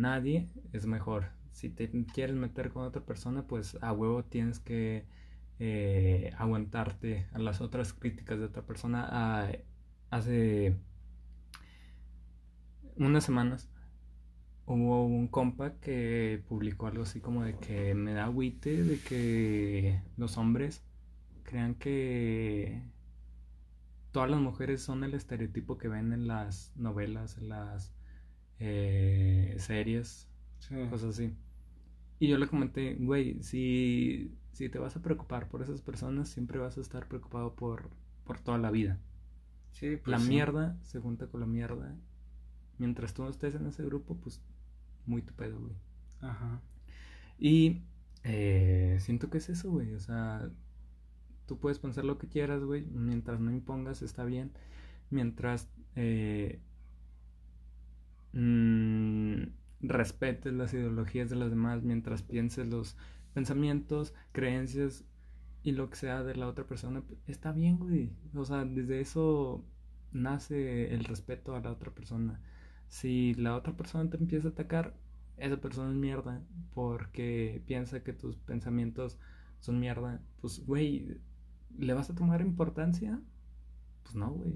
nadie, 0.00 0.48
es 0.72 0.86
mejor. 0.86 1.30
Si 1.50 1.68
te 1.68 1.90
quieres 2.14 2.36
meter 2.36 2.70
con 2.70 2.84
otra 2.84 3.02
persona, 3.04 3.42
pues 3.48 3.76
a 3.82 3.92
huevo 3.92 4.22
tienes 4.24 4.60
que 4.60 5.04
eh, 5.58 6.32
aguantarte 6.38 7.26
a 7.32 7.40
las 7.40 7.60
otras 7.60 7.92
críticas 7.92 8.38
de 8.38 8.44
otra 8.44 8.62
persona. 8.62 9.50
Hace 10.10 10.76
unas 12.96 13.24
semanas 13.24 13.68
hubo 14.64 15.04
un 15.04 15.26
compa 15.26 15.74
que 15.80 16.40
publicó 16.48 16.86
algo 16.86 17.02
así 17.02 17.20
como 17.20 17.42
de 17.42 17.56
que 17.56 17.96
me 17.96 18.12
da 18.12 18.26
agüite 18.26 18.84
de 18.84 19.00
que 19.00 20.00
los 20.16 20.38
hombres 20.38 20.84
crean 21.42 21.74
que 21.74 22.80
todas 24.12 24.30
las 24.30 24.40
mujeres 24.40 24.82
son 24.82 25.04
el 25.04 25.14
estereotipo 25.14 25.78
que 25.78 25.88
ven 25.88 26.12
en 26.12 26.26
las 26.26 26.72
novelas, 26.76 27.38
en 27.38 27.48
las 27.50 27.92
eh, 28.58 29.54
series, 29.58 30.28
cosas 30.90 31.10
así. 31.10 31.34
y 32.18 32.28
yo 32.28 32.38
le 32.38 32.48
comenté, 32.48 32.94
güey, 32.96 33.42
si, 33.42 34.36
si 34.52 34.68
te 34.68 34.78
vas 34.78 34.96
a 34.96 35.02
preocupar 35.02 35.48
por 35.48 35.62
esas 35.62 35.82
personas, 35.82 36.28
siempre 36.28 36.58
vas 36.58 36.78
a 36.78 36.80
estar 36.80 37.08
preocupado 37.08 37.54
por, 37.54 37.90
por 38.24 38.40
toda 38.40 38.58
la 38.58 38.70
vida. 38.70 39.00
Sí, 39.72 39.96
pues 39.96 40.08
la 40.08 40.18
sí. 40.20 40.28
mierda 40.28 40.78
se 40.82 41.00
junta 41.00 41.26
con 41.28 41.40
la 41.40 41.46
mierda. 41.46 41.96
Mientras 42.78 43.14
tú 43.14 43.22
no 43.22 43.30
estés 43.30 43.54
en 43.54 43.66
ese 43.66 43.84
grupo, 43.84 44.16
pues 44.16 44.40
muy 45.06 45.22
tu 45.22 45.34
pedo, 45.34 45.58
güey. 45.60 45.74
Ajá. 46.20 46.62
Y 47.38 47.82
eh, 48.24 48.98
siento 49.00 49.30
que 49.30 49.38
es 49.38 49.48
eso, 49.48 49.70
güey. 49.70 49.94
O 49.94 50.00
sea, 50.00 50.50
tú 51.48 51.58
puedes 51.58 51.80
pensar 51.80 52.04
lo 52.04 52.18
que 52.18 52.28
quieras, 52.28 52.62
güey. 52.62 52.84
Mientras 52.84 53.40
no 53.40 53.50
impongas, 53.50 54.02
está 54.02 54.24
bien. 54.24 54.52
Mientras 55.10 55.68
eh, 55.96 56.60
mm, 58.32 59.42
respetes 59.80 60.52
las 60.52 60.74
ideologías 60.74 61.30
de 61.30 61.36
los 61.36 61.50
demás, 61.50 61.82
mientras 61.82 62.22
pienses 62.22 62.68
los 62.68 62.96
pensamientos, 63.34 64.14
creencias 64.32 65.04
y 65.62 65.72
lo 65.72 65.90
que 65.90 65.96
sea 65.96 66.22
de 66.22 66.36
la 66.36 66.46
otra 66.48 66.66
persona, 66.66 67.02
está 67.26 67.52
bien, 67.52 67.78
güey. 67.78 68.12
O 68.34 68.44
sea, 68.44 68.64
desde 68.64 69.00
eso 69.00 69.64
nace 70.12 70.94
el 70.94 71.04
respeto 71.04 71.56
a 71.56 71.60
la 71.60 71.72
otra 71.72 71.90
persona. 71.92 72.40
Si 72.88 73.34
la 73.34 73.56
otra 73.56 73.76
persona 73.76 74.08
te 74.10 74.18
empieza 74.18 74.48
a 74.48 74.50
atacar, 74.52 74.94
esa 75.38 75.56
persona 75.60 75.90
es 75.90 75.96
mierda 75.96 76.42
porque 76.74 77.62
piensa 77.66 78.02
que 78.02 78.12
tus 78.12 78.36
pensamientos 78.36 79.18
son 79.60 79.80
mierda. 79.80 80.20
Pues, 80.40 80.64
güey, 80.66 81.18
¿le 81.76 81.92
vas 81.94 82.10
a 82.10 82.14
tomar 82.14 82.40
importancia? 82.40 83.20
Pues 84.02 84.14
no, 84.14 84.30
güey. 84.32 84.54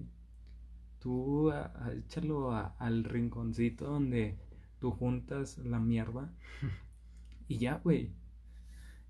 Tú 0.99 1.51
a- 1.51 1.73
a- 1.75 1.93
échalo 1.93 2.53
a- 2.53 2.75
al 2.79 3.05
rinconcito 3.05 3.87
donde 3.87 4.39
tú 4.79 4.91
juntas 4.93 5.59
la 5.59 5.79
mierda 5.79 6.33
y 7.49 7.59
ya, 7.59 7.81
güey. 7.83 8.11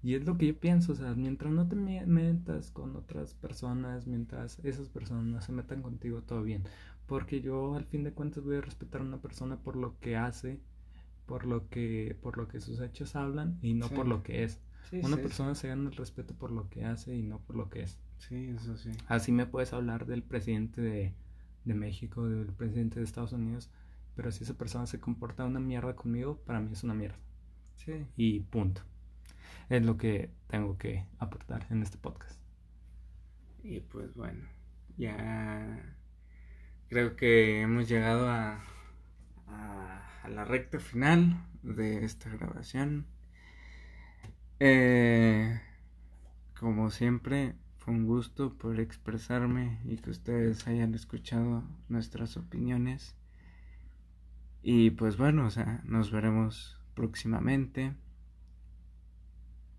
Y 0.03 0.15
es 0.15 0.25
lo 0.27 0.37
que 0.37 0.49
yo 0.49 0.59
pienso, 0.59 0.93
o 0.93 0.97
sea, 0.97 1.15
mientras 1.15 1.53
no 1.53 1.69
te 1.69 1.77
me- 1.77 2.05
metas 2.07 2.71
con 2.73 2.97
otras 2.97 3.35
personas, 3.35 4.07
mientras 4.09 4.59
esas 4.65 4.89
personas 4.89 5.25
no 5.27 5.41
se 5.41 5.53
metan 5.53 5.81
contigo, 5.83 6.23
todo 6.23 6.43
bien. 6.43 6.65
Porque 7.07 7.41
yo 7.41 7.75
al 7.77 7.85
fin 7.85 8.03
de 8.03 8.13
cuentas 8.13 8.43
voy 8.43 8.57
a 8.57 8.61
respetar 8.63 9.01
a 9.01 9.05
una 9.05 9.21
persona 9.21 9.59
por 9.63 9.77
lo 9.77 9.99
que 10.01 10.17
hace, 10.17 10.61
por 11.27 11.47
lo 11.47 11.69
que, 11.69 12.17
por 12.21 12.37
lo 12.37 12.49
que 12.49 12.61
sus 12.61 12.81
hechos 12.81 13.15
hablan 13.15 13.59
y 13.63 13.75
no 13.75 13.89
Sí. 13.89 13.95
por 13.95 14.09
lo 14.09 14.23
que 14.25 14.43
es. 14.45 14.61
Sí, 14.91 15.03
Una 15.03 15.17
sí, 15.17 15.23
persona 15.23 15.55
se 15.55 15.69
gana 15.69 15.91
el 15.91 15.97
respeto 15.97 16.35
por 16.35 16.51
lo 16.51 16.71
que 16.71 16.85
hace 16.85 17.15
y 17.15 17.23
no 17.23 17.41
por 17.41 17.57
lo 17.57 17.69
que 17.69 17.83
es. 17.83 17.99
Sí, 18.19 18.51
eso 18.57 18.77
sí. 18.77 18.91
Así 19.07 19.31
me 19.33 19.47
puedes 19.47 19.73
hablar 19.73 20.07
del 20.07 20.23
presidente 20.25 20.81
de, 20.81 21.15
de 21.65 21.75
México, 21.75 22.29
del 22.29 22.53
presidente 22.53 22.99
de 22.99 23.05
Estados 23.05 23.33
Unidos, 23.33 23.71
pero 24.17 24.33
si 24.33 24.45
esa 24.45 24.55
persona 24.55 24.87
se 24.87 24.99
comporta 25.01 25.45
una 25.45 25.61
mierda 25.61 25.95
conmigo, 25.97 26.39
para 26.45 26.61
mí 26.61 26.73
es 26.73 26.83
una 26.85 26.95
mierda. 26.95 27.19
Sí. 27.77 28.07
Y 28.17 28.41
punto. 28.41 28.83
Es 29.69 29.85
lo 29.85 29.97
que 29.99 30.31
tengo 30.49 30.79
que 30.79 31.07
aportar 31.19 31.67
en 31.71 31.83
este 31.83 31.99
podcast. 31.99 32.41
Y 33.63 33.81
pues 33.81 34.15
bueno, 34.15 34.47
ya 34.97 35.97
creo 36.89 37.17
que 37.17 37.63
hemos 37.63 37.89
llegado 37.89 38.29
a, 38.29 38.63
a, 39.49 40.21
a 40.25 40.29
la 40.29 40.45
recta 40.45 40.79
final 40.81 41.45
de 41.63 42.05
esta 42.05 42.31
grabación. 42.31 43.07
Eh, 44.65 45.61
como 46.57 46.91
siempre, 46.93 47.57
fue 47.79 47.95
un 47.95 48.07
gusto 48.07 48.57
poder 48.59 48.79
expresarme 48.79 49.81
y 49.85 49.97
que 49.97 50.11
ustedes 50.11 50.69
hayan 50.69 50.95
escuchado 50.95 51.65
nuestras 51.89 52.37
opiniones. 52.37 53.17
Y 54.63 54.91
pues 54.91 55.17
bueno, 55.17 55.47
o 55.47 55.51
sea, 55.51 55.83
nos 55.85 56.13
veremos 56.13 56.79
próximamente. 56.95 57.93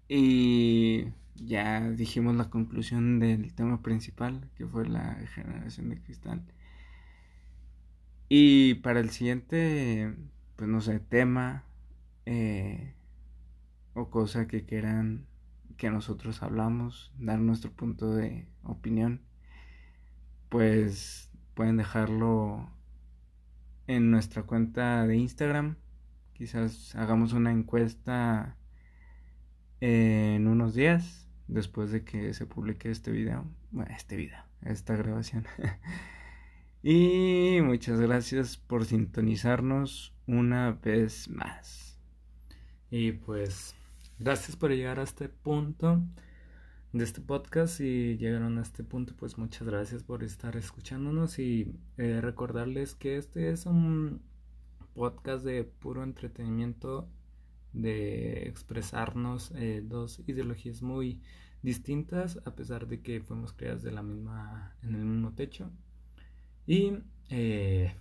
Y 0.10 1.06
ya 1.36 1.90
dijimos 1.92 2.36
la 2.36 2.50
conclusión 2.50 3.20
del 3.20 3.54
tema 3.54 3.82
principal, 3.82 4.50
que 4.58 4.68
fue 4.68 4.86
la 4.86 5.16
generación 5.34 5.88
de 5.92 6.02
cristal. 6.02 6.44
Y 8.28 8.74
para 8.76 9.00
el 9.00 9.12
siguiente, 9.12 10.14
pues 10.58 10.70
no 10.70 10.82
sé, 10.82 11.00
tema 11.00 11.64
eh, 12.26 12.96
o 13.94 14.10
cosa 14.10 14.48
que 14.48 14.66
quieran 14.66 15.28
que 15.78 15.90
nosotros 15.90 16.44
hablamos, 16.44 17.12
dar 17.18 17.40
nuestro 17.40 17.72
punto 17.72 18.14
de 18.14 18.48
opinión, 18.64 19.22
pues 20.50 21.32
pueden 21.54 21.78
dejarlo 21.78 22.70
en 23.88 24.12
nuestra 24.12 24.44
cuenta 24.44 25.06
de 25.08 25.18
Instagram. 25.18 25.78
Quizás 26.34 26.96
hagamos 26.96 27.34
una 27.34 27.52
encuesta 27.52 28.58
en 29.82 30.48
unos 30.48 30.74
días 30.74 31.28
después 31.48 31.92
de 31.92 32.04
que 32.04 32.34
se 32.34 32.46
publique 32.46 32.90
este 32.90 33.12
video, 33.12 33.46
bueno, 33.72 33.94
este 33.96 34.16
video, 34.16 34.44
esta 34.64 34.96
grabación. 34.96 35.46
y 36.84 37.60
muchas 37.62 38.00
gracias 38.00 38.58
por 38.58 38.86
sintonizarnos 38.86 40.16
una 40.26 40.72
vez 40.72 41.30
más. 41.30 42.00
Y 42.90 43.12
pues, 43.14 43.76
gracias 44.20 44.56
por 44.56 44.72
llegar 44.72 45.00
a 45.00 45.04
este 45.04 45.30
punto 45.30 46.02
de 46.92 47.04
este 47.04 47.22
podcast. 47.22 47.78
Si 47.78 48.18
llegaron 48.18 48.58
a 48.58 48.62
este 48.62 48.84
punto, 48.84 49.16
pues 49.18 49.38
muchas 49.38 49.68
gracias 49.68 50.04
por 50.04 50.24
estar 50.24 50.56
escuchándonos 50.56 51.40
y 51.40 51.76
eh, 51.98 52.22
recordarles 52.22 52.96
que 52.96 53.18
este 53.18 53.50
es 53.50 53.66
un 53.66 54.22
podcast 54.94 55.44
de 55.44 55.64
puro 55.64 56.04
entretenimiento 56.04 57.10
de 57.74 58.48
expresarnos 58.48 59.52
eh, 59.56 59.82
dos 59.84 60.22
ideologías 60.28 60.82
muy 60.82 61.22
distintas 61.64 62.40
a 62.46 62.56
pesar 62.56 62.88
de 62.88 63.02
que 63.02 63.22
fuimos 63.22 63.54
creadas 63.54 63.82
de 63.82 63.92
la 63.92 64.04
misma 64.04 64.76
en 64.84 64.96
el 64.96 65.06
mismo 65.06 65.34
techo 65.34 65.72
y 66.68 66.98
eh, 67.30 67.96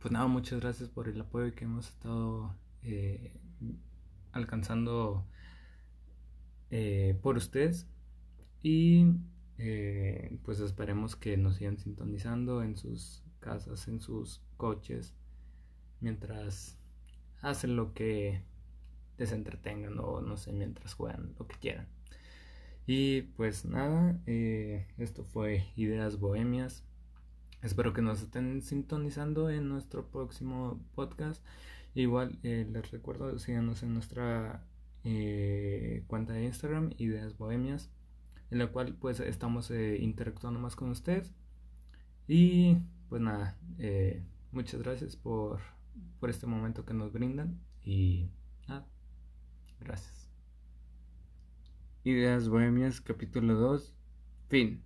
pues 0.00 0.12
nada 0.12 0.26
muchas 0.26 0.60
gracias 0.60 0.88
por 0.88 1.08
el 1.08 1.20
apoyo 1.20 1.54
que 1.54 1.64
hemos 1.64 1.88
estado 1.88 2.54
eh, 2.82 3.32
alcanzando 4.36 5.26
eh, 6.70 7.18
por 7.22 7.36
ustedes 7.36 7.88
y 8.62 9.06
eh, 9.58 10.38
pues 10.44 10.60
esperemos 10.60 11.16
que 11.16 11.36
nos 11.36 11.56
sigan 11.56 11.78
sintonizando 11.78 12.62
en 12.62 12.76
sus 12.76 13.22
casas 13.40 13.88
en 13.88 14.00
sus 14.00 14.42
coches 14.56 15.14
mientras 16.00 16.78
hacen 17.40 17.76
lo 17.76 17.94
que 17.94 18.42
les 19.18 19.32
entretengan 19.32 19.98
o 19.98 20.20
no 20.20 20.36
sé, 20.36 20.52
mientras 20.52 20.94
juegan, 20.94 21.34
lo 21.38 21.46
que 21.46 21.56
quieran. 21.56 21.88
Y 22.86 23.22
pues 23.22 23.64
nada, 23.64 24.20
eh, 24.26 24.86
esto 24.98 25.24
fue 25.24 25.66
Ideas 25.76 26.18
Bohemias. 26.20 26.84
Espero 27.62 27.92
que 27.92 28.02
nos 28.02 28.22
estén 28.22 28.62
sintonizando 28.62 29.50
en 29.50 29.68
nuestro 29.68 30.08
próximo 30.10 30.80
podcast. 30.94 31.44
Igual 31.96 32.38
eh, 32.42 32.68
les 32.70 32.90
recuerdo, 32.90 33.38
síganos 33.38 33.82
en 33.82 33.94
nuestra 33.94 34.62
eh, 35.02 36.04
cuenta 36.08 36.34
de 36.34 36.44
Instagram, 36.44 36.90
Ideas 36.98 37.38
Bohemias, 37.38 37.90
en 38.50 38.58
la 38.58 38.66
cual 38.66 38.94
pues 39.00 39.18
estamos 39.20 39.70
eh, 39.70 39.96
interactuando 39.98 40.60
más 40.60 40.76
con 40.76 40.90
ustedes. 40.90 41.34
Y 42.28 42.76
pues 43.08 43.22
nada, 43.22 43.56
muchas 44.52 44.82
gracias 44.82 45.16
por, 45.16 45.60
por 46.20 46.28
este 46.28 46.46
momento 46.46 46.84
que 46.84 46.92
nos 46.92 47.14
brindan 47.14 47.58
y 47.82 48.28
nada, 48.68 48.86
gracias. 49.80 50.28
Ideas 52.04 52.50
Bohemias, 52.50 53.00
capítulo 53.00 53.54
2, 53.54 53.94
fin. 54.48 54.85